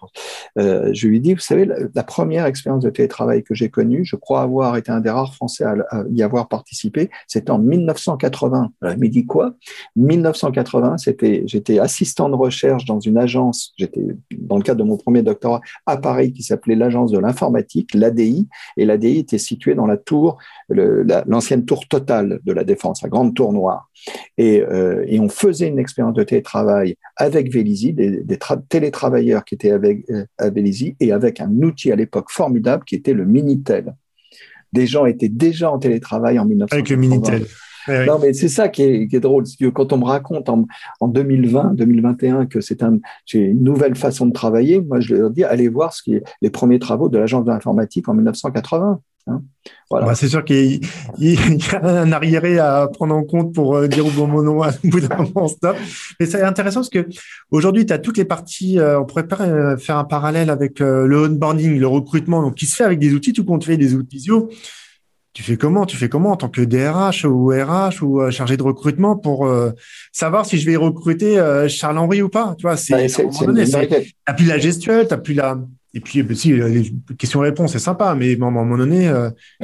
euh, 0.59 0.91
je 0.93 1.09
lui 1.09 1.21
dis, 1.21 1.35
vous 1.35 1.41
savez, 1.41 1.69
la, 1.95 2.03
première 2.03 2.47
expérience 2.47 2.83
de 2.83 2.91
télétravail 2.91 3.43
que 3.43 3.55
j'ai 3.55 3.69
connue, 3.69 4.05
je 4.05 4.17
crois 4.17 4.43
avoir 4.43 4.77
été 4.77 4.91
un 4.91 5.01
des 5.01 5.11
rares 5.11 5.35
Français 5.35 5.65
à, 5.65 6.05
y 6.11 6.23
avoir 6.23 6.49
participé, 6.49 7.11
c'était 7.27 7.51
en 7.51 7.59
1980. 7.59 8.73
Alors, 8.81 8.97
il 9.01 9.11
dit 9.11 9.27
quoi? 9.27 9.55
1980, 9.97 10.99
c'était, 10.99 11.43
j'étais 11.47 11.79
assistant 11.79 12.29
de 12.29 12.35
recherche 12.35 12.85
dans 12.85 13.01
une 13.01 13.19
agence, 13.19 13.73
j'étais 13.79 14.05
dans 14.37 14.57
le 14.57 14.63
cadre 14.63 14.83
de 14.83 14.89
mon 14.89 14.97
premier 14.97 15.23
doctorat 15.23 15.61
à 15.87 15.97
Paris 15.97 16.33
qui 16.33 16.43
s'appelait 16.43 16.77
l'agence 16.77 17.13
de 17.13 17.19
l'informatique, 17.19 17.95
l'ADI, 17.95 18.49
et 18.77 18.85
l'ADI 18.85 19.19
était 19.31 19.39
située 19.39 19.75
dans 19.75 19.87
la 19.87 19.97
tour, 19.97 20.39
l'ancienne 20.69 21.65
tour 21.65 21.87
totale 21.89 22.41
de 22.45 22.53
la 22.53 22.65
Défense, 22.65 23.03
la 23.03 23.09
grande 23.09 23.35
tour 23.35 23.53
noire. 23.53 23.91
Et, 24.39 24.63
euh, 24.63 25.05
et 25.07 25.21
on 25.21 25.29
faisait 25.29 25.69
une 25.69 25.79
expérience 25.79 26.15
de 26.15 26.23
télétravail 26.23 26.97
avec 27.17 27.53
Vélizy, 27.53 27.93
des, 27.93 28.23
des 28.23 28.39
télétravailleurs 28.69 29.45
qui 29.45 29.55
étaient 29.55 29.71
avec 29.71 30.09
euh, 30.11 30.25
à 30.39 30.51
Vélizy, 30.51 30.97
et 31.01 31.13
avec 31.13 31.41
un 31.41 31.51
outil 31.63 31.93
à 31.93 31.97
l'époque 31.97 32.31
formidable 32.31 32.85
qui 32.85 32.95
était 32.95 33.13
le 33.13 33.25
Minitel. 33.25 33.95
Des 34.73 34.87
gens 34.87 35.07
étaient 35.07 35.29
déjà 35.29 35.71
en 35.71 35.79
télétravail 35.79 36.39
en 36.39 36.45
1980. 36.45 36.77
Avec 36.77 36.91
le 36.91 36.97
Minitel. 36.97 37.47
Non, 37.89 38.19
mais 38.21 38.33
c'est 38.33 38.49
ça 38.49 38.69
qui 38.69 38.83
est, 38.83 39.09
qui 39.09 39.17
est, 39.17 39.21
drôle. 39.21 39.45
Quand 39.75 39.93
on 39.93 39.99
me 39.99 40.05
raconte 40.05 40.49
en, 40.49 40.67
en 41.01 41.09
2020, 41.09 41.75
2021 41.75 42.47
que 42.47 42.61
c'est 42.61 42.83
un, 42.83 42.99
une 43.33 43.63
nouvelle 43.63 43.95
façon 43.95 44.27
de 44.27 44.33
travailler, 44.33 44.81
moi 44.81 45.01
je 45.01 45.15
leur 45.15 45.31
dis 45.31 45.45
allez 45.45 45.69
voir 45.69 45.93
ce 45.93 46.03
qui 46.03 46.15
est 46.15 46.23
les 46.43 46.51
premiers 46.51 46.79
travaux 46.79 47.09
de 47.09 47.19
l'agence 47.19 47.45
de 47.45 47.51
l'informatique 47.51 48.09
en 48.09 48.15
1980. 48.15 49.01
Hein. 49.31 49.43
voilà. 49.91 50.07
Bah, 50.07 50.15
c'est 50.15 50.29
sûr 50.29 50.45
qu'il 50.45 50.81
y, 51.19 51.37
a 51.73 51.85
un 51.85 52.13
arriéré 52.13 52.59
à 52.59 52.89
prendre 52.93 53.15
en 53.15 53.25
compte 53.25 53.55
pour 53.55 53.77
euh, 53.77 53.89
dire 53.89 54.07
au 54.07 54.11
bon 54.11 54.27
moment 54.27 54.67
au 54.67 54.89
bout 54.89 55.01
d'un 55.01 55.17
moment 55.17 55.49
stop. 55.49 55.77
Mais 56.19 56.27
c'est 56.27 56.43
intéressant 56.43 56.81
parce 56.81 56.91
que 56.91 57.07
aujourd'hui, 57.51 57.87
tu 57.87 57.93
as 57.93 57.99
toutes 57.99 58.19
les 58.19 58.25
parties, 58.25 58.79
euh, 58.79 59.01
on 59.01 59.05
pourrait 59.05 59.27
euh, 59.41 59.77
faire 59.77 59.97
un 59.97 60.05
parallèle 60.05 60.51
avec 60.51 60.81
le 60.81 61.27
onboarding, 61.27 61.79
le 61.79 61.87
recrutement, 61.87 62.43
donc 62.43 62.57
qui 62.57 62.67
se 62.67 62.77
fait 62.77 62.85
avec 62.85 62.99
des 62.99 63.15
outils, 63.15 63.33
tout 63.33 63.45
compte 63.45 63.65
fait 63.65 63.77
des 63.77 63.95
outils 63.95 64.17
visio 64.17 64.51
tu 65.33 65.43
fais 65.43 65.57
comment? 65.57 65.87
Tu 65.87 65.97
fais 65.97 66.09
comment 66.09 66.33
en 66.33 66.37
tant 66.37 66.49
que 66.49 66.61
DRH 66.61 67.25
ou 67.25 67.49
RH 67.49 68.03
ou 68.03 68.21
euh, 68.21 68.31
chargé 68.31 68.57
de 68.57 68.63
recrutement 68.63 69.17
pour 69.17 69.47
euh, 69.47 69.71
savoir 70.13 70.45
si 70.45 70.59
je 70.59 70.67
vais 70.69 70.77
recruter 70.77 71.39
euh, 71.39 71.69
Charles 71.69 71.99
Henry 71.99 72.21
ou 72.21 72.29
pas? 72.29 72.55
Tu 72.59 72.63
vois, 72.63 72.77
c'est 72.77 73.07
t'as 74.27 74.35
plus 74.35 74.47
la 74.47 74.59
gestuelle, 74.59 75.07
t'as 75.07 75.19
plus 75.19 75.35
la 75.35 75.59
et 75.95 76.01
puis 76.01 76.23
bah, 76.23 76.35
si 76.35 76.53
les 76.53 76.93
questions-réponses 77.19 77.73
c'est 77.73 77.79
sympa, 77.79 78.15
mais 78.15 78.33
à 78.33 78.47
un 78.47 78.51
moment 78.51 78.77
donné, 78.77 79.13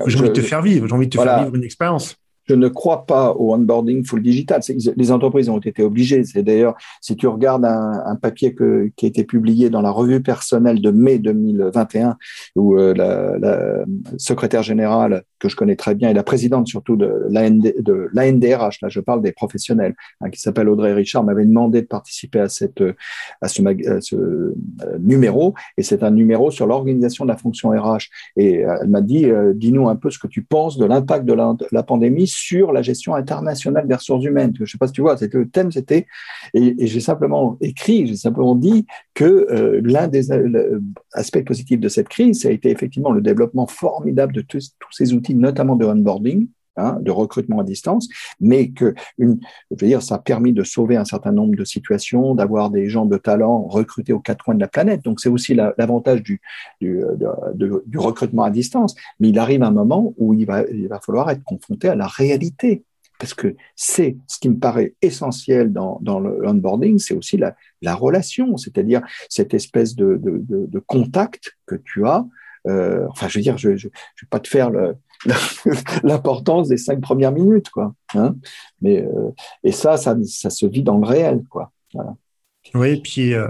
j'ai 0.06 0.18
envie 0.18 0.28
de 0.28 0.34
te 0.34 0.40
faire 0.40 0.62
vivre, 0.62 0.86
j'ai 0.86 0.94
envie 0.94 1.06
de 1.06 1.16
te 1.16 1.22
faire 1.22 1.44
vivre 1.44 1.54
une 1.54 1.64
expérience 1.64 2.16
je 2.48 2.54
ne 2.54 2.68
crois 2.68 3.06
pas 3.06 3.32
au 3.32 3.54
onboarding 3.54 4.04
full 4.04 4.22
digital. 4.22 4.60
Les 4.96 5.12
entreprises 5.12 5.48
ont 5.48 5.58
été 5.58 5.82
obligées. 5.82 6.24
C'est 6.24 6.42
d'ailleurs, 6.42 6.74
si 7.00 7.16
tu 7.16 7.26
regardes 7.26 7.64
un, 7.64 8.16
papier 8.20 8.54
qui 8.96 9.04
a 9.04 9.08
été 9.08 9.24
publié 9.24 9.68
dans 9.68 9.82
la 9.82 9.90
revue 9.90 10.22
personnelle 10.22 10.80
de 10.80 10.90
mai 10.90 11.18
2021, 11.18 12.16
où 12.54 12.78
euh, 12.78 12.94
la, 12.94 13.84
secrétaire 14.16 14.62
générale 14.62 15.22
que 15.38 15.48
je 15.48 15.56
connais 15.56 15.76
très 15.76 15.94
bien 15.94 16.10
et 16.10 16.14
la 16.14 16.22
présidente 16.22 16.66
surtout 16.66 16.96
de 16.96 17.26
l'ANDRH, 17.30 18.80
là 18.82 18.88
je 18.88 19.00
parle 19.00 19.22
des 19.22 19.32
professionnels, 19.32 19.94
hein, 20.20 20.30
qui 20.30 20.40
s'appelle 20.40 20.68
Audrey 20.68 20.92
Richard, 20.92 21.24
m'avait 21.24 21.44
demandé 21.44 21.82
de 21.82 21.86
participer 21.86 22.40
à 22.40 22.48
cette 22.48 22.82
à 23.40 23.48
ce, 23.48 23.62
ce 24.00 24.16
euh, 24.16 24.54
numéro, 24.98 25.54
et 25.76 25.82
c'est 25.82 26.02
un 26.02 26.10
numéro 26.10 26.50
sur 26.50 26.66
l'organisation 26.66 27.24
de 27.24 27.30
la 27.30 27.36
fonction 27.36 27.70
RH. 27.70 28.08
Et 28.36 28.64
euh, 28.64 28.76
elle 28.82 28.88
m'a 28.88 29.00
dit, 29.00 29.26
dis-nous 29.54 29.88
un 29.88 29.96
peu 29.96 30.10
ce 30.10 30.18
que 30.18 30.26
tu 30.26 30.42
penses 30.42 30.78
de 30.78 30.84
l'impact 30.84 31.24
de 31.24 31.36
la 31.72 31.82
pandémie 31.82 32.26
sur 32.26 32.72
la 32.72 32.82
gestion 32.82 33.14
internationale 33.14 33.86
des 33.86 33.94
ressources 33.94 34.24
humaines. 34.24 34.52
Je 34.56 34.62
ne 34.62 34.66
sais 34.66 34.78
pas 34.78 34.86
si 34.86 34.92
tu 34.92 35.00
vois, 35.00 35.16
le 35.20 35.48
thème, 35.48 35.70
c'était, 35.70 36.06
et, 36.54 36.86
j'ai 36.86 37.00
simplement 37.00 37.56
écrit, 37.60 38.06
j'ai 38.06 38.16
simplement 38.16 38.54
dit 38.54 38.86
que 39.14 39.24
euh, 39.24 39.80
l'un 39.84 40.08
des 40.08 40.32
euh, 40.32 40.80
aspects 41.12 41.44
positifs 41.44 41.80
de 41.80 41.88
cette 41.88 42.08
crise, 42.08 42.42
ça 42.42 42.48
a 42.48 42.50
été 42.50 42.70
effectivement 42.70 43.12
le 43.12 43.20
développement 43.20 43.66
formidable 43.66 44.32
de 44.32 44.40
tous, 44.40 44.74
ces 44.90 45.12
outils, 45.12 45.25
notamment 45.34 45.76
de 45.76 45.84
onboarding, 45.84 46.48
hein, 46.76 46.98
de 47.00 47.10
recrutement 47.10 47.60
à 47.60 47.64
distance, 47.64 48.08
mais 48.40 48.70
que 48.70 48.94
je 49.18 49.26
veux 49.26 49.86
dire, 49.86 50.02
ça 50.02 50.16
a 50.16 50.18
permis 50.18 50.52
de 50.52 50.62
sauver 50.62 50.96
un 50.96 51.04
certain 51.04 51.32
nombre 51.32 51.56
de 51.56 51.64
situations, 51.64 52.34
d'avoir 52.34 52.70
des 52.70 52.88
gens 52.88 53.06
de 53.06 53.16
talent 53.16 53.62
recrutés 53.62 54.12
aux 54.12 54.20
quatre 54.20 54.44
coins 54.44 54.54
de 54.54 54.60
la 54.60 54.68
planète. 54.68 55.02
Donc 55.02 55.20
c'est 55.20 55.28
aussi 55.28 55.54
l'avantage 55.54 56.22
du, 56.22 56.40
du, 56.80 57.02
recrutement 57.96 58.44
à 58.44 58.50
distance. 58.50 58.94
Mais 59.20 59.30
il 59.30 59.38
arrive 59.38 59.62
un 59.62 59.70
moment 59.70 60.14
où 60.18 60.34
il 60.34 60.46
va, 60.46 60.62
il 60.70 60.88
va 60.88 61.00
falloir 61.00 61.30
être 61.30 61.44
confronté 61.44 61.88
à 61.88 61.94
la 61.94 62.06
réalité 62.06 62.84
parce 63.18 63.34
que 63.34 63.56
c'est 63.74 64.16
ce 64.26 64.38
qui 64.38 64.48
me 64.48 64.58
paraît 64.58 64.94
essentiel 65.00 65.72
dans, 65.72 65.98
dans 66.02 66.20
le 66.20 66.46
onboarding, 66.46 66.98
c'est 66.98 67.14
aussi 67.14 67.36
la, 67.36 67.56
la 67.82 67.94
relation, 67.94 68.56
c'est-à-dire 68.56 69.02
cette 69.28 69.54
espèce 69.54 69.94
de, 69.96 70.20
de, 70.22 70.78
contact 70.80 71.56
que 71.66 71.76
tu 71.76 72.06
as. 72.06 72.26
Euh, 72.68 73.06
enfin, 73.10 73.28
je 73.28 73.38
veux 73.38 73.42
dire, 73.42 73.56
je 73.56 73.70
ne 73.70 73.76
vais 73.76 73.90
pas 74.28 74.40
te 74.40 74.48
faire 74.48 74.70
l'importance 76.02 76.68
des 76.68 76.76
cinq 76.76 77.00
premières 77.00 77.32
minutes, 77.32 77.70
quoi. 77.70 77.94
Hein 78.14 78.36
Mais 78.80 79.02
euh, 79.02 79.30
et 79.62 79.72
ça, 79.72 79.96
ça, 79.96 80.16
ça 80.26 80.50
se 80.50 80.66
vit 80.66 80.82
dans 80.82 80.98
le 80.98 81.06
réel, 81.06 81.42
quoi. 81.48 81.72
Voilà. 81.94 82.14
Oui, 82.74 83.00
puis, 83.00 83.34
euh, 83.34 83.48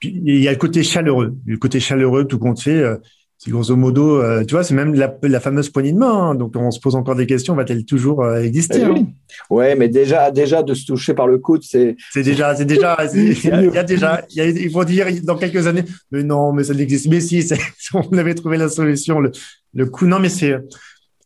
puis 0.00 0.20
il 0.24 0.42
y 0.42 0.48
a 0.48 0.52
le 0.52 0.58
côté 0.58 0.82
chaleureux, 0.82 1.36
le 1.44 1.56
côté 1.56 1.80
chaleureux 1.80 2.26
tout 2.26 2.38
compte 2.38 2.60
fait. 2.60 2.78
Euh, 2.78 2.96
C'est 3.42 3.50
grosso 3.50 3.74
modo, 3.74 4.20
euh, 4.20 4.44
tu 4.44 4.52
vois, 4.52 4.62
c'est 4.62 4.74
même 4.74 4.94
la, 4.94 5.40
fameuse 5.40 5.70
poignée 5.70 5.92
de 5.92 5.98
main. 5.98 6.12
Hein. 6.12 6.34
donc, 6.34 6.52
on 6.56 6.70
se 6.70 6.78
pose 6.78 6.94
encore 6.94 7.16
des 7.16 7.26
questions. 7.26 7.54
Va-t-elle 7.54 7.86
toujours 7.86 8.22
euh, 8.22 8.42
exister 8.42 8.84
Oui, 8.84 9.00
hein? 9.00 9.06
Ouais, 9.48 9.74
mais 9.76 9.88
déjà, 9.88 10.30
déjà 10.30 10.62
de 10.62 10.74
se 10.74 10.84
toucher 10.84 11.14
par 11.14 11.26
le 11.26 11.38
coude, 11.38 11.62
c'est. 11.62 11.96
C'est 12.12 12.22
déjà, 12.22 12.54
c'est 12.54 12.66
déjà. 12.66 12.98
Il 13.14 13.72
y, 13.72 13.78
a 13.78 13.82
déjà. 13.82 14.26
il 14.36 14.70
faut 14.70 14.84
dire 14.84 15.06
dans 15.22 15.38
quelques 15.38 15.66
années, 15.66 15.84
mais 16.10 16.22
non, 16.22 16.52
mais 16.52 16.64
ça 16.64 16.74
n'existe. 16.74 17.08
Mais 17.08 17.20
si, 17.20 17.42
on 17.94 18.18
avait 18.18 18.34
trouvé 18.34 18.58
la 18.58 18.68
solution. 18.68 19.20
Le, 19.20 19.32
le 19.72 19.86
coup, 19.86 20.04
non, 20.04 20.18
mais 20.18 20.28
c'est. 20.28 20.58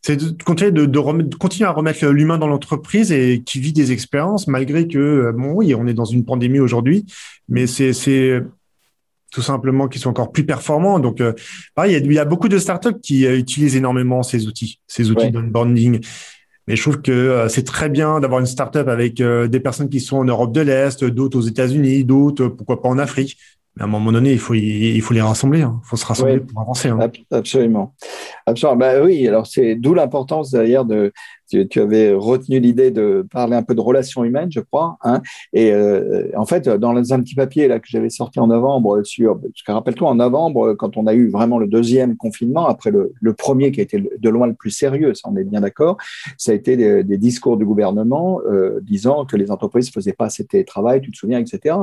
C'est 0.01 0.15
de 0.15 0.43
continuer, 0.43 0.71
de, 0.71 0.85
de, 0.85 1.35
continuer 1.35 1.67
à 1.67 1.71
remettre 1.71 2.05
l'humain 2.05 2.37
dans 2.37 2.47
l'entreprise 2.47 3.11
et 3.11 3.41
qui 3.43 3.59
vit 3.59 3.73
des 3.73 3.91
expériences 3.91 4.47
malgré 4.47 4.87
que, 4.87 4.99
euh, 4.99 5.31
bon, 5.33 5.53
oui, 5.53 5.73
on 5.73 5.87
est 5.87 5.95
dans 5.95 6.05
une 6.05 6.23
pandémie 6.23 6.59
aujourd'hui, 6.59 7.07
mais 7.49 7.65
c'est 7.67 7.91
tout 9.35 9.41
simplement 9.41 9.89
qui 9.89 9.99
sont 9.99 10.09
encore 10.09 10.31
plus 10.31 10.45
performants. 10.45 10.97
Donc, 10.97 11.19
euh, 11.19 11.33
pareil, 11.75 11.99
il 12.01 12.13
y, 12.13 12.19
a, 12.19 12.23
beaucoup 12.23 12.47
de 12.47 12.57
startups 12.57 13.01
qui 13.03 13.25
euh, 13.25 13.37
utilisent 13.37 13.75
énormément 13.75 14.23
ces 14.23 14.47
outils, 14.47 14.79
ces 14.87 15.11
outils 15.11 15.29
d'onboarding. 15.29 15.99
Mais 16.67 16.77
je 16.77 16.81
trouve 16.81 17.01
que 17.01 17.11
euh, 17.11 17.49
c'est 17.49 17.65
très 17.65 17.89
bien 17.89 18.21
d'avoir 18.21 18.39
une 18.39 18.45
startup 18.45 18.87
avec 18.87 19.21
des 19.21 19.59
personnes 19.59 19.89
qui 19.89 19.99
sont 19.99 20.15
en 20.15 20.23
Europe 20.23 20.53
de 20.53 20.61
l'Est, 20.61 21.03
d'autres 21.03 21.37
aux 21.37 21.41
États-Unis, 21.41 22.05
d'autres, 22.05 22.47
pourquoi 22.47 22.81
pas 22.81 22.87
en 22.87 22.97
Afrique. 22.97 23.35
Mais 23.75 23.81
à 23.81 23.85
un 23.87 23.89
moment 23.89 24.13
donné, 24.13 24.31
il 24.31 24.39
faut, 24.39 24.53
il 24.53 25.01
faut 25.01 25.13
les 25.13 25.21
rassembler. 25.21 25.63
Hein. 25.63 25.81
Il 25.83 25.89
faut 25.89 25.97
se 25.97 26.05
rassembler 26.05 26.39
pour 26.39 26.61
avancer. 26.61 26.87
Hein. 26.87 26.97
Absolument. 27.29 27.93
Absolument. 28.45 28.77
Bah, 28.77 29.03
oui, 29.03 29.27
alors 29.27 29.47
c'est 29.47 29.75
d'où 29.75 29.93
l'importance 29.93 30.51
d'ailleurs 30.51 30.85
de, 30.85 31.11
tu, 31.49 31.79
avais 31.79 32.13
retenu 32.13 32.59
l'idée 32.59 32.91
de 32.91 33.25
parler 33.31 33.55
un 33.55 33.63
peu 33.63 33.75
de 33.75 33.81
relations 33.81 34.23
humaines, 34.23 34.51
je 34.51 34.59
crois. 34.59 34.97
Hein. 35.03 35.21
Et 35.53 35.71
euh, 35.71 36.29
en 36.35 36.45
fait, 36.45 36.67
dans 36.67 36.95
un 37.13 37.21
petit 37.21 37.35
papier 37.35 37.67
là 37.67 37.79
que 37.79 37.87
j'avais 37.87 38.09
sorti 38.09 38.39
en 38.39 38.47
novembre 38.47 39.03
sur, 39.03 39.39
parce 39.39 39.63
que 39.65 39.71
rappelle-toi, 39.71 40.09
en 40.09 40.15
novembre, 40.15 40.73
quand 40.73 40.97
on 40.97 41.07
a 41.07 41.13
eu 41.13 41.29
vraiment 41.29 41.57
le 41.57 41.67
deuxième 41.67 42.17
confinement, 42.17 42.67
après 42.67 42.91
le, 42.91 43.13
le, 43.19 43.33
premier 43.33 43.71
qui 43.71 43.79
a 43.81 43.83
été 43.83 44.01
de 44.17 44.29
loin 44.29 44.47
le 44.47 44.53
plus 44.53 44.71
sérieux, 44.71 45.13
ça 45.13 45.29
on 45.29 45.35
est 45.35 45.43
bien 45.43 45.61
d'accord, 45.61 45.97
ça 46.37 46.51
a 46.51 46.55
été 46.55 46.77
des, 46.77 47.03
des 47.03 47.17
discours 47.17 47.57
du 47.57 47.65
gouvernement 47.65 48.41
euh, 48.49 48.79
disant 48.81 49.25
que 49.25 49.35
les 49.35 49.51
entreprises 49.51 49.89
faisaient 49.89 50.13
pas 50.13 50.25
assez 50.25 50.43
de 50.43 50.47
télétravail, 50.47 51.01
tu 51.01 51.11
te 51.11 51.17
souviens, 51.17 51.39
etc. 51.39 51.75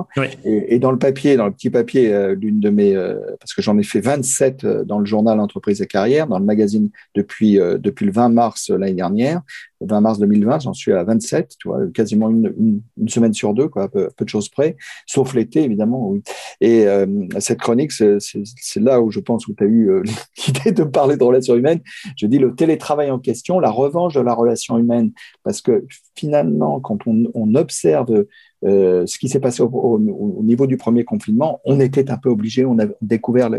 Et, 0.45 0.75
et, 0.75 0.79
dans 0.79 0.91
le 0.91 0.99
papier, 0.99 1.37
dans 1.37 1.47
le 1.47 1.53
petit 1.53 1.71
papier 1.71 2.13
euh, 2.13 2.37
d'une 2.37 2.61
de 2.61 2.71
mes, 2.71 2.95
euh, 2.95 3.19
parce 3.39 3.55
que 3.55 3.63
j'en 3.63 3.79
ai 3.79 3.83
fait 3.83 4.01
27 4.01 4.65
euh, 4.65 4.85
dans 4.85 4.99
le 4.99 5.05
journal 5.05 5.41
Entreprise 5.41 5.81
et 5.83 5.87
Carrière, 5.87 6.27
dans 6.27 6.39
le 6.39 6.45
magazine 6.45 6.91
depuis 7.15 7.59
depuis 7.79 8.07
le 8.07 8.13
20 8.13 8.31
mars 8.31 8.71
l'année 8.71 8.95
dernière. 8.95 9.43
20 9.87 10.01
mars 10.01 10.19
2020, 10.19 10.61
j'en 10.61 10.73
suis 10.73 10.93
à 10.93 11.05
27, 11.05 11.57
tu 11.59 11.69
vois, 11.69 11.81
quasiment 11.93 12.31
une, 12.31 12.83
semaine 13.09 13.33
sur 13.33 13.55
deux, 13.55 13.69
quoi, 13.69 13.89
peu, 13.89 14.09
de 14.19 14.29
choses 14.29 14.49
près, 14.49 14.77
sauf 15.07 15.35
l'été, 15.35 15.63
évidemment. 15.63 16.15
Et 16.61 16.87
euh, 16.87 17.07
cette 17.39 17.61
chronique, 17.61 17.93
c'est 17.93 18.81
là 18.81 19.01
où 19.01 19.11
je 19.11 19.21
pense 19.21 19.47
où 19.49 19.55
tu 19.55 19.65
as 19.65 19.67
eu 19.67 19.91
euh, 19.91 20.03
l'idée 20.47 20.73
de 20.73 20.85
parler 20.85 21.17
de 21.17 21.25
relations 21.25 21.57
humaines. 21.57 21.81
Je 22.17 22.27
dis 22.27 22.39
le 22.39 22.55
télétravail 22.55 23.11
en 23.11 23.19
question, 23.19 23.61
la 23.61 23.71
revanche 23.71 24.15
de 24.15 24.21
la 24.21 24.35
relation 24.35 24.79
humaine, 24.79 25.13
parce 25.43 25.61
que 25.61 25.85
finalement, 26.15 26.81
quand 26.81 26.99
on, 27.07 27.23
observe 27.55 28.25
euh, 28.65 29.05
ce 29.07 29.19
qui 29.19 29.29
s'est 29.29 29.41
passé 29.41 29.63
au, 29.63 29.69
au, 29.69 30.43
niveau 30.43 30.67
du 30.67 30.77
premier 30.77 31.05
confinement, 31.05 31.61
on 31.65 31.81
était 31.81 32.11
un 32.11 32.17
peu 32.17 32.31
obligé, 32.31 32.65
on 32.65 32.79
a 32.79 32.87
découvert, 33.03 33.51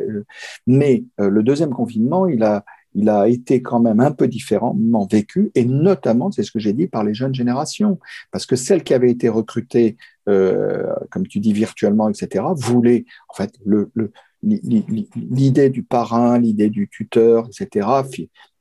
mais 0.66 1.04
le 1.20 1.44
deuxième 1.44 1.70
confinement, 1.72 2.26
il 2.26 2.42
a 2.44 2.66
il 2.96 3.10
a 3.10 3.28
été 3.28 3.62
quand 3.62 3.80
même 3.80 4.00
un 4.00 4.12
peu 4.12 4.28
différemment 4.28 5.08
vécu, 5.10 5.52
et 5.56 5.66
notamment, 5.66 6.32
c'est 6.32 6.44
ce 6.44 6.52
que 6.52 6.60
j'ai 6.60 6.74
dit, 6.74 6.88
par 6.88 7.04
les 7.04 7.14
jeunes 7.14 7.34
générations, 7.34 8.00
parce 8.32 8.46
que 8.46 8.56
celles 8.56 8.84
qui 8.84 8.94
avaient 8.94 9.12
été 9.12 9.30
recrutées, 9.30 9.98
euh, 10.30 10.94
comme 11.12 11.28
tu 11.28 11.40
dis, 11.40 11.54
virtuellement, 11.54 12.10
etc., 12.10 12.46
voulaient, 12.56 13.06
en 13.30 13.34
fait, 13.34 13.54
le, 13.66 13.92
le 13.94 14.12
l'idée 14.44 15.70
du 15.70 15.84
parrain, 15.84 16.38
l'idée 16.40 16.70
du 16.70 16.90
tuteur, 16.90 17.48
etc., 17.48 17.88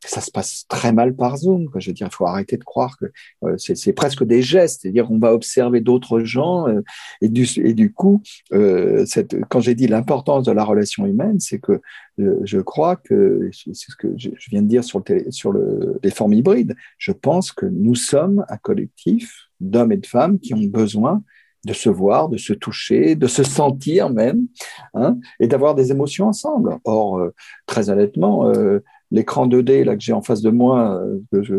ça 0.04 0.20
se 0.20 0.30
passe 0.30 0.64
très 0.68 0.92
mal 0.92 1.14
par 1.14 1.36
Zoom. 1.36 1.68
Je 1.76 1.90
veux 1.90 1.94
dire, 1.94 2.08
il 2.10 2.14
faut 2.14 2.26
arrêter 2.26 2.56
de 2.56 2.64
croire 2.64 2.96
que 2.98 3.06
euh, 3.44 3.56
c'est 3.56 3.92
presque 3.92 4.24
des 4.24 4.42
gestes, 4.42 4.82
c'est-à-dire 4.82 5.10
on 5.10 5.18
va 5.18 5.32
observer 5.32 5.80
d'autres 5.80 6.20
gens 6.20 6.68
euh, 6.68 6.80
et, 7.20 7.28
du, 7.28 7.92
coup, 7.92 8.22
euh, 8.52 9.04
quand 9.48 9.60
j'ai 9.60 9.74
dit 9.74 9.86
l'importance 9.86 10.44
de 10.44 10.52
la 10.52 10.64
relation 10.64 11.06
humaine, 11.06 11.38
c'est 11.40 11.58
que 11.58 11.80
je 12.18 12.58
crois 12.58 12.96
que 12.96 13.48
c'est 13.52 13.74
ce 13.74 13.96
que 13.96 14.08
je, 14.16 14.30
viens 14.50 14.62
de 14.62 14.68
dire 14.68 14.84
sur, 14.84 15.02
les 15.06 16.10
formes 16.10 16.34
hybrides. 16.34 16.74
Je 16.98 17.12
pense 17.12 17.52
que 17.52 17.66
nous 17.66 17.94
sommes 17.94 18.44
un 18.48 18.56
collectif 18.56 19.48
d'hommes 19.60 19.92
et 19.92 19.96
de 19.96 20.06
femmes 20.06 20.38
qui 20.38 20.52
ont 20.54 20.62
besoin 20.64 21.22
de 21.64 21.72
se 21.72 21.88
voir, 21.88 22.28
de 22.28 22.38
se 22.38 22.52
toucher, 22.52 23.14
de 23.14 23.26
se 23.26 23.42
sentir 23.42 24.10
même, 24.10 24.46
hein, 24.94 25.18
et 25.38 25.46
d'avoir 25.46 25.74
des 25.74 25.90
émotions 25.90 26.26
ensemble. 26.28 26.78
Or, 26.84 27.18
euh, 27.18 27.34
très 27.66 27.90
honnêtement, 27.90 28.48
euh, 28.48 28.80
l'écran 29.10 29.46
2D 29.46 29.84
là 29.84 29.94
que 29.94 30.02
j'ai 30.02 30.12
en 30.12 30.22
face 30.22 30.42
de 30.42 30.50
moi, 30.50 31.00
euh, 31.00 31.42
je, 31.42 31.56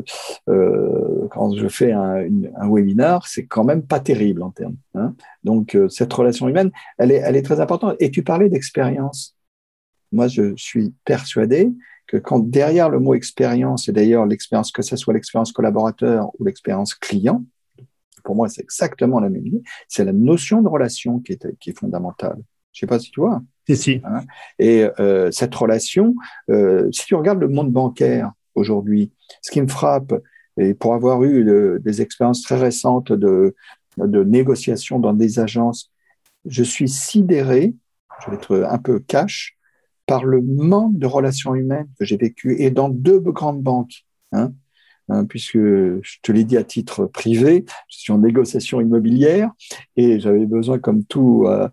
euh, 0.49 1.28
quand 1.30 1.56
je 1.56 1.68
fais 1.68 1.91
un, 1.91 2.28
un 2.58 2.70
webinar, 2.70 3.28
c'est 3.28 3.45
quand 3.45 3.64
même 3.64 3.84
pas 3.84 3.99
terrible 3.99 4.43
en 4.43 4.51
termes. 4.51 4.76
Hein. 4.95 5.16
Donc, 5.43 5.78
cette 5.89 6.12
relation 6.12 6.49
humaine, 6.49 6.72
elle 6.97 7.12
est, 7.12 7.22
elle 7.24 7.36
est 7.36 7.43
très 7.43 7.62
importante. 7.62 7.95
Et 7.99 8.12
tu 8.12 8.24
parlais 8.24 8.49
d'expérience. 8.49 9.36
Moi, 10.12 10.28
je 10.28 10.54
suis 10.58 10.93
persuadé 11.06 11.72
que 12.08 12.18
quand 12.18 12.39
derrière 12.39 12.89
le 12.89 12.99
mot 12.99 13.14
expérience, 13.14 13.88
et 13.88 13.91
d'ailleurs 13.91 14.26
l'expérience, 14.26 14.72
que 14.72 14.82
ce 14.82 14.95
soit 14.95 15.14
l'expérience 15.14 15.51
collaborateur 15.51 16.30
ou 16.38 16.43
l'expérience 16.43 16.93
client, 16.93 17.43
pour 18.24 18.36
moi, 18.36 18.50
c'est 18.50 18.62
exactement 18.62 19.20
la 19.20 19.30
même 19.30 19.46
idée. 19.46 19.62
C'est 19.88 20.06
la 20.06 20.14
notion 20.14 20.62
de 20.62 20.68
relation 20.68 21.20
qui 21.20 21.34
est, 21.34 21.58
qui 21.60 21.72
est 21.72 21.78
fondamentale. 21.78 22.38
Je 22.72 22.80
sais 22.80 22.88
pas 22.88 23.00
si 23.00 23.12
tu 23.12 23.20
vois. 23.20 23.42
Si, 23.68 23.78
si. 23.78 24.02
Hein 24.04 24.22
et 24.60 24.88
euh, 25.00 25.32
cette 25.32 25.54
relation, 25.54 26.16
euh, 26.50 26.92
si 26.92 27.06
tu 27.06 27.16
regardes 27.16 27.40
le 27.40 27.48
monde 27.48 27.72
bancaire 27.72 28.32
aujourd'hui, 28.56 29.12
ce 29.42 29.52
qui 29.52 29.62
me 29.62 29.68
frappe, 29.68 30.14
et 30.58 30.74
pour 30.74 30.94
avoir 30.94 31.24
eu 31.24 31.80
des 31.80 32.02
expériences 32.02 32.44
très 32.44 32.60
récentes 32.60 33.12
de, 33.12 33.56
de 33.98 34.24
négociations 34.24 35.00
dans 35.00 35.14
des 35.14 35.40
agences, 35.40 35.92
je 36.46 36.64
suis 36.64 36.90
sidéré, 36.90 37.74
je 38.24 38.30
vais 38.30 38.38
être 38.38 38.68
un 38.70 38.78
peu 38.78 39.00
cash, 39.00 39.58
par 40.06 40.26
le 40.26 40.42
manque 40.42 40.98
de 40.98 41.08
relations 41.08 41.56
humaines 41.56 41.88
que 41.98 42.06
j'ai 42.06 42.18
vécu 42.18 42.62
et 42.62 42.70
dans 42.70 42.90
deux 42.90 43.20
grandes 43.20 43.62
banques. 43.62 44.06
Hein, 44.32 44.54
Hein, 45.10 45.26
puisque 45.26 45.58
je 45.58 46.22
te 46.22 46.32
l'ai 46.32 46.45
dit 46.45 46.56
à 46.56 46.64
titre 46.64 47.06
privé, 47.06 47.66
je 47.89 47.97
suis 47.97 48.14
en 48.14 48.20
négociation 48.20 48.80
immobilière 48.80 49.51
et 49.97 50.20
j'avais 50.20 50.45
besoin, 50.45 50.80
comme 50.80 51.04
tout, 51.04 51.45
euh, 51.47 51.68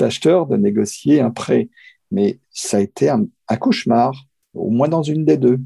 acheteur, 0.00 0.46
de 0.46 0.56
négocier 0.56 1.20
un 1.20 1.30
prêt. 1.30 1.68
Mais 2.10 2.40
ça 2.50 2.78
a 2.78 2.80
été 2.80 3.08
un, 3.08 3.26
cauchemar, 3.60 4.14
au 4.54 4.70
moins 4.70 4.88
dans 4.88 5.02
une 5.02 5.24
des 5.24 5.36
deux. 5.36 5.60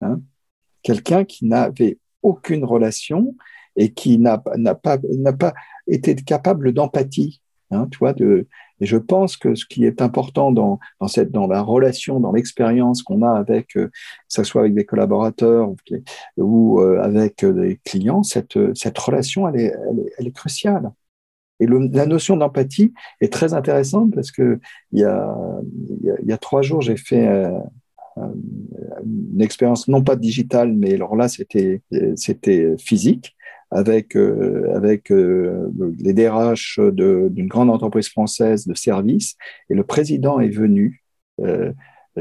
Hein. 0.00 0.20
Quelqu'un 0.82 1.24
qui 1.24 1.44
n'avait 1.44 1.98
aucune 2.22 2.64
relation 2.64 3.36
et 3.76 3.92
qui 3.92 4.18
n'a 4.18 4.38
pas, 4.38 4.56
n'a 4.56 4.74
pas 5.32 5.54
été 5.86 6.14
capable 6.14 6.72
d'empathie. 6.72 7.42
Hein, 7.70 7.88
tu 7.90 7.98
vois, 7.98 8.12
de, 8.12 8.48
et 8.82 8.86
je 8.86 8.96
pense 8.96 9.36
que 9.36 9.54
ce 9.54 9.64
qui 9.64 9.84
est 9.84 10.02
important 10.02 10.50
dans, 10.50 10.80
dans, 11.00 11.06
cette, 11.06 11.30
dans 11.30 11.46
la 11.46 11.62
relation, 11.62 12.18
dans 12.18 12.32
l'expérience 12.32 13.04
qu'on 13.04 13.22
a 13.22 13.30
avec, 13.30 13.76
euh, 13.76 13.86
que 13.86 13.92
ce 14.26 14.42
soit 14.42 14.62
avec 14.62 14.74
des 14.74 14.84
collaborateurs 14.84 15.72
ou, 16.36 16.80
euh, 16.80 17.00
avec 17.00 17.44
euh, 17.44 17.52
des 17.52 17.80
clients, 17.84 18.24
cette, 18.24 18.58
cette 18.74 18.98
relation, 18.98 19.48
elle 19.48 19.60
est, 19.60 19.72
elle 20.18 20.26
est, 20.26 20.32
cruciale. 20.32 20.90
Et 21.60 21.66
la 21.68 22.06
notion 22.06 22.36
d'empathie 22.36 22.92
est 23.20 23.32
très 23.32 23.54
intéressante 23.54 24.12
parce 24.12 24.32
que 24.32 24.58
il 24.90 24.98
y 24.98 25.04
a, 25.04 25.32
il 26.02 26.26
y 26.28 26.32
a, 26.32 26.38
trois 26.38 26.62
jours, 26.62 26.80
j'ai 26.80 26.96
fait 26.96 27.24
une 28.16 29.40
expérience 29.40 29.86
non 29.86 30.02
pas 30.02 30.16
digitale, 30.16 30.72
mais 30.72 30.94
alors 30.94 31.14
là, 31.14 31.28
c'était 31.28 31.82
c'était 32.16 32.74
physique 32.78 33.36
avec, 33.72 34.16
euh, 34.16 34.70
avec 34.74 35.10
euh, 35.10 35.68
les 35.98 36.12
DRH 36.12 36.78
d'une 36.78 37.48
grande 37.48 37.70
entreprise 37.70 38.08
française 38.08 38.66
de 38.66 38.74
services. 38.74 39.36
Et 39.70 39.74
le 39.74 39.82
président 39.82 40.40
est 40.40 40.50
venu 40.50 41.02
euh, 41.40 41.72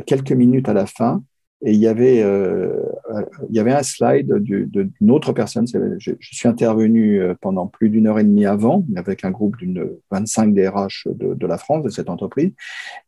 quelques 0.05 0.31
minutes 0.31 0.69
à 0.69 0.73
la 0.73 0.85
fin 0.85 1.23
et 1.63 1.73
il 1.73 1.79
y 1.79 1.85
avait, 1.85 2.21
il 2.21 3.55
y 3.55 3.59
avait 3.59 3.71
un 3.71 3.83
slide 3.83 4.33
d'une 4.33 5.11
autre 5.11 5.31
personne. 5.31 5.67
Je, 5.99 6.13
suis 6.19 6.47
intervenu 6.47 7.21
pendant 7.39 7.67
plus 7.67 7.91
d'une 7.91 8.07
heure 8.07 8.17
et 8.17 8.23
demie 8.23 8.47
avant 8.47 8.83
avec 8.95 9.23
un 9.23 9.29
groupe 9.29 9.57
d'une 9.57 9.91
25 10.09 10.55
DRH 10.55 11.07
de, 11.13 11.35
de, 11.35 11.45
la 11.45 11.59
France, 11.59 11.83
de 11.83 11.89
cette 11.89 12.09
entreprise. 12.09 12.51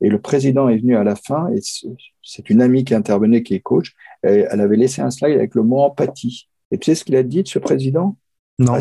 Et 0.01 0.09
le 0.09 0.21
président 0.21 0.69
est 0.69 0.77
venu 0.77 0.95
à 0.95 1.03
la 1.03 1.15
fin 1.15 1.49
et 1.51 1.61
c'est 2.21 2.47
une 2.51 2.61
amie 2.61 2.83
qui 2.83 2.93
intervenait, 2.93 3.41
qui 3.41 3.55
est 3.55 3.59
coach. 3.59 3.95
Elle 4.21 4.61
avait 4.61 4.77
laissé 4.77 5.01
un 5.01 5.09
slide 5.09 5.35
avec 5.35 5.55
le 5.55 5.63
mot 5.63 5.79
empathie. 5.79 6.47
Et 6.69 6.77
tu 6.77 6.91
sais 6.91 6.95
ce 6.95 7.05
qu'il 7.05 7.15
a 7.15 7.23
dit 7.23 7.41
de 7.41 7.47
ce 7.47 7.57
président? 7.57 8.17
Non. 8.59 8.77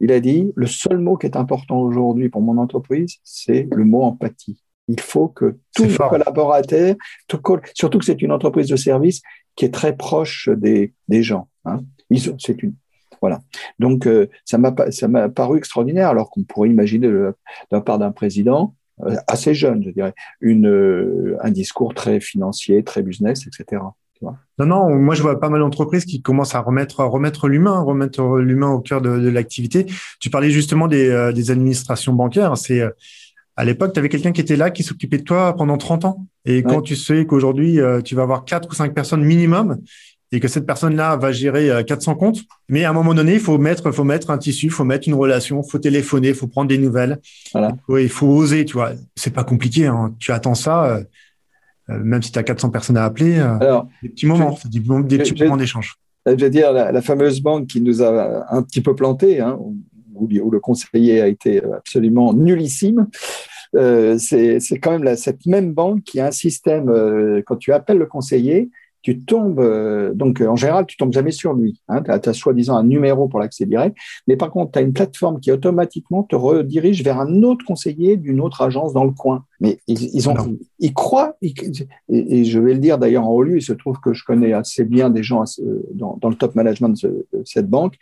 Il 0.00 0.12
a 0.12 0.20
dit, 0.20 0.50
le 0.56 0.66
seul 0.66 0.98
mot 0.98 1.16
qui 1.16 1.26
est 1.26 1.36
important 1.36 1.78
aujourd'hui 1.78 2.30
pour 2.30 2.40
mon 2.40 2.56
entreprise, 2.56 3.16
c'est 3.22 3.68
le 3.70 3.84
mot 3.84 4.02
empathie. 4.02 4.62
Il 4.88 4.98
faut 4.98 5.28
que 5.28 5.58
tous 5.74 5.84
les 5.84 5.96
collaborateurs, 5.96 6.96
surtout 7.74 7.98
que 7.98 8.04
c'est 8.04 8.22
une 8.22 8.32
entreprise 8.32 8.68
de 8.68 8.76
service 8.76 9.20
qui 9.56 9.66
est 9.66 9.74
très 9.74 9.94
proche 9.94 10.48
des, 10.48 10.94
des 11.08 11.22
gens. 11.22 11.48
Hein. 11.66 11.80
C'est 12.38 12.62
une, 12.62 12.74
voilà. 13.20 13.42
Donc, 13.78 14.06
euh, 14.06 14.28
ça 14.44 14.58
m'a 14.58 14.74
ça 14.90 15.06
m'a 15.06 15.28
paru 15.28 15.58
extraordinaire, 15.58 16.08
alors 16.08 16.30
qu'on 16.30 16.42
pourrait 16.42 16.70
imaginer 16.70 17.06
de, 17.06 17.34
la 17.70 17.80
part 17.80 17.98
d'un 17.98 18.10
président, 18.10 18.74
assez 19.28 19.54
jeune, 19.54 19.82
je 19.82 19.90
dirais, 19.90 20.14
une, 20.40 21.36
un 21.40 21.50
discours 21.50 21.94
très 21.94 22.20
financier, 22.20 22.84
très 22.84 23.02
business, 23.02 23.46
etc. 23.46 23.82
Non, 24.58 24.66
non, 24.66 24.94
moi 24.96 25.14
je 25.14 25.22
vois 25.22 25.40
pas 25.40 25.48
mal 25.48 25.60
d'entreprises 25.60 26.04
qui 26.04 26.20
commencent 26.20 26.54
à 26.54 26.60
remettre, 26.60 27.00
à 27.00 27.04
remettre 27.04 27.48
l'humain, 27.48 27.80
remettre 27.80 28.38
l'humain 28.38 28.70
au 28.70 28.80
cœur 28.80 29.00
de, 29.00 29.18
de 29.18 29.28
l'activité. 29.28 29.86
Tu 30.20 30.28
parlais 30.28 30.50
justement 30.50 30.88
des, 30.88 31.32
des 31.34 31.50
administrations 31.50 32.12
bancaires. 32.12 32.56
C'est 32.58 32.82
à 33.60 33.64
l'époque, 33.64 33.92
tu 33.92 33.98
avais 33.98 34.08
quelqu'un 34.08 34.32
qui 34.32 34.40
était 34.40 34.56
là, 34.56 34.70
qui 34.70 34.82
s'occupait 34.82 35.18
de 35.18 35.22
toi 35.22 35.54
pendant 35.54 35.76
30 35.76 36.06
ans. 36.06 36.26
Et 36.46 36.62
quand 36.62 36.80
tu 36.80 36.96
sais 36.96 37.26
qu'aujourd'hui, 37.26 37.78
euh, 37.78 38.00
tu 38.00 38.14
vas 38.14 38.22
avoir 38.22 38.46
quatre 38.46 38.70
ou 38.70 38.74
cinq 38.74 38.94
personnes 38.94 39.22
minimum 39.22 39.78
et 40.32 40.40
que 40.40 40.48
cette 40.48 40.64
personne-là 40.64 41.16
va 41.16 41.30
gérer 41.30 41.84
400 41.86 42.12
euh, 42.12 42.14
comptes, 42.14 42.38
mais 42.70 42.84
à 42.84 42.90
un 42.90 42.92
moment 42.94 43.12
donné, 43.12 43.34
il 43.34 43.40
faut 43.40 43.58
mettre, 43.58 43.90
faut 43.90 44.04
mettre 44.04 44.30
un 44.30 44.38
tissu, 44.38 44.66
il 44.66 44.72
faut 44.72 44.84
mettre 44.84 45.08
une 45.08 45.14
relation, 45.14 45.62
il 45.62 45.70
faut 45.70 45.78
téléphoner, 45.78 46.28
il 46.28 46.34
faut 46.34 46.46
prendre 46.46 46.68
des 46.68 46.78
nouvelles. 46.78 47.20
Voilà. 47.52 47.72
Il 47.90 48.08
faut 48.08 48.28
oser, 48.28 48.64
tu 48.64 48.74
vois. 48.74 48.92
C'est 49.14 49.34
pas 49.34 49.44
compliqué. 49.44 49.86
Hein. 49.86 50.14
Tu 50.18 50.32
attends 50.32 50.54
ça, 50.54 50.86
euh, 50.86 51.02
même 52.02 52.22
si 52.22 52.32
tu 52.32 52.38
as 52.38 52.42
400 52.42 52.70
personnes 52.70 52.96
à 52.96 53.04
appeler, 53.04 53.42
des 54.02 54.08
petits 54.08 54.26
moments, 54.26 54.56
des, 54.64 55.18
petits 55.18 55.42
moments 55.42 55.56
d'échange. 55.56 55.96
Je 56.26 56.32
veux 56.32 56.50
dire, 56.50 56.72
la, 56.72 57.02
fameuse 57.02 57.40
banque 57.40 57.66
qui 57.66 57.80
nous 57.80 58.02
a 58.02 58.54
un 58.54 58.62
petit 58.62 58.80
peu 58.80 58.94
planté, 58.94 59.40
hein, 59.40 59.58
où, 60.14 60.50
le 60.50 60.60
conseiller 60.60 61.20
a 61.20 61.28
été 61.28 61.62
absolument 61.64 62.34
nullissime. 62.34 63.08
Euh, 63.76 64.18
c'est 64.18 64.78
quand 64.80 64.98
même 64.98 65.16
cette 65.16 65.46
même 65.46 65.72
banque 65.72 66.02
qui 66.02 66.20
a 66.20 66.26
un 66.26 66.30
système, 66.32 66.88
euh, 66.88 67.42
quand 67.46 67.56
tu 67.56 67.72
appelles 67.72 67.98
le 67.98 68.06
conseiller, 68.06 68.70
tu 69.02 69.18
tombes, 69.18 69.60
euh, 69.60 70.12
donc 70.12 70.40
en 70.42 70.56
général, 70.56 70.84
tu 70.86 70.96
tombes 70.96 71.12
jamais 71.12 71.30
sur 71.30 71.54
lui. 71.54 71.80
Hein, 71.88 72.02
tu 72.02 72.28
as, 72.28 72.32
soi-disant 72.32 72.76
un 72.76 72.82
numéro 72.82 73.28
pour 73.28 73.40
l'accès 73.40 73.64
direct, 73.64 73.96
mais 74.26 74.36
par 74.36 74.50
contre, 74.50 74.72
tu 74.72 74.78
as 74.78 74.82
une 74.82 74.92
plateforme 74.92 75.40
qui 75.40 75.50
automatiquement 75.52 76.22
te 76.22 76.36
redirige 76.36 77.02
vers 77.02 77.18
un 77.18 77.42
autre 77.42 77.64
conseiller 77.64 78.16
d'une 78.16 78.40
autre 78.40 78.60
agence 78.62 78.92
dans 78.92 79.04
le 79.04 79.12
coin. 79.12 79.44
Mais 79.60 79.78
ils, 79.86 80.28
ont, 80.28 80.34
ils, 80.78 80.94
croient, 80.94 81.36
et, 81.42 82.44
je 82.44 82.58
vais 82.58 82.72
le 82.72 82.80
dire 82.80 82.96
d'ailleurs 82.96 83.26
en 83.26 83.30
haut 83.30 83.42
lieu, 83.42 83.58
il 83.58 83.62
se 83.62 83.74
trouve 83.74 84.00
que 84.00 84.14
je 84.14 84.24
connais 84.24 84.54
assez 84.54 84.84
bien 84.84 85.10
des 85.10 85.22
gens 85.22 85.44
dans, 85.92 86.16
dans 86.20 86.30
le 86.30 86.34
top 86.34 86.54
management 86.54 87.02
de, 87.02 87.26
cette 87.44 87.68
banque, 87.68 87.96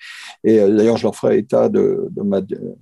et 0.45 0.61
euh, 0.61 0.77
d'ailleurs 0.77 0.97
je 0.97 1.03
leur 1.03 1.17
ferai 1.17 1.39
état 1.39 1.69
de, 1.69 2.09
de, 2.11 2.23
ma, 2.23 2.41
de 2.41 2.77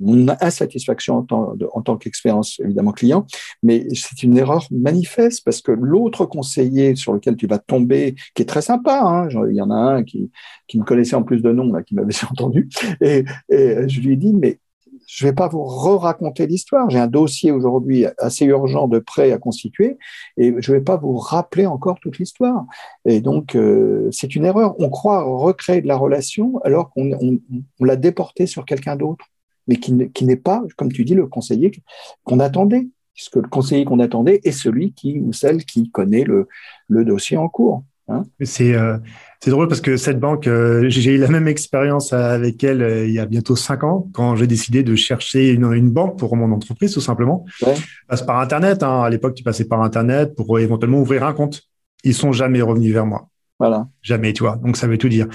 mon 0.00 0.26
insatisfaction 0.40 1.18
en 1.18 1.22
tant, 1.22 1.54
en 1.72 1.82
tant 1.82 1.96
qu'expérience 1.96 2.60
évidemment 2.64 2.92
client, 2.92 3.26
mais 3.62 3.86
c'est 3.94 4.24
une 4.24 4.36
erreur 4.36 4.66
manifeste 4.72 5.44
parce 5.44 5.62
que 5.62 5.70
l'autre 5.70 6.26
conseiller 6.26 6.96
sur 6.96 7.12
lequel 7.12 7.36
tu 7.36 7.46
vas 7.46 7.58
tomber, 7.58 8.16
qui 8.34 8.42
est 8.42 8.46
très 8.46 8.62
sympa, 8.62 9.02
hein, 9.04 9.28
il 9.48 9.54
y 9.54 9.62
en 9.62 9.70
a 9.70 9.76
un 9.76 10.02
qui, 10.02 10.30
qui 10.66 10.78
me 10.78 10.84
connaissait 10.84 11.16
en 11.16 11.22
plus 11.22 11.42
de 11.42 11.52
nom, 11.52 11.72
là, 11.72 11.82
qui 11.82 11.94
m'avait 11.94 12.12
entendu, 12.30 12.68
et, 13.00 13.24
et 13.48 13.88
je 13.88 14.00
lui 14.00 14.14
ai 14.14 14.16
dit, 14.16 14.32
mais 14.32 14.58
je 15.06 15.24
ne 15.24 15.30
vais 15.30 15.34
pas 15.34 15.48
vous 15.48 15.62
re-raconter 15.64 16.46
l'histoire. 16.46 16.90
J'ai 16.90 16.98
un 16.98 17.06
dossier 17.06 17.52
aujourd'hui 17.52 18.06
assez 18.18 18.44
urgent 18.44 18.88
de 18.88 18.98
prêt 18.98 19.32
à 19.32 19.38
constituer 19.38 19.98
et 20.36 20.54
je 20.58 20.72
ne 20.72 20.78
vais 20.78 20.84
pas 20.84 20.96
vous 20.96 21.16
rappeler 21.16 21.66
encore 21.66 22.00
toute 22.00 22.18
l'histoire. 22.18 22.66
Et 23.04 23.20
donc, 23.20 23.54
euh, 23.54 24.08
c'est 24.10 24.34
une 24.34 24.44
erreur. 24.44 24.74
On 24.80 24.90
croit 24.90 25.22
recréer 25.22 25.80
de 25.80 25.86
la 25.86 25.96
relation 25.96 26.58
alors 26.64 26.90
qu'on 26.90 27.12
on, 27.12 27.84
l'a 27.84 27.96
déporté 27.96 28.46
sur 28.46 28.64
quelqu'un 28.64 28.96
d'autre, 28.96 29.26
mais 29.68 29.76
qui, 29.76 29.92
n'est 29.92 30.36
pas, 30.36 30.62
comme 30.76 30.92
tu 30.92 31.04
dis, 31.04 31.14
le 31.14 31.26
conseiller 31.26 31.70
qu'on 32.24 32.40
attendait. 32.40 32.88
Puisque 33.14 33.36
le 33.36 33.48
conseiller 33.48 33.86
qu'on 33.86 34.00
attendait 34.00 34.40
est 34.44 34.52
celui 34.52 34.92
qui 34.92 35.20
ou 35.20 35.32
celle 35.32 35.64
qui 35.64 35.90
connaît 35.90 36.24
le, 36.24 36.48
le 36.88 37.02
dossier 37.02 37.38
en 37.38 37.48
cours. 37.48 37.82
Hein 38.08 38.24
c'est 38.40 38.74
euh, 38.74 38.98
c'est 39.42 39.50
drôle 39.50 39.66
parce 39.66 39.80
que 39.80 39.96
cette 39.96 40.20
banque, 40.20 40.46
euh, 40.46 40.84
j'ai 40.88 41.14
eu 41.14 41.18
la 41.18 41.26
même 41.26 41.48
expérience 41.48 42.12
avec 42.12 42.62
elle 42.62 42.80
euh, 42.80 43.06
il 43.06 43.12
y 43.12 43.18
a 43.18 43.26
bientôt 43.26 43.56
cinq 43.56 43.82
ans 43.82 44.08
quand 44.12 44.36
j'ai 44.36 44.46
décidé 44.46 44.84
de 44.84 44.94
chercher 44.94 45.50
une, 45.50 45.72
une, 45.72 45.90
banque 45.90 46.16
pour 46.16 46.36
mon 46.36 46.52
entreprise 46.52 46.92
tout 46.92 47.00
simplement. 47.00 47.44
Ouais. 47.62 47.74
Passe 48.06 48.22
par 48.22 48.38
internet. 48.38 48.84
Hein. 48.84 49.02
À 49.02 49.10
l'époque, 49.10 49.34
tu 49.34 49.42
passais 49.42 49.64
par 49.64 49.82
internet 49.82 50.36
pour 50.36 50.58
éventuellement 50.60 51.00
ouvrir 51.00 51.24
un 51.24 51.32
compte. 51.32 51.62
Ils 52.04 52.14
sont 52.14 52.30
jamais 52.30 52.62
revenus 52.62 52.92
vers 52.92 53.06
moi. 53.06 53.28
Voilà. 53.58 53.88
Jamais, 54.02 54.32
tu 54.32 54.44
vois. 54.44 54.56
Donc 54.56 54.76
ça 54.76 54.86
veut 54.86 54.98
tout 54.98 55.08
dire. 55.08 55.26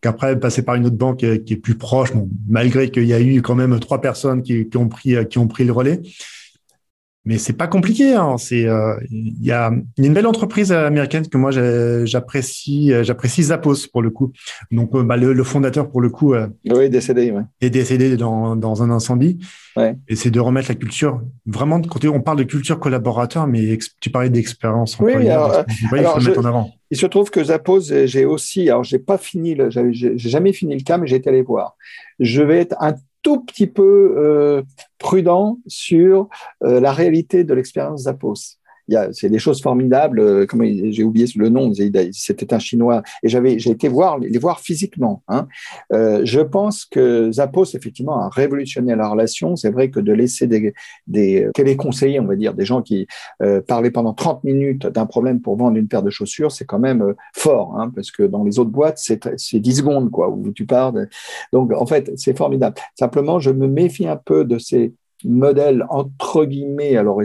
Qu'après 0.00 0.38
passer 0.38 0.62
par 0.62 0.76
une 0.76 0.86
autre 0.86 0.96
banque 0.96 1.18
qui 1.18 1.52
est 1.52 1.60
plus 1.60 1.76
proche, 1.76 2.12
bon, 2.12 2.28
malgré 2.48 2.90
qu'il 2.90 3.06
y 3.06 3.12
a 3.12 3.20
eu 3.20 3.42
quand 3.42 3.56
même 3.56 3.78
trois 3.80 4.00
personnes 4.00 4.42
qui, 4.42 4.68
qui 4.68 4.76
ont 4.76 4.88
pris 4.88 5.16
qui 5.28 5.38
ont 5.38 5.48
pris 5.48 5.64
le 5.64 5.72
relais 5.72 6.00
mais 7.24 7.38
c'est 7.38 7.52
pas 7.52 7.66
compliqué. 7.66 8.14
Hein. 8.14 8.36
C'est 8.38 8.66
euh, 8.66 8.94
il 9.10 9.44
y, 9.44 9.52
a, 9.52 9.70
une 9.98 10.14
belle 10.14 10.26
entreprise 10.26 10.72
américaine 10.72 11.26
que 11.28 11.36
moi 11.36 11.50
j'apprécie, 12.04 12.92
euh, 12.92 13.04
j'apprécie 13.04 13.44
Zappos 13.44 13.88
pour 13.92 14.02
le 14.02 14.10
coup. 14.10 14.32
Donc 14.70 14.94
euh, 14.94 15.02
bah, 15.02 15.16
le, 15.16 15.44
fondateur 15.44 15.90
pour 15.90 16.00
le 16.00 16.08
coup 16.08 16.34
oui, 16.34 16.90
décédé, 16.90 17.30
ouais. 17.30 17.42
est 17.60 17.70
décédé 17.70 18.16
dans, 18.16 18.56
dans 18.56 18.82
un 18.82 18.90
incendie. 18.90 19.38
Ouais. 19.76 19.96
Et 20.08 20.16
c'est 20.16 20.30
de 20.30 20.40
remettre 20.40 20.68
la 20.68 20.74
culture 20.74 21.20
vraiment. 21.46 21.80
Quand 21.82 22.04
on 22.06 22.20
parle 22.20 22.38
de 22.38 22.44
culture 22.44 22.80
collaborateur, 22.80 23.46
mais 23.46 23.78
tu 24.00 24.10
parlais 24.10 24.30
d'expérience. 24.30 24.98
Oui, 24.98 25.28
alors, 25.28 25.64
il 25.68 26.04
faut 26.04 26.20
mettre 26.20 26.40
en 26.40 26.44
avant. 26.44 26.70
Il 26.90 26.96
se 26.96 27.06
trouve 27.06 27.30
que 27.30 27.44
Zappos, 27.44 27.82
j'ai 28.06 28.24
aussi, 28.24 28.68
alors 28.68 28.82
j'ai 28.82 28.98
pas 28.98 29.16
fini, 29.16 29.56
j'ai 29.92 30.16
jamais 30.16 30.52
fini 30.52 30.74
le 30.74 30.82
cas, 30.82 30.98
mais 30.98 31.06
j'ai 31.06 31.16
été 31.16 31.28
allé 31.28 31.42
voir. 31.42 31.76
Je 32.18 32.42
vais 32.42 32.58
être 32.58 32.74
un 32.80 32.94
tout 33.22 33.40
petit 33.40 33.66
peu 33.66 34.14
euh, 34.16 34.62
prudent 34.98 35.58
sur 35.66 36.28
euh, 36.62 36.80
la 36.80 36.92
réalité 36.92 37.44
de 37.44 37.54
l'expérience 37.54 38.02
Zappos 38.02 38.59
c'est 39.12 39.28
des 39.28 39.38
choses 39.38 39.62
formidables. 39.62 40.20
Euh, 40.20 40.46
comme 40.46 40.64
j'ai 40.64 41.04
oublié 41.04 41.26
le 41.36 41.48
nom, 41.48 41.72
c'était 42.12 42.54
un 42.54 42.58
Chinois, 42.58 43.02
et 43.22 43.28
j'avais, 43.28 43.58
j'ai 43.58 43.70
été 43.70 43.88
voir 43.88 44.18
les 44.18 44.38
voir 44.38 44.60
physiquement. 44.60 45.22
Hein. 45.28 45.46
Euh, 45.92 46.22
je 46.24 46.40
pense 46.40 46.84
que 46.84 47.30
Zappos 47.32 47.74
effectivement 47.74 48.20
a 48.20 48.28
révolutionné 48.28 48.94
la 48.96 49.08
relation. 49.08 49.56
C'est 49.56 49.70
vrai 49.70 49.90
que 49.90 50.00
de 50.00 50.12
laisser 50.12 50.46
des, 50.46 50.74
des 51.06 51.48
téléconseillers, 51.54 52.20
on 52.20 52.26
va 52.26 52.36
dire, 52.36 52.54
des 52.54 52.64
gens 52.64 52.82
qui 52.82 53.06
euh, 53.42 53.60
parlaient 53.60 53.90
pendant 53.90 54.14
30 54.14 54.44
minutes 54.44 54.86
d'un 54.86 55.06
problème 55.06 55.40
pour 55.40 55.56
vendre 55.56 55.76
une 55.76 55.88
paire 55.88 56.02
de 56.02 56.10
chaussures, 56.10 56.52
c'est 56.52 56.64
quand 56.64 56.78
même 56.78 57.14
fort, 57.34 57.76
hein, 57.78 57.90
parce 57.94 58.10
que 58.10 58.22
dans 58.22 58.44
les 58.44 58.58
autres 58.58 58.70
boîtes, 58.70 58.98
c'est, 58.98 59.28
c'est 59.36 59.60
10 59.60 59.76
secondes 59.76 60.10
quoi 60.10 60.28
où 60.28 60.52
tu 60.52 60.66
parles. 60.66 61.08
Donc 61.52 61.72
en 61.72 61.86
fait, 61.86 62.10
c'est 62.16 62.36
formidable. 62.36 62.76
Simplement, 62.98 63.38
je 63.38 63.50
me 63.50 63.66
méfie 63.66 64.06
un 64.06 64.16
peu 64.16 64.44
de 64.44 64.58
ces 64.58 64.94
modèles 65.24 65.86
entre 65.90 66.44
guillemets, 66.44 66.96
alors 66.96 67.20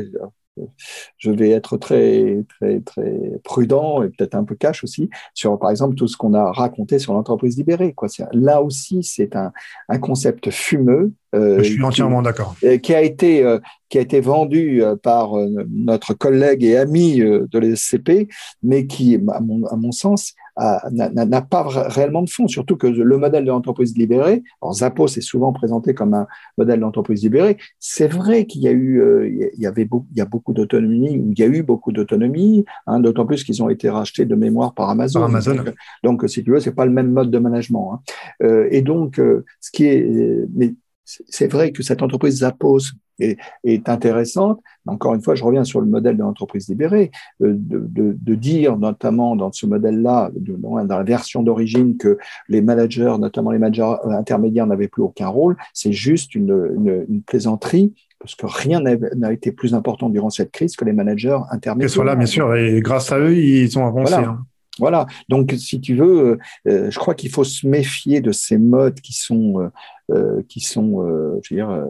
je 1.18 1.32
vais 1.32 1.50
être 1.52 1.78
très, 1.78 2.44
très, 2.50 2.80
très 2.82 3.40
prudent 3.44 4.04
et 4.04 4.10
peut-être 4.10 4.36
un 4.36 4.44
peu 4.44 4.56
cash 4.56 4.84
aussi 4.84 5.10
sur, 5.34 5.58
par 5.60 5.70
exemple, 5.70 5.96
tout 5.96 6.08
ce 6.08 6.18
qu'on 6.18 6.34
a 6.34 6.52
raconté 6.52 7.00
sur 7.00 7.14
l'entreprise 7.14 7.58
libérée. 7.58 7.94
Quoi. 7.94 8.08
Là 8.32 8.62
aussi, 8.62 9.04
c'est 9.04 9.36
un, 9.36 9.52
un, 9.90 10.00
concept 10.00 10.52
fumeux. 10.52 11.14
Euh, 11.36 11.58
je 11.60 11.64
suis 11.64 11.84
entièrement 11.84 12.22
d'accord. 12.22 12.56
Qui 12.82 12.94
a 12.94 13.02
été, 13.02 13.44
euh, 13.44 13.60
qui 13.90 13.98
a 13.98 14.02
été 14.02 14.20
vendu 14.20 14.84
euh, 14.84 14.96
par 14.96 15.34
notre 15.70 16.14
collègue 16.14 16.64
et 16.64 16.78
ami 16.78 17.18
de 17.18 17.60
l'SCP, 17.60 18.28
mais 18.64 18.88
qui, 18.88 19.16
à 19.16 19.40
mon, 19.40 19.66
à 19.66 19.76
mon 19.76 19.92
sens, 19.92 20.34
n'a 20.58 21.42
pas 21.42 21.64
réellement 21.68 22.22
de 22.22 22.30
fond, 22.30 22.48
surtout 22.48 22.78
que 22.78 22.88
le 22.88 23.18
modèle 23.18 23.44
de 23.44 23.50
l'entreprise 23.50 23.98
libérée, 23.98 24.44
alors 24.62 24.74
Zappos 24.74 25.08
est 25.08 25.22
souvent 25.22 25.52
présenté 25.52 25.94
comme 25.94 26.14
un 26.14 26.28
modèle 26.58 26.80
d'entreprise 26.80 27.24
libérée, 27.24 27.58
c'est 27.80 28.08
vrai 28.08 28.46
qu'il 28.46 28.62
y 28.62 28.68
a 28.68 28.72
eu, 28.72 29.02
euh, 29.02 29.28
il 29.28 29.60
y 29.60 29.68
avait 29.68 29.86
beaucoup, 29.86 30.08
il 30.12 30.18
y 30.18 30.22
a 30.22 30.26
beaucoup 30.26 30.54
d'autonomie, 30.54 31.14
il 31.14 31.38
y 31.38 31.44
a 31.44 31.48
eu 31.48 31.64
beaucoup 31.64 31.92
d'autonomie, 31.92 32.64
hein, 32.88 33.00
d'autant 33.00 33.26
plus 33.26 33.44
qu'ils 33.44 33.62
ont 33.64 33.70
été 33.70 33.90
rachetés 33.90 34.26
de 34.26 34.36
mémoire 34.36 34.74
par 34.74 34.90
Amazon. 34.90 35.24
Amazon. 35.24 35.58
Donc, 36.04 36.24
si 36.28 36.44
tu 36.44 36.52
veux, 36.52 36.60
c'est 36.60 36.76
pas 36.76 36.86
le 36.86 36.92
même 36.92 37.12
mode 37.12 37.32
de 37.32 37.40
management. 37.40 37.94
Hein. 37.94 38.00
Euh, 38.44 38.68
et 38.72 38.82
donc, 38.82 39.20
euh, 39.20 39.44
ce 39.60 39.72
qui 39.72 39.86
est, 39.86 40.08
mais 40.56 40.74
c'est 41.06 41.52
vrai 41.52 41.72
que 41.72 41.84
cette 41.84 42.02
entreprise 42.02 42.40
Zappos 42.40 42.80
est, 43.20 43.38
est, 43.64 43.88
intéressante. 43.88 44.60
Mais 44.86 44.94
encore 44.94 45.14
une 45.14 45.22
fois, 45.22 45.36
je 45.36 45.44
reviens 45.44 45.64
sur 45.64 45.80
le 45.80 45.88
modèle 45.88 46.18
de 46.18 46.22
l'entreprise 46.22 46.68
libérée, 46.68 47.12
euh, 47.42 47.54
de, 47.56 47.80
de, 47.80 48.18
de, 48.20 48.36
dire 48.36 48.78
notamment 48.78 49.36
dans 49.36 49.52
ce 49.52 49.66
modèle-là, 49.66 50.32
dans 50.36 50.76
la 50.76 51.04
version 51.04 51.44
d'origine, 51.44 51.98
que 51.98 52.18
les 52.50 52.62
managers, 52.62 53.16
notamment 53.20 53.52
les 53.52 53.60
managers 53.60 53.96
intermédiaires, 54.10 54.68
n'avaient 54.68 54.88
plus 54.88 55.04
aucun 55.04 55.28
rôle. 55.28 55.56
C'est 55.74 55.94
juste 55.94 56.36
une, 56.36 56.72
une, 56.76 57.06
une 57.08 57.22
plaisanterie 57.22 57.94
parce 58.20 58.34
que 58.36 58.48
rien 58.48 58.82
n'a 58.82 59.34
été 59.34 59.52
plus 59.52 59.76
important 59.76 60.10
durant 60.10 60.32
cette 60.32 60.52
crise 60.52 60.76
que 60.76 60.84
les 60.84 60.94
managers 60.94 61.38
intermédiaires. 61.52 61.90
Ils 61.90 61.94
sont 61.94 62.04
là, 62.04 62.16
bien 62.16 62.26
sûr, 62.26 62.56
et 62.56 62.80
grâce 62.82 63.12
à 63.12 63.20
eux, 63.20 63.38
ils 63.38 63.78
ont 63.78 63.86
avancé. 63.86 64.14
Voilà. 64.14 64.30
Hein. 64.30 64.46
Voilà. 64.80 65.06
Donc, 65.30 65.54
si 65.58 65.80
tu 65.80 65.96
veux, 65.96 66.38
euh, 66.68 66.92
je 66.92 67.00
crois 67.00 67.16
qu'il 67.16 67.30
faut 67.30 67.44
se 67.44 67.68
méfier 67.68 68.22
de 68.22 68.32
ces 68.32 68.58
modes 68.58 69.00
qui 69.02 69.14
sont, 69.14 69.62
euh, 69.62 69.70
euh 70.12 70.42
qui 70.48 70.60
sont, 70.60 71.02
euh, 71.02 71.40
je 71.44 71.54
veux 71.54 71.60
dire. 71.60 71.70
Euh, 71.70 71.86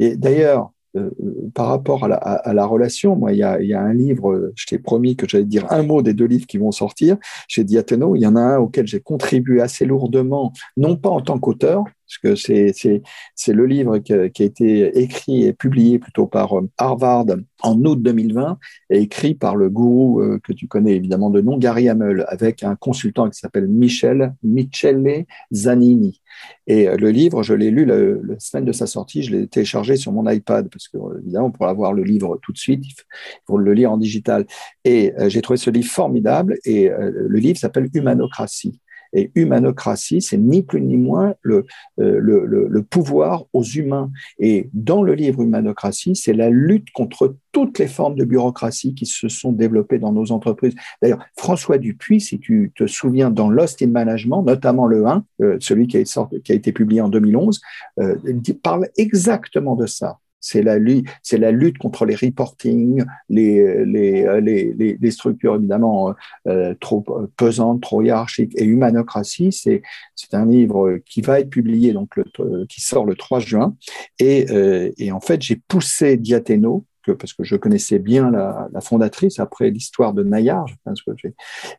et 0.00 0.16
d'ailleurs, 0.16 0.70
par 1.54 1.68
rapport 1.68 2.04
à 2.04 2.08
la, 2.08 2.16
à, 2.16 2.52
la, 2.52 2.66
relation, 2.66 3.16
moi, 3.16 3.32
il 3.32 3.38
y 3.38 3.42
a, 3.42 3.62
y 3.62 3.72
a 3.72 3.80
un 3.80 3.94
livre, 3.94 4.52
je 4.54 4.66
t'ai 4.66 4.78
promis 4.78 5.16
que 5.16 5.26
j'allais 5.26 5.46
dire 5.46 5.64
un 5.72 5.82
mot 5.82 6.02
des 6.02 6.12
deux 6.12 6.26
livres 6.26 6.46
qui 6.46 6.58
vont 6.58 6.70
sortir 6.70 7.16
chez 7.48 7.64
Diateno. 7.64 8.14
Il 8.14 8.20
y 8.20 8.26
en 8.26 8.36
a 8.36 8.40
un 8.40 8.58
auquel 8.58 8.86
j'ai 8.86 9.00
contribué 9.00 9.62
assez 9.62 9.86
lourdement, 9.86 10.52
non 10.76 10.96
pas 10.96 11.08
en 11.08 11.22
tant 11.22 11.38
qu'auteur, 11.38 11.84
parce 12.20 12.36
que 12.36 13.02
c'est 13.34 13.52
le 13.52 13.66
livre 13.66 13.98
qui 13.98 14.12
a, 14.12 14.24
été 14.24 14.98
écrit 14.98 15.44
et 15.44 15.52
publié 15.52 15.98
plutôt 15.98 16.26
par 16.26 16.54
Harvard 16.78 17.26
en 17.62 17.84
août 17.84 18.02
2020 18.02 18.58
et 18.90 18.98
écrit 18.98 19.34
par 19.34 19.56
le 19.56 19.70
gourou 19.70 20.22
que 20.42 20.52
tu 20.52 20.68
connais 20.68 20.96
évidemment 20.96 21.30
de 21.30 21.40
nom 21.40 21.56
Gary 21.58 21.88
Hamel 21.88 22.24
avec 22.28 22.62
un 22.62 22.76
consultant 22.76 23.30
qui 23.30 23.38
s'appelle 23.38 23.68
Michel 23.68 24.34
Michele 24.42 25.24
Zanini. 25.52 26.20
Et 26.66 26.86
le 26.96 27.10
livre, 27.10 27.42
je 27.42 27.54
l'ai 27.54 27.70
lu 27.70 27.84
la, 27.84 27.96
la, 27.96 28.38
semaine 28.38 28.64
de 28.64 28.72
sa 28.72 28.86
sortie, 28.86 29.22
je 29.22 29.36
l'ai 29.36 29.46
téléchargé 29.46 29.96
sur 29.96 30.12
mon 30.12 30.28
iPad 30.28 30.68
parce 30.68 30.88
que 30.88 30.98
évidemment 31.20 31.50
pour 31.50 31.66
avoir 31.66 31.92
le 31.92 32.02
livre 32.02 32.38
tout 32.42 32.52
de 32.52 32.58
suite, 32.58 32.84
il 32.84 32.94
faut 33.46 33.58
le 33.58 33.72
lire 33.72 33.92
en 33.92 33.96
digital. 33.96 34.46
Et 34.84 35.12
j'ai 35.28 35.40
trouvé 35.40 35.56
ce 35.56 35.70
livre 35.70 35.90
formidable 35.90 36.58
et 36.64 36.88
le 36.88 37.38
livre 37.38 37.58
s'appelle 37.58 37.88
Humanocratie. 37.94 38.80
Et 39.12 39.30
humanocratie, 39.34 40.22
c'est 40.22 40.38
ni 40.38 40.62
plus 40.62 40.80
ni 40.80 40.96
moins 40.96 41.34
le, 41.42 41.66
euh, 42.00 42.18
le, 42.18 42.46
le, 42.46 42.66
le, 42.68 42.82
pouvoir 42.82 43.44
aux 43.52 43.62
humains. 43.62 44.10
Et 44.38 44.70
dans 44.72 45.02
le 45.02 45.14
livre 45.14 45.42
Humanocratie, 45.42 46.16
c'est 46.16 46.32
la 46.32 46.50
lutte 46.50 46.90
contre 46.92 47.36
toutes 47.52 47.78
les 47.78 47.86
formes 47.86 48.14
de 48.14 48.24
bureaucratie 48.24 48.94
qui 48.94 49.06
se 49.06 49.28
sont 49.28 49.52
développées 49.52 49.98
dans 49.98 50.12
nos 50.12 50.32
entreprises. 50.32 50.74
D'ailleurs, 51.02 51.24
François 51.36 51.78
Dupuis, 51.78 52.20
si 52.20 52.40
tu 52.40 52.72
te 52.74 52.86
souviens, 52.86 53.30
dans 53.30 53.50
Lost 53.50 53.82
in 53.82 53.88
Management, 53.88 54.42
notamment 54.42 54.86
le 54.86 55.06
1, 55.06 55.24
euh, 55.42 55.56
celui 55.60 55.86
qui 55.86 55.98
a, 55.98 56.02
qui 56.02 56.52
a, 56.52 56.54
été 56.54 56.72
publié 56.72 57.00
en 57.00 57.08
2011, 57.08 57.60
euh, 58.00 58.16
parle 58.62 58.88
exactement 58.96 59.76
de 59.76 59.86
ça 59.86 60.18
c'est 60.42 60.60
la, 60.60 60.76
lutte 61.52 61.78
contre 61.78 62.04
les 62.04 62.16
reporting, 62.16 63.04
les, 63.30 63.84
les 63.86 65.10
structures 65.10 65.54
évidemment 65.54 66.14
euh, 66.48 66.74
trop 66.80 67.04
pesantes, 67.36 67.80
trop 67.80 68.02
hiérarchiques. 68.02 68.52
Et 68.56 68.64
Humanocratie, 68.64 69.52
c'est, 69.52 69.82
un 70.32 70.46
livre 70.46 70.98
qui 71.04 71.20
va 71.20 71.40
être 71.40 71.50
publié, 71.50 71.92
donc 71.92 72.18
qui 72.68 72.80
sort 72.80 73.04
le 73.04 73.14
3 73.14 73.40
juin. 73.40 73.76
Et, 74.18 74.50
euh, 74.50 74.90
et 74.98 75.12
en 75.12 75.20
fait, 75.20 75.42
j'ai 75.42 75.56
poussé 75.56 76.16
Diathéno, 76.16 76.84
parce 77.10 77.32
que 77.32 77.42
je 77.42 77.56
connaissais 77.56 77.98
bien 77.98 78.30
la, 78.30 78.68
fondatrice 78.80 79.38
après 79.38 79.70
l'histoire 79.70 80.12
de 80.12 80.22
Nayar. 80.22 80.66
Je 80.68 80.74
pense 80.84 81.02
que 81.02 81.10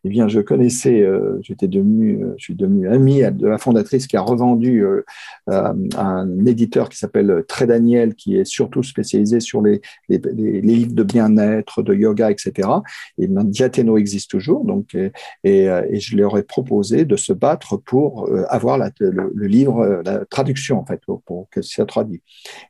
eh 0.04 0.10
bien, 0.10 0.28
je 0.28 0.40
connaissais, 0.40 1.02
euh, 1.02 1.40
j'étais 1.42 1.68
devenu, 1.68 2.24
euh, 2.24 2.34
je 2.38 2.46
suis 2.46 2.56
devenu 2.56 2.90
ami 2.90 3.22
de 3.22 3.48
la 3.48 3.58
fondatrice 3.58 4.08
qui 4.08 4.18
a 4.18 4.22
revendu 4.22 4.86
euh, 4.86 5.04
un 5.48 6.46
éditeur 6.46 6.90
qui 6.90 6.98
s'appelle 6.98 7.44
Très 7.48 7.68
Daniel, 7.68 8.16
qui 8.16 8.38
est 8.38 8.46
surtout 8.46 8.84
spécialisé 8.84 9.40
sur 9.40 9.62
les, 9.62 9.82
livres 10.10 10.94
de 10.94 11.04
bien-être, 11.04 11.84
de 11.84 11.94
yoga, 11.94 12.32
etc. 12.32 12.70
Et 13.18 13.28
Diathéno 13.28 13.98
existe 13.98 14.32
toujours, 14.32 14.66
donc 14.66 14.96
et, 15.44 15.70
je 16.00 16.18
leur 16.18 16.38
ai 16.38 16.44
proposé 16.44 17.06
de 17.06 17.16
se 17.16 17.34
battre 17.34 17.78
pour 17.78 18.30
avoir 18.50 18.78
le, 18.78 19.48
livre, 19.48 20.02
la 20.06 20.26
traduction 20.26 20.80
en 20.80 20.86
fait, 20.86 21.02
pour, 21.06 21.22
pour 21.24 21.48
que 21.50 21.62
ça 21.62 21.86
traduit. 21.86 22.22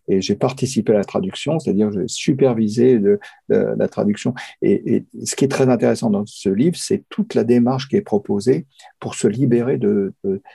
Et 0.08 0.22
j'ai 0.22 0.36
participé 0.36 0.94
à 0.94 0.98
la 0.98 1.04
traduction, 1.04 1.60
c'est-à-dire 1.60 1.92
j'ai 1.92 2.08
super 2.08 2.43
superviser 2.44 3.00
de, 3.00 3.20
la 3.50 3.88
traduction. 3.88 4.34
Et, 4.62 5.06
ce 5.24 5.36
qui 5.36 5.46
est 5.46 5.50
très 5.50 5.70
intéressant 5.70 6.10
dans 6.10 6.26
ce 6.26 6.50
livre, 6.50 6.76
c'est 6.76 7.04
toute 7.10 7.36
la 7.36 7.44
démarche 7.44 7.88
qui 7.88 7.96
est 7.96 8.02
proposée 8.02 8.66
pour 9.00 9.16
se 9.16 9.28
libérer 9.28 9.78
de, 9.78 10.14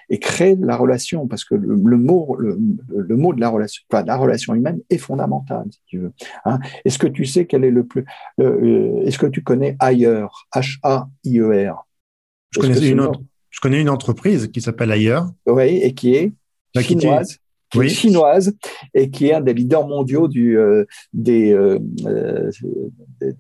et 0.09 0.19
créer 0.19 0.57
la 0.61 0.77
relation, 0.77 1.27
parce 1.27 1.45
que 1.45 1.55
le, 1.55 1.97
mot, 1.97 2.37
le, 2.39 3.17
mot 3.17 3.33
de 3.33 3.41
la 3.41 3.49
relation, 3.49 3.83
enfin, 3.91 4.05
la 4.05 4.17
relation 4.17 4.55
humaine 4.55 4.81
est 4.91 4.99
fondamentale, 4.99 5.67
si 5.71 5.81
tu 5.87 5.99
veux. 5.99 6.13
Hein. 6.45 6.59
Est-ce 6.85 6.99
que 6.99 7.07
tu 7.07 7.25
sais 7.25 7.47
quel 7.47 7.65
est 7.65 7.71
le 7.71 7.85
plus, 7.85 8.05
euh, 8.41 9.03
est-ce 9.05 9.19
que 9.19 9.27
tu 9.27 9.43
connais 9.43 9.77
ailleurs, 9.79 10.49
H-A-I-E-R 10.55 11.85
je 12.51 12.61
connais, 12.61 12.89
une 12.89 13.11
je 13.51 13.61
connais 13.61 13.81
une 13.81 13.91
entreprise 13.91 14.49
qui 14.49 14.63
s'appelle 14.63 14.91
Ailleurs. 14.91 15.31
Oui, 15.47 15.81
et 15.83 15.93
qui 15.93 16.15
est 16.15 16.33
chinoise 16.81 17.39
qui 17.71 17.81
est 17.81 17.89
chinoise 17.89 18.55
et 18.95 19.11
qui 19.11 19.29
est 19.29 19.35
un 19.35 19.41
des 19.41 19.55
leaders 19.55 19.87
mondiaux 19.87 20.29
du, 20.29 20.59
euh, 20.59 20.85
des, 21.13 21.53
euh, 21.53 21.79
euh 22.07 22.51
des, 23.21 23.33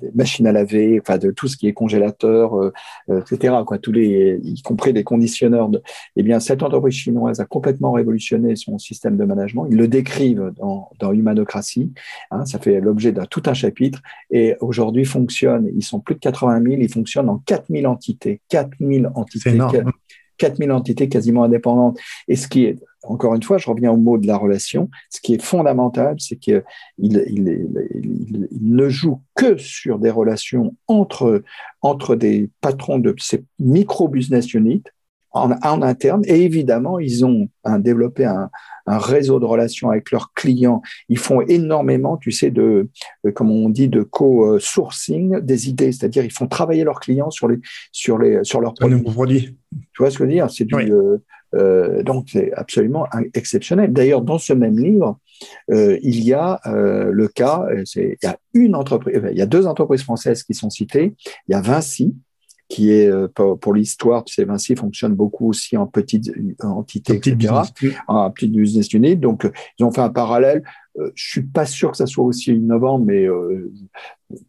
des, 0.00 0.10
machines 0.14 0.46
à 0.46 0.52
laver, 0.52 1.00
enfin 1.00 1.18
de 1.18 1.30
tout 1.30 1.48
ce 1.48 1.56
qui 1.56 1.66
est 1.66 1.72
congélateur, 1.72 2.54
euh, 2.54 2.72
etc. 3.08 3.54
Quoi, 3.66 3.78
tous 3.78 3.92
les, 3.92 4.40
y 4.42 4.62
compris 4.62 4.92
des 4.92 5.04
conditionneurs. 5.04 5.68
De, 5.68 5.82
eh 6.16 6.22
bien, 6.22 6.40
cette 6.40 6.62
entreprise 6.62 6.94
chinoise 6.94 7.40
a 7.40 7.44
complètement 7.44 7.92
révolutionné 7.92 8.56
son 8.56 8.78
système 8.78 9.16
de 9.16 9.24
management. 9.24 9.66
Ils 9.70 9.76
le 9.76 9.88
décrivent 9.88 10.52
dans, 10.56 10.90
dans 10.98 11.12
Humanocratie. 11.12 11.92
Hein, 12.30 12.44
ça 12.46 12.58
fait 12.58 12.80
l'objet 12.80 13.12
d'un 13.12 13.26
tout 13.26 13.42
un 13.46 13.54
chapitre 13.54 14.00
et 14.30 14.54
aujourd'hui 14.60 15.04
fonctionne. 15.04 15.68
Ils 15.74 15.84
sont 15.84 16.00
plus 16.00 16.14
de 16.14 16.20
80 16.20 16.62
000. 16.62 16.76
Ils 16.80 16.92
fonctionnent 16.92 17.28
en 17.28 17.38
4000 17.38 17.86
entités. 17.86 18.40
4000 18.48 19.10
entités. 19.14 19.58
4000 20.38 20.72
entités 20.72 21.08
quasiment 21.08 21.44
indépendantes. 21.44 21.98
Et 22.28 22.36
ce 22.36 22.48
qui 22.48 22.64
est, 22.64 22.76
encore 23.06 23.34
une 23.34 23.42
fois, 23.42 23.58
je 23.58 23.70
reviens 23.70 23.92
au 23.92 23.96
mot 23.96 24.18
de 24.18 24.26
la 24.26 24.36
relation, 24.36 24.90
ce 25.10 25.20
qui 25.20 25.34
est 25.34 25.42
fondamental, 25.42 26.16
c'est 26.18 26.36
qu'il 26.36 26.64
il, 26.98 27.24
il, 27.28 28.48
il, 28.50 28.74
ne 28.74 28.88
joue 28.88 29.22
que 29.34 29.56
sur 29.56 29.98
des 29.98 30.10
relations 30.10 30.74
entre, 30.88 31.42
entre 31.82 32.16
des 32.16 32.50
patrons 32.60 32.98
de 32.98 33.14
ces 33.18 33.44
micro-business 33.58 34.54
units 34.54 34.82
en, 35.32 35.52
en, 35.52 35.82
interne. 35.82 36.22
Et 36.26 36.42
évidemment, 36.44 36.98
ils 36.98 37.24
ont 37.24 37.48
un, 37.64 37.78
développé 37.78 38.24
un, 38.24 38.50
un, 38.86 38.98
réseau 38.98 39.38
de 39.38 39.44
relations 39.44 39.90
avec 39.90 40.10
leurs 40.10 40.32
clients. 40.34 40.82
Ils 41.08 41.18
font 41.18 41.42
énormément, 41.42 42.16
tu 42.16 42.32
sais, 42.32 42.50
de, 42.50 42.88
comme 43.34 43.50
on 43.50 43.68
dit, 43.68 43.88
de 43.88 44.02
co-sourcing 44.02 45.40
des 45.40 45.68
idées. 45.68 45.92
C'est-à-dire, 45.92 46.24
ils 46.24 46.32
font 46.32 46.46
travailler 46.46 46.84
leurs 46.84 47.00
clients 47.00 47.30
sur 47.30 47.48
les, 47.48 47.58
sur 47.92 48.18
les, 48.18 48.42
sur 48.44 48.60
leurs 48.60 48.74
produits. 48.74 49.56
Tu 49.92 49.98
vois 49.98 50.10
ce 50.10 50.18
que 50.18 50.24
je 50.24 50.28
veux 50.28 50.34
dire? 50.34 50.50
C'est 50.50 50.64
du, 50.64 50.74
euh, 50.74 51.18
euh, 51.56 52.02
donc, 52.02 52.26
c'est 52.30 52.52
absolument 52.52 53.06
exceptionnel. 53.34 53.92
D'ailleurs, 53.92 54.22
dans 54.22 54.38
ce 54.38 54.52
même 54.52 54.78
livre, 54.78 55.18
euh, 55.70 55.98
il 56.02 56.22
y 56.22 56.32
a 56.32 56.60
euh, 56.66 57.10
le 57.10 57.28
cas, 57.28 57.66
il 57.94 58.16
y 58.22 58.26
a 58.26 58.38
une 58.54 58.74
entreprise, 58.74 59.20
il 59.30 59.36
y 59.36 59.42
a 59.42 59.46
deux 59.46 59.66
entreprises 59.66 60.02
françaises 60.02 60.42
qui 60.42 60.54
sont 60.54 60.70
citées. 60.70 61.14
Il 61.48 61.52
y 61.52 61.54
a 61.54 61.60
Vinci, 61.60 62.14
qui 62.68 62.90
est 62.90 63.10
pour, 63.34 63.58
pour 63.60 63.74
l'histoire, 63.74 64.24
tu 64.24 64.34
sais, 64.34 64.44
Vinci 64.44 64.74
fonctionne 64.74 65.14
beaucoup 65.14 65.48
aussi 65.48 65.76
en 65.76 65.86
petites 65.86 66.32
entités, 66.60 67.14
etc., 67.14 67.54
en 68.08 68.30
petite 68.30 68.52
business 68.52 68.92
unit. 68.92 69.16
Donc, 69.16 69.48
ils 69.78 69.84
ont 69.84 69.92
fait 69.92 70.00
un 70.00 70.10
parallèle. 70.10 70.64
Je 71.14 71.28
suis 71.28 71.42
pas 71.42 71.66
sûr 71.66 71.92
que 71.92 71.96
ça 71.96 72.06
soit 72.06 72.24
aussi 72.24 72.52
innovant, 72.52 72.98
mais 72.98 73.26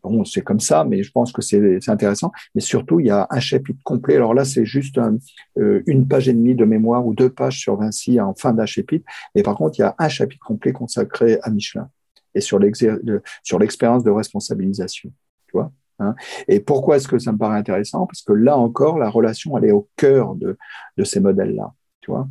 bon, 0.03 0.25
c'est 0.25 0.41
comme 0.41 0.59
ça. 0.59 0.83
Mais 0.83 1.03
je 1.03 1.11
pense 1.11 1.31
que 1.31 1.41
c'est 1.41 1.79
intéressant. 1.89 2.31
Mais 2.55 2.61
surtout, 2.61 2.99
il 2.99 3.07
y 3.07 3.11
a 3.11 3.27
un 3.29 3.39
chapitre 3.39 3.79
complet. 3.83 4.15
Alors 4.15 4.33
là, 4.33 4.45
c'est 4.45 4.65
juste 4.65 4.97
un, 4.97 5.17
une 5.55 6.07
page 6.07 6.27
et 6.29 6.33
demie 6.33 6.55
de 6.55 6.65
mémoire 6.65 7.05
ou 7.05 7.13
deux 7.13 7.29
pages 7.29 7.59
sur 7.59 7.77
Vinci 7.77 8.19
en 8.19 8.33
fin 8.33 8.53
d'un 8.53 8.65
chapitre. 8.65 9.05
Et 9.35 9.43
par 9.43 9.55
contre, 9.55 9.79
il 9.79 9.81
y 9.81 9.85
a 9.85 9.95
un 9.97 10.09
chapitre 10.09 10.45
complet 10.45 10.73
consacré 10.73 11.39
à 11.43 11.49
Michelin 11.49 11.89
et 12.35 12.41
sur 12.41 12.59
l'expérience 12.59 14.03
de 14.03 14.11
responsabilisation. 14.11 15.11
Tu 15.47 15.53
vois 15.53 15.71
Hein. 15.99 16.15
Et 16.47 16.59
pourquoi 16.59 16.97
est-ce 16.97 17.07
que 17.07 17.19
ça 17.19 17.31
me 17.31 17.37
paraît 17.37 17.57
intéressant? 17.57 18.05
Parce 18.05 18.21
que 18.21 18.33
là 18.33 18.57
encore, 18.57 18.99
la 18.99 19.09
relation, 19.09 19.57
elle 19.57 19.65
est 19.65 19.71
au 19.71 19.89
cœur 19.95 20.35
de, 20.35 20.57
de 20.97 21.03
ces 21.03 21.19
modèles-là, 21.19 21.73
tu 22.01 22.11
vois 22.11 22.27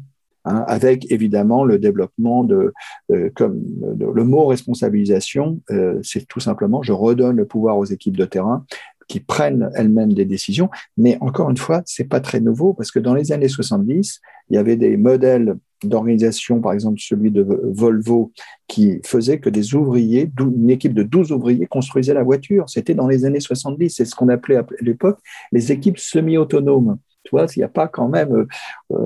hein, 0.47 0.65
avec 0.67 1.11
évidemment 1.13 1.65
le 1.65 1.79
développement 1.79 2.45
de, 2.45 2.73
euh, 3.13 3.31
comme 3.35 3.63
le 3.99 4.25
mot 4.25 4.47
responsabilisation, 4.47 5.61
euh, 5.71 5.99
c'est 6.03 6.27
tout 6.27 6.41
simplement 6.41 6.83
je 6.83 6.93
redonne 6.93 7.37
le 7.37 7.47
pouvoir 7.47 7.77
aux 7.77 7.85
équipes 7.85 8.17
de 8.17 8.25
terrain 8.25 8.65
qui 9.09 9.21
prennent 9.21 9.71
elles-mêmes 9.75 10.13
des 10.13 10.25
décisions. 10.25 10.69
Mais 10.97 11.17
encore 11.21 11.51
une 11.51 11.57
fois, 11.57 11.83
c'est 11.85 12.09
pas 12.09 12.21
très 12.21 12.41
nouveau 12.41 12.75
parce 12.75 12.91
que 12.91 12.99
dans 12.99 13.15
les 13.15 13.33
années 13.33 13.49
70, 13.49 14.21
il 14.51 14.57
y 14.57 14.59
avait 14.59 14.77
des 14.77 14.97
modèles 14.97 15.57
d'organisation, 15.85 16.61
par 16.61 16.73
exemple 16.73 16.99
celui 17.01 17.31
de 17.31 17.47
Volvo, 17.75 18.33
qui 18.67 19.01
faisait 19.05 19.39
que 19.39 19.51
des 19.51 19.75
ouvriers, 19.75 20.31
une 20.41 20.71
équipe 20.71 20.95
de 20.95 21.03
12 21.03 21.33
ouvriers 21.33 21.67
construisait 21.67 22.15
la 22.15 22.23
voiture. 22.23 22.69
C'était 22.69 22.95
dans 22.95 23.07
les 23.07 23.25
années 23.25 23.41
70. 23.41 23.91
C'est 23.91 24.05
ce 24.05 24.15
qu'on 24.15 24.29
appelait 24.29 24.57
à 24.57 24.67
l'époque 24.81 25.19
les 25.53 25.73
équipes 25.73 25.99
semi-autonomes. 25.99 26.99
Tu 27.27 27.31
vois, 27.33 27.47
il 27.55 27.59
n'y 27.59 27.65
a 27.65 27.69
pas 27.69 27.89
quand 27.89 28.09
même, 28.09 28.33
euh, 28.33 28.47
euh 28.93 28.97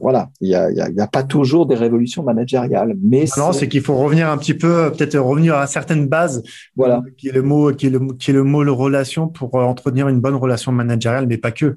voilà, 0.00 0.30
il 0.40 0.48
n'y 0.48 0.54
a, 0.56 0.70
y 0.72 0.80
a, 0.80 0.90
y 0.90 1.00
a, 1.00 1.06
pas 1.06 1.22
toujours 1.22 1.66
des 1.66 1.76
révolutions 1.76 2.24
managériales. 2.24 2.96
Mais 3.00 3.26
non, 3.36 3.52
c'est 3.52 3.68
qu'il 3.68 3.82
faut 3.82 3.96
revenir 3.96 4.28
un 4.28 4.36
petit 4.36 4.54
peu, 4.54 4.90
peut-être 4.90 5.16
revenir 5.18 5.54
à 5.54 5.68
certaines 5.68 6.08
bases. 6.08 6.42
Voilà, 6.76 7.02
qui 7.16 7.28
est 7.28 7.32
le 7.32 7.42
mot, 7.42 7.72
qui 7.72 7.86
est 7.86 7.90
le, 7.90 8.00
qui 8.18 8.32
est 8.32 8.34
le 8.34 8.42
mot, 8.42 8.64
le 8.64 8.72
relation 8.72 9.28
pour 9.28 9.54
entretenir 9.54 10.08
une 10.08 10.20
bonne 10.20 10.34
relation 10.34 10.72
managériale, 10.72 11.26
mais 11.28 11.38
pas 11.38 11.52
que. 11.52 11.76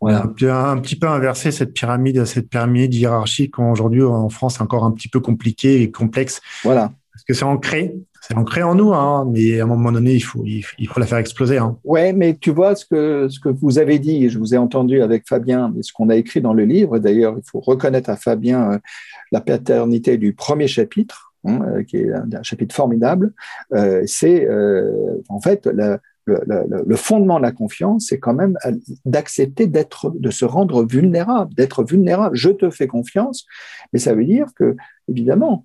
Voilà. 0.00 0.22
Un, 0.22 0.78
petit 0.78 0.96
peu 0.96 1.08
inverser 1.08 1.50
cette 1.50 1.74
pyramide, 1.74 2.24
cette 2.24 2.48
pyramide 2.48 2.94
hiérarchique 2.94 3.58
aujourd'hui 3.58 4.02
en 4.02 4.30
France 4.30 4.54
c'est 4.54 4.62
encore 4.62 4.84
un 4.84 4.92
petit 4.92 5.08
peu 5.08 5.20
compliqué 5.20 5.82
et 5.82 5.90
complexe. 5.90 6.40
Voilà. 6.64 6.92
Parce 7.12 7.24
que 7.24 7.34
c'est 7.34 7.44
ancré, 7.44 7.96
c'est 8.20 8.36
ancré 8.36 8.62
en 8.62 8.74
nous, 8.74 8.92
hein, 8.92 9.26
mais 9.32 9.60
à 9.60 9.64
un 9.64 9.66
moment 9.66 9.90
donné, 9.92 10.12
il 10.12 10.20
faut, 10.20 10.44
il, 10.44 10.62
faut 10.62 11.00
la 11.00 11.06
faire 11.06 11.18
exploser. 11.18 11.56
Hein. 11.56 11.78
Ouais, 11.84 12.12
mais 12.12 12.36
tu 12.36 12.50
vois 12.50 12.74
ce 12.74 12.84
que 12.84 13.28
ce 13.30 13.40
que 13.40 13.48
vous 13.48 13.78
avez 13.78 13.98
dit, 13.98 14.28
je 14.28 14.38
vous 14.38 14.54
ai 14.54 14.58
entendu 14.58 15.00
avec 15.00 15.26
Fabien, 15.26 15.72
ce 15.80 15.92
qu'on 15.92 16.10
a 16.10 16.16
écrit 16.16 16.42
dans 16.42 16.52
le 16.52 16.64
livre. 16.64 16.98
D'ailleurs, 16.98 17.36
il 17.38 17.42
faut 17.50 17.60
reconnaître 17.60 18.10
à 18.10 18.16
Fabien 18.16 18.72
euh, 18.72 18.78
la 19.32 19.40
paternité 19.40 20.18
du 20.18 20.34
premier 20.34 20.68
chapitre, 20.68 21.32
hein, 21.46 21.60
euh, 21.66 21.82
qui 21.82 21.96
est 21.96 22.12
un, 22.12 22.42
chapitre 22.42 22.74
formidable. 22.74 23.32
Euh, 23.72 24.02
c'est 24.06 24.46
en 25.28 25.40
fait 25.40 25.66
la, 25.66 25.98
le, 26.26 26.96
fondement 26.96 27.38
de 27.38 27.42
la 27.42 27.52
confiance, 27.52 28.06
c'est 28.08 28.18
quand 28.18 28.34
même 28.34 28.56
d'accepter 29.06 29.66
d'être, 29.66 30.12
de 30.14 30.30
se 30.30 30.44
rendre 30.44 30.84
vulnérable, 30.84 31.54
d'être 31.54 31.84
vulnérable. 31.84 32.36
Je 32.36 32.50
te 32.50 32.70
fais 32.70 32.86
confiance, 32.86 33.46
mais 33.92 33.98
ça 33.98 34.14
veut 34.14 34.24
dire 34.24 34.46
que, 34.54 34.76
évidemment, 35.08 35.64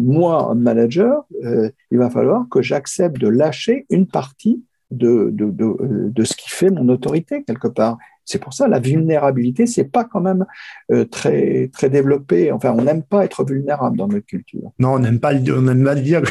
moi, 0.00 0.54
manager, 0.54 1.24
euh, 1.44 1.70
il 1.90 1.98
va 1.98 2.10
falloir 2.10 2.48
que 2.48 2.62
j'accepte 2.62 3.18
de 3.18 3.28
lâcher 3.28 3.86
une 3.90 4.06
partie 4.06 4.62
de, 4.90 5.30
de, 5.32 5.50
de, 5.50 6.10
de, 6.10 6.24
ce 6.24 6.34
qui 6.36 6.48
fait 6.48 6.70
mon 6.70 6.88
autorité 6.88 7.42
quelque 7.44 7.68
part. 7.68 7.98
C'est 8.24 8.40
pour 8.40 8.54
ça 8.54 8.68
la 8.68 8.78
vulnérabilité, 8.78 9.66
c'est 9.66 9.84
pas 9.84 10.04
quand 10.04 10.20
même 10.20 10.46
euh, 10.92 11.04
très 11.04 11.68
très 11.72 11.90
développé. 11.90 12.52
Enfin, 12.52 12.74
on 12.76 12.82
n'aime 12.82 13.02
pas 13.02 13.24
être 13.24 13.44
vulnérable 13.44 13.96
dans 13.96 14.08
notre 14.08 14.26
culture. 14.26 14.72
Non, 14.78 14.94
on 14.94 14.98
n'aime 14.98 15.20
pas, 15.20 15.32
on 15.34 15.62
n'aime 15.62 15.84
pas 15.84 15.94
le 15.94 16.02
dire. 16.02 16.22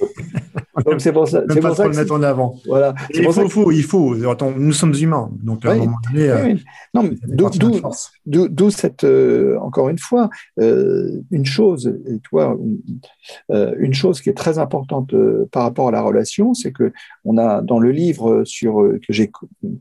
Donc 0.84 1.00
c'est 1.00 1.12
pour 1.12 1.28
ça. 1.28 1.42
C'est 1.48 1.60
pour 1.60 1.74
ça 1.74 1.86
le 1.86 1.96
mettre 1.96 2.12
en 2.12 2.22
avant. 2.22 2.56
Voilà. 2.66 2.94
Il 3.12 3.24
faut, 3.24 3.48
faut, 3.48 3.72
il 3.72 3.82
faut. 3.82 4.14
nous 4.14 4.72
sommes 4.72 4.94
humains. 4.94 5.30
Donc 5.42 5.64
à 5.64 5.72
un 5.72 5.76
moment 5.76 5.96
donné. 6.12 6.32
Oui, 6.32 6.64
Non, 6.94 7.10
d'où 8.26 8.70
cette 8.70 9.04
euh, 9.04 9.58
encore 9.60 9.88
une 9.88 9.98
fois 9.98 10.30
euh, 10.58 11.20
une 11.30 11.44
chose. 11.44 11.98
Et 12.06 12.18
toi, 12.20 12.56
euh, 13.50 13.74
une 13.78 13.94
chose 13.94 14.20
qui 14.20 14.30
est 14.30 14.36
très 14.36 14.58
importante 14.58 15.14
par 15.52 15.64
rapport 15.64 15.88
à 15.88 15.90
la 15.90 16.02
relation, 16.02 16.54
c'est 16.54 16.72
que 16.72 16.92
on 17.24 17.38
a 17.38 17.62
dans 17.62 17.78
le 17.78 17.90
livre 17.90 18.44
sur 18.44 18.88
que 19.06 19.12
j'ai 19.12 19.30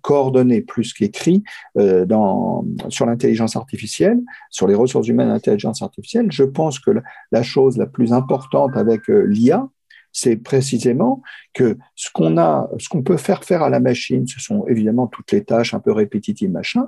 coordonné 0.01 0.61
plus 0.61 0.93
qu'écrit 0.93 1.43
dans 1.75 2.65
sur 2.89 3.05
l'intelligence 3.05 3.55
artificielle, 3.55 4.19
sur 4.49 4.67
les 4.67 4.75
ressources 4.75 5.07
humaines 5.07 5.29
l'intelligence 5.29 5.81
artificielle. 5.81 6.27
Je 6.31 6.43
pense 6.43 6.79
que 6.79 6.91
la 7.31 7.43
chose 7.43 7.77
la 7.77 7.85
plus 7.85 8.13
importante 8.13 8.75
avec 8.75 9.07
l'IA, 9.07 9.67
c'est 10.11 10.37
précisément 10.37 11.21
que 11.53 11.77
ce 11.95 12.09
qu'on 12.11 12.37
a, 12.37 12.69
ce 12.77 12.89
qu'on 12.89 13.03
peut 13.03 13.17
faire 13.17 13.43
faire 13.43 13.63
à 13.63 13.69
la 13.69 13.79
machine, 13.79 14.27
ce 14.27 14.39
sont 14.39 14.65
évidemment 14.67 15.07
toutes 15.07 15.31
les 15.31 15.43
tâches 15.43 15.73
un 15.73 15.79
peu 15.79 15.91
répétitives, 15.91 16.51
machin, 16.51 16.87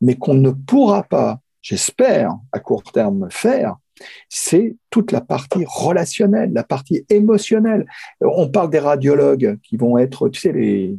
mais 0.00 0.16
qu'on 0.16 0.34
ne 0.34 0.50
pourra 0.50 1.02
pas, 1.02 1.40
j'espère, 1.62 2.32
à 2.52 2.60
court 2.60 2.82
terme 2.82 3.28
faire, 3.30 3.76
c'est 4.28 4.76
toute 4.90 5.12
la 5.12 5.20
partie 5.20 5.64
relationnelle, 5.66 6.52
la 6.52 6.64
partie 6.64 7.06
émotionnelle. 7.08 7.86
On 8.20 8.48
parle 8.48 8.70
des 8.70 8.78
radiologues 8.78 9.58
qui 9.62 9.76
vont 9.76 9.96
être, 9.96 10.28
tu 10.28 10.40
sais, 10.40 10.52
les, 10.52 10.98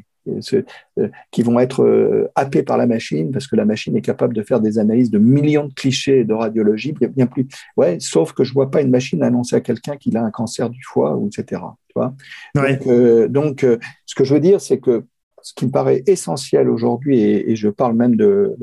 qui 1.32 1.42
vont 1.44 1.60
être 1.60 1.84
euh, 1.84 2.30
happés 2.36 2.64
par 2.64 2.78
la 2.78 2.88
machine 2.88 3.32
parce 3.32 3.48
que 3.48 3.56
la 3.56 3.66
machine 3.66 3.96
est 3.96 4.02
capable 4.02 4.34
de 4.34 4.44
faire 4.44 4.60
des 4.60 4.80
analyses 4.80 5.12
de 5.12 5.20
millions 5.20 5.68
de 5.68 5.74
clichés 5.74 6.24
de 6.24 6.34
radiologie, 6.34 6.94
bien, 6.94 7.28
plus. 7.28 7.48
Ouais, 7.76 7.98
sauf 8.00 8.34
que 8.34 8.44
je 8.44 8.54
vois 8.54 8.72
pas 8.72 8.82
une 8.82 8.90
machine 8.90 9.24
annoncer 9.24 9.56
à 9.56 9.62
quelqu'un 9.62 9.96
qu'il 9.98 10.18
a 10.18 10.24
un 10.24 10.32
cancer 10.32 10.70
du 10.70 10.82
foie 10.84 11.16
ou 11.16 11.28
etc. 11.28 11.62
Tu 11.88 11.94
vois 11.96 12.14
Donc, 12.56 12.88
euh, 12.88 13.28
donc 13.28 13.66
ce 14.06 14.16
que 14.16 14.24
je 14.24 14.34
veux 14.34 14.40
dire, 14.40 14.62
c'est 14.62 14.80
que 14.80 15.06
ce 15.48 15.54
qui 15.54 15.66
me 15.66 15.72
paraît 15.72 16.04
essentiel 16.08 16.70
aujourd'hui, 16.70 17.22
et, 17.22 17.56
je 17.56 17.70
parle 17.70 17.96
même 17.96 18.18
de, 18.18 18.58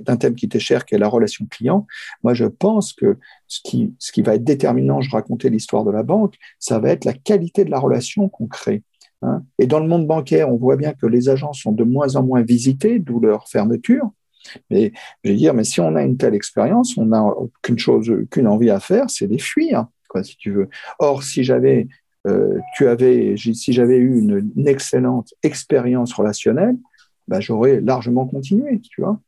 d'un 0.00 0.16
thème 0.16 0.34
qui 0.34 0.46
était 0.46 0.58
cher, 0.58 0.84
qui 0.84 0.96
est 0.96 0.98
la 0.98 1.06
relation 1.06 1.46
client, 1.48 1.86
moi 2.24 2.34
je 2.34 2.46
pense 2.46 2.92
que 2.92 3.18
ce 3.46 3.60
qui, 3.62 3.94
ce 4.00 4.10
qui 4.10 4.22
va 4.22 4.34
être 4.34 4.42
déterminant, 4.42 5.00
je 5.00 5.10
racontais 5.10 5.48
l'histoire 5.48 5.84
de 5.84 5.92
la 5.92 6.02
banque, 6.02 6.34
ça 6.58 6.80
va 6.80 6.90
être 6.90 7.04
la 7.04 7.12
qualité 7.12 7.64
de 7.64 7.70
la 7.70 7.78
relation 7.78 8.28
qu'on 8.28 8.48
crée. 8.48 8.82
Hein. 9.22 9.42
Et 9.58 9.66
dans 9.66 9.80
le 9.80 9.88
monde 9.88 10.06
bancaire, 10.06 10.52
on 10.52 10.56
voit 10.56 10.76
bien 10.76 10.92
que 10.92 11.06
les 11.06 11.28
agents 11.28 11.52
sont 11.52 11.72
de 11.72 11.84
moins 11.84 12.16
en 12.16 12.22
moins 12.22 12.42
visités, 12.42 12.98
d'où 12.98 13.20
leur 13.20 13.48
fermeture. 13.48 14.10
Mais 14.70 14.92
je 15.24 15.30
veux 15.30 15.36
dire, 15.36 15.54
mais 15.54 15.64
si 15.64 15.80
on 15.80 15.94
a 15.96 16.02
une 16.02 16.16
telle 16.16 16.34
expérience, 16.34 16.96
on 16.96 17.06
n'a 17.06 17.24
qu'une 17.62 17.78
chose, 17.78 18.10
qu'une 18.30 18.46
envie 18.46 18.70
à 18.70 18.80
faire, 18.80 19.10
c'est 19.10 19.26
les 19.26 19.38
fuir, 19.38 19.86
quoi, 20.08 20.22
si 20.22 20.36
tu 20.36 20.52
veux. 20.52 20.68
Or, 20.98 21.22
si 21.22 21.44
j'avais, 21.44 21.88
euh, 22.26 22.58
tu 22.76 22.86
avais, 22.86 23.34
si 23.36 23.72
j'avais 23.72 23.96
eu 23.96 24.18
une, 24.18 24.66
excellente 24.66 25.34
expérience 25.42 26.12
relationnelle, 26.12 26.76
bah, 27.26 27.40
j'aurais 27.40 27.80
largement 27.80 28.26
continué, 28.26 28.80
tu 28.80 29.02
vois. 29.02 29.20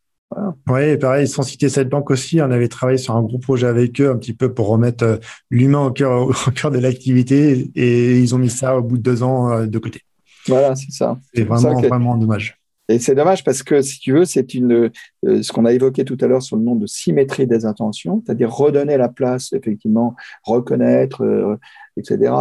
Oui, 0.68 0.96
pareil, 0.96 1.26
sans 1.26 1.42
citer 1.42 1.68
cette 1.68 1.88
banque 1.88 2.10
aussi, 2.10 2.40
on 2.40 2.50
avait 2.50 2.68
travaillé 2.68 2.98
sur 2.98 3.16
un 3.16 3.22
gros 3.22 3.38
projet 3.38 3.66
avec 3.66 4.00
eux, 4.00 4.10
un 4.10 4.16
petit 4.16 4.32
peu 4.32 4.54
pour 4.54 4.68
remettre 4.68 5.04
euh, 5.04 5.16
l'humain 5.50 5.86
au 5.86 5.90
cœur, 5.90 6.28
au 6.28 6.32
cœur 6.54 6.70
de 6.70 6.78
l'activité, 6.78 7.70
et 7.74 8.18
ils 8.18 8.34
ont 8.34 8.38
mis 8.38 8.50
ça 8.50 8.76
au 8.78 8.82
bout 8.82 8.96
de 8.96 9.02
deux 9.02 9.22
ans 9.24 9.50
euh, 9.50 9.66
de 9.66 9.78
côté. 9.78 10.02
Voilà, 10.46 10.76
c'est 10.76 10.92
ça. 10.92 11.18
C'est 11.34 11.42
vraiment, 11.42 11.80
vraiment 11.80 12.16
dommage. 12.16 12.56
Et 12.88 12.98
c'est 12.98 13.14
dommage 13.14 13.44
parce 13.44 13.62
que, 13.62 13.82
si 13.82 13.98
tu 13.98 14.12
veux, 14.12 14.24
c'est 14.24 14.54
une, 14.54 14.90
euh, 15.26 15.42
ce 15.42 15.52
qu'on 15.52 15.64
a 15.64 15.72
évoqué 15.72 16.04
tout 16.04 16.16
à 16.20 16.26
l'heure 16.26 16.42
sur 16.42 16.56
le 16.56 16.62
nom 16.62 16.76
de 16.76 16.86
symétrie 16.86 17.46
des 17.46 17.64
intentions, 17.64 18.22
c'est-à-dire 18.24 18.52
redonner 18.52 18.96
la 18.96 19.08
place, 19.08 19.52
effectivement, 19.52 20.14
reconnaître, 20.44 21.58
etc., 21.96 22.32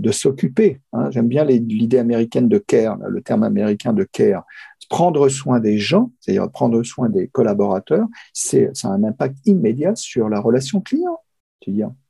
de, 0.00 0.12
s'occuper. 0.12 0.80
Hein. 0.92 1.10
J'aime 1.10 1.28
bien 1.28 1.44
l'idée 1.44 1.98
américaine 1.98 2.48
de 2.48 2.58
care, 2.58 2.96
le 3.08 3.20
terme 3.20 3.42
américain 3.42 3.92
de 3.92 4.04
care 4.04 4.44
prendre 4.88 5.28
soin 5.28 5.60
des 5.60 5.78
gens, 5.78 6.10
c'est-à-dire 6.20 6.50
prendre 6.50 6.82
soin 6.82 7.08
des 7.08 7.28
collaborateurs, 7.28 8.06
c'est, 8.32 8.70
ça 8.74 8.88
a 8.88 8.92
un 8.92 9.04
impact 9.04 9.38
immédiat 9.46 9.94
sur 9.94 10.28
la 10.28 10.40
relation 10.40 10.80
client. 10.80 11.18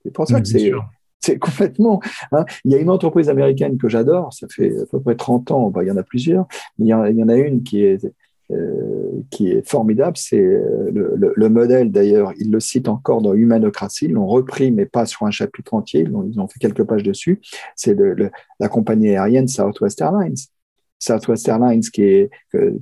C'est 0.03 0.13
pour 0.13 0.27
ça 0.27 0.41
que 0.41 0.49
c'est, 0.49 0.73
c'est 1.21 1.39
complètement. 1.39 2.01
Hein. 2.33 2.45
Il 2.65 2.73
y 2.73 2.75
a 2.75 2.79
une 2.79 2.91
entreprise 2.91 3.29
américaine 3.29 3.79
que 3.79 3.89
j'adore, 3.89 4.33
ça 4.33 4.47
fait 4.49 4.77
à 4.81 4.87
peu 4.87 5.01
près 5.01 5.17
30 5.17 5.51
ans, 5.51 5.73
il 5.81 5.89
y 5.89 5.91
en 5.91 5.97
a 5.97 6.03
plusieurs, 6.03 6.47
mais 6.79 6.87
il 6.87 6.89
y 6.89 6.95
en, 6.95 7.29
a 7.29 7.37
une 7.37 7.63
qui 7.63 7.83
est, 7.83 8.05
euh, 8.51 9.23
qui 9.31 9.51
est 9.51 9.67
formidable, 9.67 10.17
c'est 10.17 10.37
le, 10.39 11.49
modèle 11.49 11.91
d'ailleurs, 11.91 12.33
ils 12.39 12.51
le 12.51 12.61
citent 12.61 12.89
encore 12.89 13.23
dans 13.23 13.33
Humanocratie, 13.33 14.07
ils 14.07 14.13
l'ont 14.13 14.27
repris 14.27 14.71
mais 14.71 14.87
pas 14.87 15.07
sur 15.07 15.25
un 15.25 15.31
chapitre 15.31 15.75
entier, 15.75 16.01
ils 16.01 16.15
ont, 16.15 16.29
ils 16.31 16.41
ont 16.41 16.49
fait 16.49 16.59
quelques 16.59 16.85
pages 16.85 17.03
dessus, 17.03 17.41
c'est 17.77 17.97
la 18.61 18.69
compagnie 18.69 19.11
aérienne 19.11 19.49
Southwest 19.49 20.01
Airlines. 20.01 20.35
Southwest 21.05 21.49
Airlines, 21.49 21.83
qui 21.83 22.03
est, 22.03 22.31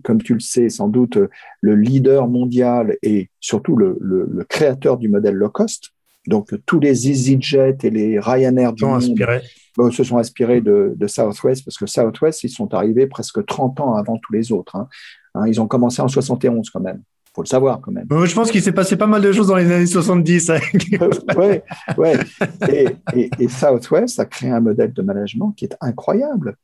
comme 0.02 0.22
tu 0.22 0.34
le 0.34 0.40
sais, 0.40 0.68
sans 0.68 0.88
doute 0.88 1.18
le 1.60 1.74
leader 1.74 2.28
mondial 2.28 2.96
et 3.02 3.28
surtout 3.40 3.76
le, 3.76 4.46
créateur 4.48 4.98
du 4.98 5.08
modèle 5.08 5.34
low 5.34 5.50
cost. 5.50 5.90
Donc, 6.26 6.54
tous 6.66 6.78
les 6.78 7.10
EasyJet 7.10 7.78
et 7.82 7.90
les 7.90 8.20
Ryanair 8.20 8.72
du 8.72 8.84
monde 8.84 9.02
se 9.90 10.04
sont 10.04 10.18
inspirés 10.18 10.60
de, 10.60 10.96
Southwest 11.06 11.64
parce 11.64 11.76
que 11.76 11.86
Southwest, 11.86 12.44
ils 12.44 12.50
sont 12.50 12.72
arrivés 12.74 13.06
presque 13.06 13.44
30 13.44 13.80
ans 13.80 13.94
avant 13.94 14.18
tous 14.18 14.32
les 14.32 14.52
autres. 14.52 14.76
Hein. 14.76 14.88
Hein, 15.34 15.46
ils 15.46 15.60
ont 15.60 15.66
commencé 15.66 16.00
en 16.02 16.08
71 16.08 16.70
quand 16.70 16.80
même 16.80 17.02
faut 17.34 17.42
le 17.42 17.48
savoir 17.48 17.80
quand 17.80 17.92
même. 17.92 18.06
Je 18.10 18.34
pense 18.34 18.50
qu'il 18.50 18.62
s'est 18.62 18.72
passé 18.72 18.96
pas 18.96 19.06
mal 19.06 19.22
de 19.22 19.32
choses 19.32 19.46
dans 19.46 19.56
les 19.56 19.70
années 19.70 19.86
70. 19.86 20.52
Oui, 20.74 21.60
ouais. 21.96 22.18
Et, 22.70 23.30
et, 23.38 23.48
Southwest 23.48 24.20
a 24.20 24.26
créé 24.26 24.50
un 24.50 24.60
modèle 24.60 24.92
de 24.92 25.02
management 25.02 25.52
qui 25.52 25.64
est 25.64 25.76
incroyable 25.80 26.56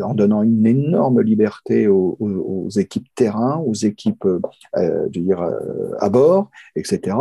en 0.00 0.14
donnant 0.14 0.42
une 0.42 0.66
énorme 0.66 1.20
liberté 1.20 1.88
aux, 1.88 2.68
équipes 2.76 3.08
terrain, 3.14 3.56
aux 3.58 3.74
équipes 3.74 4.26
euh, 4.76 5.08
dire, 5.08 5.40
euh, 5.40 5.92
à 5.98 6.08
bord, 6.08 6.50
etc. 6.74 7.16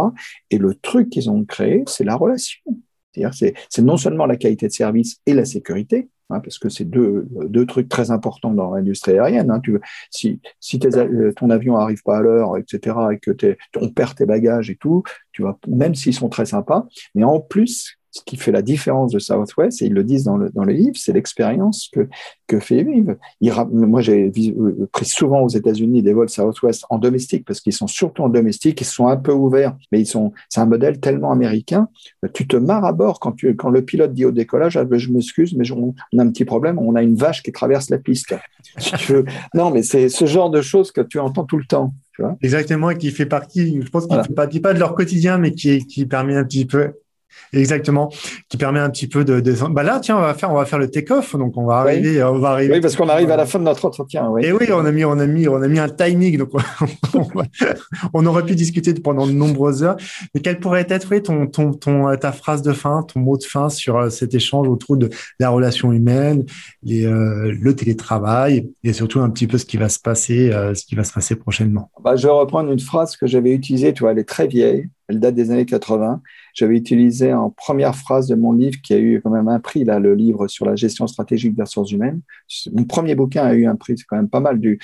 Et 0.52 0.58
le 0.58 0.76
truc 0.76 1.10
qu'ils 1.10 1.30
ont 1.30 1.44
créé, 1.46 1.84
c'est 1.88 2.04
la 2.04 2.16
relation. 2.16 2.62
C'est 3.34 3.82
non 3.82 3.98
seulement 3.98 4.26
la 4.26 4.36
qualité 4.36 4.68
de 4.68 4.74
service 4.74 5.22
et 5.26 5.34
la 5.34 5.46
sécurité, 5.46 6.10
hein, 6.30 6.42
parce 6.42 6.60
que 6.60 6.68
c'est 6.68 6.84
deux, 6.84 7.26
trucs 7.66 7.88
très 7.88 8.12
importants 8.12 8.54
dans 8.54 8.74
l'industrie 8.74 9.14
aérienne. 9.14 9.52
Hein. 9.52 9.62
Si 10.10 10.40
euh, 10.84 11.32
ton 11.34 11.50
avion 11.50 11.78
arrive 11.78 12.04
pas 12.04 12.18
à 12.18 12.22
l'heure, 12.22 12.58
etc., 12.58 12.98
et 13.14 13.20
que 13.20 13.56
on 13.80 13.90
perd 13.90 14.16
tes 14.16 14.26
bagages 14.26 14.70
et 14.70 14.76
tout, 14.76 15.04
tu 15.32 15.44
vois, 15.44 15.58
même 15.68 15.96
s'ils 15.96 16.14
sont 16.14 16.30
très 16.30 16.46
sympas, 16.46 16.88
mais 17.14 17.24
en 17.24 17.40
plus, 17.40 17.98
ce 18.16 18.22
qui 18.26 18.38
fait 18.38 18.54
la 18.54 18.62
différence 18.62 19.12
de 19.12 19.20
Southwest, 19.20 19.82
et 19.82 19.88
ils 19.88 19.94
le 19.94 20.06
disent 20.06 20.24
dans 20.24 20.38
le, 20.38 20.50
dans 20.52 20.64
le 20.64 20.72
livre, 20.72 20.96
c'est 20.96 21.12
l'expérience 21.12 21.90
que, 21.92 22.08
que 22.48 22.62
fait 22.62 22.82
vivre. 22.82 23.16
moi, 23.74 24.00
j'ai 24.00 24.32
euh, 24.38 24.88
pris 24.94 25.04
souvent 25.04 25.42
aux 25.42 25.50
États-Unis 25.50 26.02
des 26.02 26.14
vols 26.14 26.30
Southwest 26.30 26.86
en 26.90 26.98
domestique, 26.98 27.44
parce 27.46 27.60
qu'ils 27.60 27.74
sont 27.74 27.88
surtout 27.88 28.24
en 28.24 28.30
domestique, 28.30 28.80
ils 28.80 28.86
sont 28.86 29.08
un 29.08 29.18
peu 29.18 29.34
ouverts, 29.34 29.76
mais 29.92 30.00
ils 30.00 30.06
sont, 30.06 30.32
c'est 30.48 30.62
un 30.62 30.66
modèle 30.66 31.02
tellement 31.02 31.34
américain. 31.34 31.90
Tu 32.34 32.48
te 32.48 32.56
marres 32.56 32.86
à 32.86 32.94
bord 32.94 33.20
quand, 33.20 33.34
tu, 33.34 33.54
quand 33.58 33.70
le 33.70 33.84
pilote 33.84 34.14
dit 34.14 34.24
au 34.24 34.32
décollage, 34.32 34.78
ah, 34.78 34.86
ben, 34.86 34.98
je 34.98 35.12
m'excuse, 35.12 35.54
mais 35.54 35.70
on, 35.72 35.94
a 36.18 36.22
un 36.22 36.30
petit 36.30 36.46
problème, 36.46 36.80
on 36.80 36.96
a 36.96 37.04
une 37.04 37.16
vache 37.16 37.44
qui 37.44 37.52
traverse 37.52 37.90
la 37.90 37.98
piste. 37.98 38.34
non, 39.54 39.72
mais 39.72 39.84
c'est 39.84 40.08
ce 40.08 40.26
genre 40.26 40.50
de 40.50 40.62
choses 40.62 40.94
que 40.94 41.02
tu 41.02 41.20
entends 41.20 41.44
tout 41.44 41.58
le 41.58 41.66
temps. 41.66 41.94
Tu 42.16 42.22
vois 42.22 42.38
Exactement, 42.42 42.92
et 42.92 42.98
qui 42.98 43.12
fait 43.12 43.26
partie, 43.26 43.82
je 43.82 43.90
pense 43.90 44.08
qu'il 44.08 44.18
ne 44.18 44.24
fait 44.24 44.34
pas, 44.34 44.48
pas 44.48 44.74
de 44.74 44.80
leur 44.80 44.96
quotidien, 44.96 45.38
mais 45.38 45.52
qui, 45.52 45.86
qui 45.86 46.06
permet 46.06 46.38
un 46.38 46.46
petit 46.46 46.66
peu 46.66 46.94
Exactement, 47.54 48.12
qui 48.50 48.58
permet 48.58 48.80
un 48.80 48.90
petit 48.90 49.08
peu 49.08 49.24
de, 49.24 49.40
de... 49.40 49.54
Bah 49.70 49.84
là, 49.84 50.00
tiens, 50.00 50.18
on 50.18 50.22
va 50.22 50.34
faire, 50.34 50.52
on 50.52 50.56
va 50.56 50.66
faire 50.66 50.80
le 50.80 50.90
take-off, 50.90 51.36
donc 51.36 51.56
on 51.58 51.66
va 51.66 51.78
arriver, 51.78 52.22
on 52.24 52.40
va 52.40 52.50
arriver. 52.50 52.74
Oui, 52.74 52.82
parce 52.82 52.96
qu'on 52.96 53.08
arrive 53.08 53.32
à 53.32 53.38
la 53.38 53.46
fin 53.46 53.60
de 53.60 53.64
notre 53.64 53.86
entretien. 53.86 54.28
Oui. 54.30 54.44
Et 54.46 54.52
oui, 54.52 54.68
on 54.72 54.86
a 54.86 54.92
mis, 54.92 55.06
on 55.06 55.18
a 55.20 55.26
mis, 55.26 55.48
on 55.48 55.62
a 55.62 55.68
mis 55.68 55.80
un 55.80 55.90
timing, 55.90 56.38
donc 56.38 56.50
on 58.14 58.26
aurait 58.26 58.44
pu 58.44 58.56
discuter 58.56 58.94
pendant 58.94 59.26
de 59.26 59.32
nombreuses 59.32 59.84
heures. 59.84 59.98
Mais 60.34 60.42
quelle 60.42 60.60
pourrait 60.60 60.88
être, 60.90 61.08
oui, 61.12 61.22
ton, 61.22 61.48
ton, 61.48 61.74
ton, 61.74 62.16
ta 62.18 62.32
phrase 62.32 62.62
de 62.62 62.74
fin, 62.74 63.04
ton 63.04 63.20
mot 63.20 63.38
de 63.38 63.44
fin 63.44 63.70
sur 63.70 63.98
euh, 63.98 64.10
cet 64.10 64.34
échange 64.34 64.68
autour 64.68 64.98
de 64.98 65.10
la 65.40 65.50
relation 65.50 65.94
humaine, 65.94 66.46
les, 66.84 67.06
euh, 67.06 67.56
le 67.58 67.76
télétravail 67.76 68.70
et 68.84 68.94
surtout 68.94 69.22
un 69.22 69.30
petit 69.30 69.48
peu 69.48 69.58
ce 69.58 69.66
qui 69.66 69.78
va 69.78 69.90
se 69.90 70.00
passer, 70.00 70.52
euh, 70.52 70.74
ce 70.74 70.86
qui 70.86 70.96
va 70.96 71.04
se 71.04 71.14
passer 71.14 71.36
prochainement? 71.36 71.90
Bah, 72.04 72.16
je 72.16 72.28
vais 72.28 72.34
reprendre 72.34 72.72
une 72.72 72.80
phrase 72.80 73.16
que 73.16 73.28
j'avais 73.28 73.52
utilisée, 73.52 73.94
tu 73.94 74.02
vois, 74.02 74.12
elle 74.12 74.20
est 74.20 74.28
très 74.28 74.48
vieille 74.48 74.90
elle 75.08 75.20
date 75.20 75.36
des 75.36 75.52
années 75.52 75.66
80. 75.66 76.22
J'avais 76.56 76.78
utilisé 76.78 77.34
en 77.34 77.50
première 77.50 77.96
phrase 77.96 78.28
de 78.28 78.36
mon 78.36 78.54
livre, 78.54 78.78
qui 78.82 78.94
a 78.94 78.98
eu 78.98 79.22
quand 79.22 79.30
même 79.30 79.50
un 79.50 79.60
prix, 79.60 79.84
là, 79.84 80.00
le 80.00 80.16
livre 80.16 80.48
sur 80.48 80.66
la 80.66 80.76
gestion 80.76 81.06
stratégique 81.06 81.54
des 81.54 81.64
ressources 81.64 81.92
humaines. 81.92 82.22
Mon 82.74 82.86
premier 82.86 83.14
bouquin 83.14 83.44
a 83.44 83.54
eu 83.54 83.66
un 83.66 83.76
prix, 83.76 83.98
c'est 83.98 84.06
quand 84.06 84.16
même 84.16 84.30
pas 84.30 84.40
mal, 84.40 84.60
du 84.60 84.80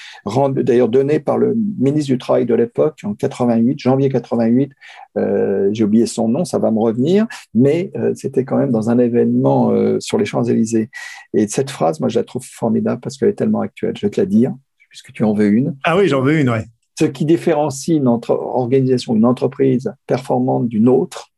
d'ailleurs 0.53 0.89
donné 0.89 1.21
par 1.21 1.37
le 1.37 1.55
ministre 1.79 2.11
du 2.11 2.17
Travail 2.17 2.45
de 2.45 2.53
l'époque 2.53 2.99
en 3.03 3.13
88, 3.13 3.79
janvier 3.79 4.09
88. 4.09 4.71
Euh, 5.17 5.69
J'ai 5.71 5.85
oublié 5.85 6.05
son 6.05 6.27
nom, 6.27 6.43
ça 6.43 6.59
va 6.59 6.71
me 6.71 6.79
revenir, 6.79 7.25
mais 7.53 7.91
euh, 7.95 8.11
c'était 8.15 8.43
quand 8.43 8.57
même 8.57 8.71
dans 8.71 8.89
un 8.89 8.99
événement 8.99 9.71
euh, 9.71 9.97
sur 10.01 10.17
les 10.17 10.25
Champs-Élysées. 10.25 10.89
Et 11.33 11.47
cette 11.47 11.69
phrase, 11.69 12.01
moi, 12.01 12.09
je 12.09 12.19
la 12.19 12.25
trouve 12.25 12.45
formidable 12.45 12.99
parce 12.99 13.17
qu'elle 13.17 13.29
est 13.29 13.33
tellement 13.33 13.61
actuelle. 13.61 13.93
Je 13.97 14.05
vais 14.05 14.11
te 14.11 14.19
la 14.19 14.25
dire, 14.25 14.53
puisque 14.89 15.13
tu 15.13 15.23
en 15.23 15.33
veux 15.33 15.47
une. 15.47 15.77
Ah 15.85 15.97
oui, 15.97 16.09
j'en 16.09 16.21
veux 16.21 16.37
une, 16.37 16.49
ouais. 16.49 16.65
Ce 16.99 17.05
qui 17.05 17.25
différencie 17.25 17.97
une 17.97 18.07
organisation, 18.07 19.15
une 19.15 19.25
entreprise 19.25 19.91
performante 20.05 20.67
d'une 20.67 20.87
autre, 20.87 21.30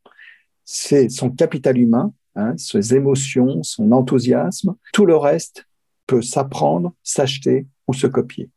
c'est 0.64 1.08
son 1.08 1.30
capital 1.30 1.78
humain, 1.78 2.12
hein, 2.36 2.54
ses 2.56 2.94
émotions, 2.94 3.62
son 3.62 3.92
enthousiasme. 3.92 4.74
Tout 4.92 5.06
le 5.06 5.16
reste 5.16 5.66
peut 6.06 6.22
s'apprendre, 6.22 6.94
s'acheter 7.02 7.66
ou 7.86 7.94
se 7.94 8.06
copier. 8.06 8.50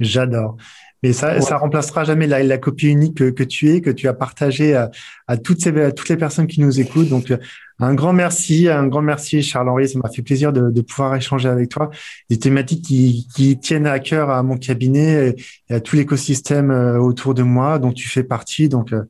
J'adore. 0.00 0.56
Mais 1.02 1.12
ça, 1.12 1.40
ça 1.40 1.58
remplacera 1.58 2.02
jamais 2.02 2.26
la, 2.26 2.42
la 2.42 2.58
copie 2.58 2.88
unique 2.88 3.18
que, 3.18 3.30
que, 3.30 3.44
tu 3.44 3.70
es, 3.70 3.80
que 3.80 3.90
tu 3.90 4.08
as 4.08 4.14
partagé 4.14 4.74
à, 4.74 4.90
à, 5.28 5.36
toutes 5.36 5.60
ces, 5.60 5.76
à 5.80 5.92
toutes 5.92 6.08
les 6.08 6.16
personnes 6.16 6.48
qui 6.48 6.60
nous 6.60 6.80
écoutent. 6.80 7.08
Donc, 7.08 7.32
un 7.78 7.94
grand 7.94 8.12
merci, 8.12 8.68
un 8.68 8.88
grand 8.88 9.02
merci, 9.02 9.42
Charles-Henri. 9.42 9.88
Ça 9.88 9.98
m'a 10.02 10.10
fait 10.10 10.22
plaisir 10.22 10.52
de, 10.52 10.70
de, 10.70 10.80
pouvoir 10.80 11.14
échanger 11.14 11.48
avec 11.48 11.68
toi. 11.68 11.90
Des 12.28 12.38
thématiques 12.38 12.84
qui, 12.84 13.28
qui 13.34 13.58
tiennent 13.60 13.86
à 13.86 14.00
cœur 14.00 14.30
à 14.30 14.42
mon 14.42 14.56
cabinet 14.56 15.36
et 15.68 15.74
à 15.74 15.80
tout 15.80 15.94
l'écosystème 15.94 16.72
euh, 16.72 16.98
autour 16.98 17.34
de 17.34 17.44
moi 17.44 17.78
dont 17.78 17.92
tu 17.92 18.08
fais 18.08 18.24
partie. 18.24 18.68
Donc, 18.68 18.92
euh, 18.92 19.04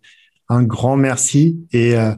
un 0.49 0.63
grand 0.63 0.97
merci 0.97 1.59
et 1.73 1.97
euh, 1.97 2.13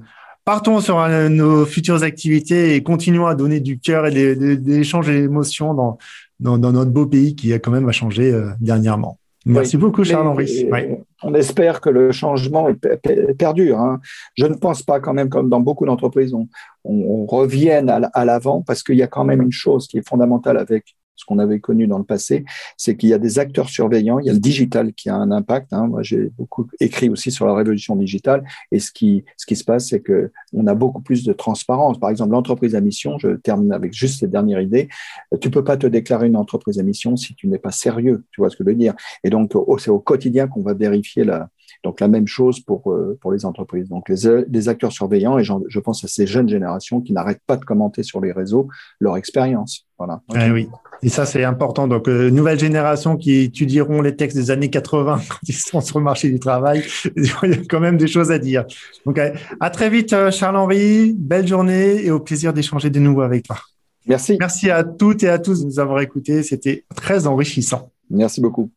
partons 0.44 0.80
sur 0.80 1.06
nos 1.28 1.66
futures 1.66 2.02
activités 2.02 2.74
et 2.74 2.82
continuons 2.82 3.26
à 3.26 3.34
donner 3.34 3.60
du 3.60 3.78
cœur 3.78 4.06
et 4.06 4.10
des, 4.10 4.56
des, 4.56 4.78
échanges 4.78 5.08
et 5.08 5.28
dans, 5.28 5.98
dans, 6.38 6.58
dans, 6.58 6.72
notre 6.72 6.90
beau 6.90 7.06
pays 7.06 7.34
qui 7.34 7.52
a 7.52 7.58
quand 7.58 7.70
même 7.70 7.88
à 7.88 7.92
changer 7.92 8.32
dernièrement. 8.60 9.18
Merci 9.46 9.78
beaucoup, 9.78 10.04
Charles-Henri. 10.04 10.68
On 11.22 11.34
espère 11.34 11.80
que 11.80 11.88
le 11.88 12.12
changement 12.12 12.68
perdure. 13.38 13.78
Hein. 13.78 14.00
Je 14.36 14.46
ne 14.46 14.54
pense 14.54 14.82
pas 14.82 15.00
quand 15.00 15.14
même, 15.14 15.28
comme 15.28 15.48
dans 15.48 15.60
beaucoup 15.60 15.86
d'entreprises, 15.86 16.34
on, 16.34 16.48
on, 16.84 17.26
revienne 17.26 17.90
à 17.90 18.24
l'avant 18.24 18.62
parce 18.62 18.82
qu'il 18.82 18.96
y 18.96 19.02
a 19.02 19.06
quand 19.06 19.24
même 19.24 19.40
une 19.40 19.52
chose 19.52 19.86
qui 19.86 19.98
est 19.98 20.06
fondamentale 20.06 20.58
avec 20.58 20.96
ce 21.20 21.26
qu'on 21.26 21.38
avait 21.38 21.60
connu 21.60 21.86
dans 21.86 21.98
le 21.98 22.04
passé, 22.04 22.44
c'est 22.78 22.96
qu'il 22.96 23.10
y 23.10 23.14
a 23.14 23.18
des 23.18 23.38
acteurs 23.38 23.68
surveillants, 23.68 24.18
il 24.18 24.26
y 24.26 24.30
a 24.30 24.32
le 24.32 24.38
digital 24.38 24.94
qui 24.94 25.10
a 25.10 25.14
un 25.14 25.30
impact. 25.30 25.72
Hein. 25.72 25.86
Moi, 25.86 26.02
j'ai 26.02 26.30
beaucoup 26.38 26.66
écrit 26.80 27.10
aussi 27.10 27.30
sur 27.30 27.46
la 27.46 27.54
révolution 27.54 27.94
digitale, 27.94 28.42
et 28.72 28.80
ce 28.80 28.90
qui, 28.90 29.24
se 29.36 29.64
passe, 29.64 29.88
c'est 29.88 30.00
que 30.00 30.32
on 30.54 30.66
a 30.66 30.74
beaucoup 30.74 31.02
plus 31.02 31.22
de 31.24 31.32
transparence. 31.34 32.00
Par 32.00 32.08
exemple, 32.08 32.32
l'entreprise 32.32 32.74
à 32.74 32.80
mission, 32.80 33.18
je 33.18 33.36
termine 33.36 33.72
avec 33.72 33.92
juste 33.92 34.20
cette 34.20 34.30
dernière 34.30 34.62
idée, 34.62 34.88
tu 35.40 35.50
peux 35.50 35.64
pas 35.64 35.76
te 35.76 35.86
déclarer 35.86 36.26
une 36.26 36.36
entreprise 36.36 36.78
à 36.78 36.82
mission 36.82 37.16
si 37.16 37.34
tu 37.34 37.48
n'es 37.48 37.58
pas 37.58 37.70
sérieux, 37.70 38.24
tu 38.30 38.40
vois 38.40 38.48
ce 38.48 38.56
que 38.56 38.64
je 38.64 38.70
veux 38.70 38.74
dire? 38.74 38.94
Et 39.22 39.30
donc, 39.30 39.52
c'est 39.78 39.90
au 39.90 40.00
quotidien 40.00 40.48
qu'on 40.48 40.62
va 40.62 40.72
vérifier 40.72 41.24
la, 41.24 41.50
donc 41.82 42.00
la 42.00 42.08
même 42.08 42.26
chose 42.26 42.60
pour, 42.60 42.92
euh, 42.92 43.18
pour 43.20 43.32
les 43.32 43.44
entreprises. 43.44 43.88
Donc 43.88 44.08
les, 44.08 44.44
les 44.48 44.68
acteurs 44.68 44.92
surveillants, 44.92 45.38
et 45.38 45.44
je 45.44 45.78
pense 45.80 46.04
à 46.04 46.08
ces 46.08 46.26
jeunes 46.26 46.48
générations 46.48 47.00
qui 47.00 47.12
n'arrêtent 47.12 47.42
pas 47.46 47.56
de 47.56 47.64
commenter 47.64 48.02
sur 48.02 48.20
les 48.20 48.32
réseaux 48.32 48.68
leur 48.98 49.16
expérience. 49.16 49.86
Voilà. 49.98 50.22
Eh 50.34 50.50
oui. 50.50 50.68
Et 51.02 51.08
ça, 51.08 51.26
c'est 51.26 51.44
important. 51.44 51.88
Donc, 51.88 52.08
euh, 52.08 52.30
nouvelle 52.30 52.58
génération 52.58 53.16
qui 53.16 53.40
étudieront 53.40 54.02
les 54.02 54.16
textes 54.16 54.36
des 54.36 54.50
années 54.50 54.70
80 54.70 55.20
quand 55.28 55.48
ils 55.48 55.54
sont 55.54 55.80
sur 55.80 55.98
le 55.98 56.04
marché 56.04 56.30
du 56.30 56.38
travail. 56.38 56.82
Il 57.16 57.24
y 57.24 57.52
a 57.52 57.56
quand 57.68 57.80
même 57.80 57.96
des 57.96 58.06
choses 58.06 58.30
à 58.30 58.38
dire. 58.38 58.64
Donc, 59.06 59.18
à 59.18 59.70
très 59.70 59.90
vite, 59.90 60.12
euh, 60.12 60.30
Charles-Henri. 60.30 61.14
Belle 61.16 61.46
journée 61.46 62.04
et 62.04 62.10
au 62.10 62.20
plaisir 62.20 62.52
d'échanger 62.52 62.90
de 62.90 62.98
nouveau 62.98 63.22
avec 63.22 63.44
toi. 63.44 63.56
Merci. 64.06 64.36
Merci 64.40 64.70
à 64.70 64.84
toutes 64.84 65.22
et 65.22 65.28
à 65.28 65.38
tous 65.38 65.60
de 65.60 65.66
nous 65.66 65.78
avoir 65.78 66.00
écoutés. 66.00 66.42
C'était 66.42 66.84
très 66.94 67.26
enrichissant. 67.26 67.90
Merci 68.10 68.40
beaucoup. 68.40 68.70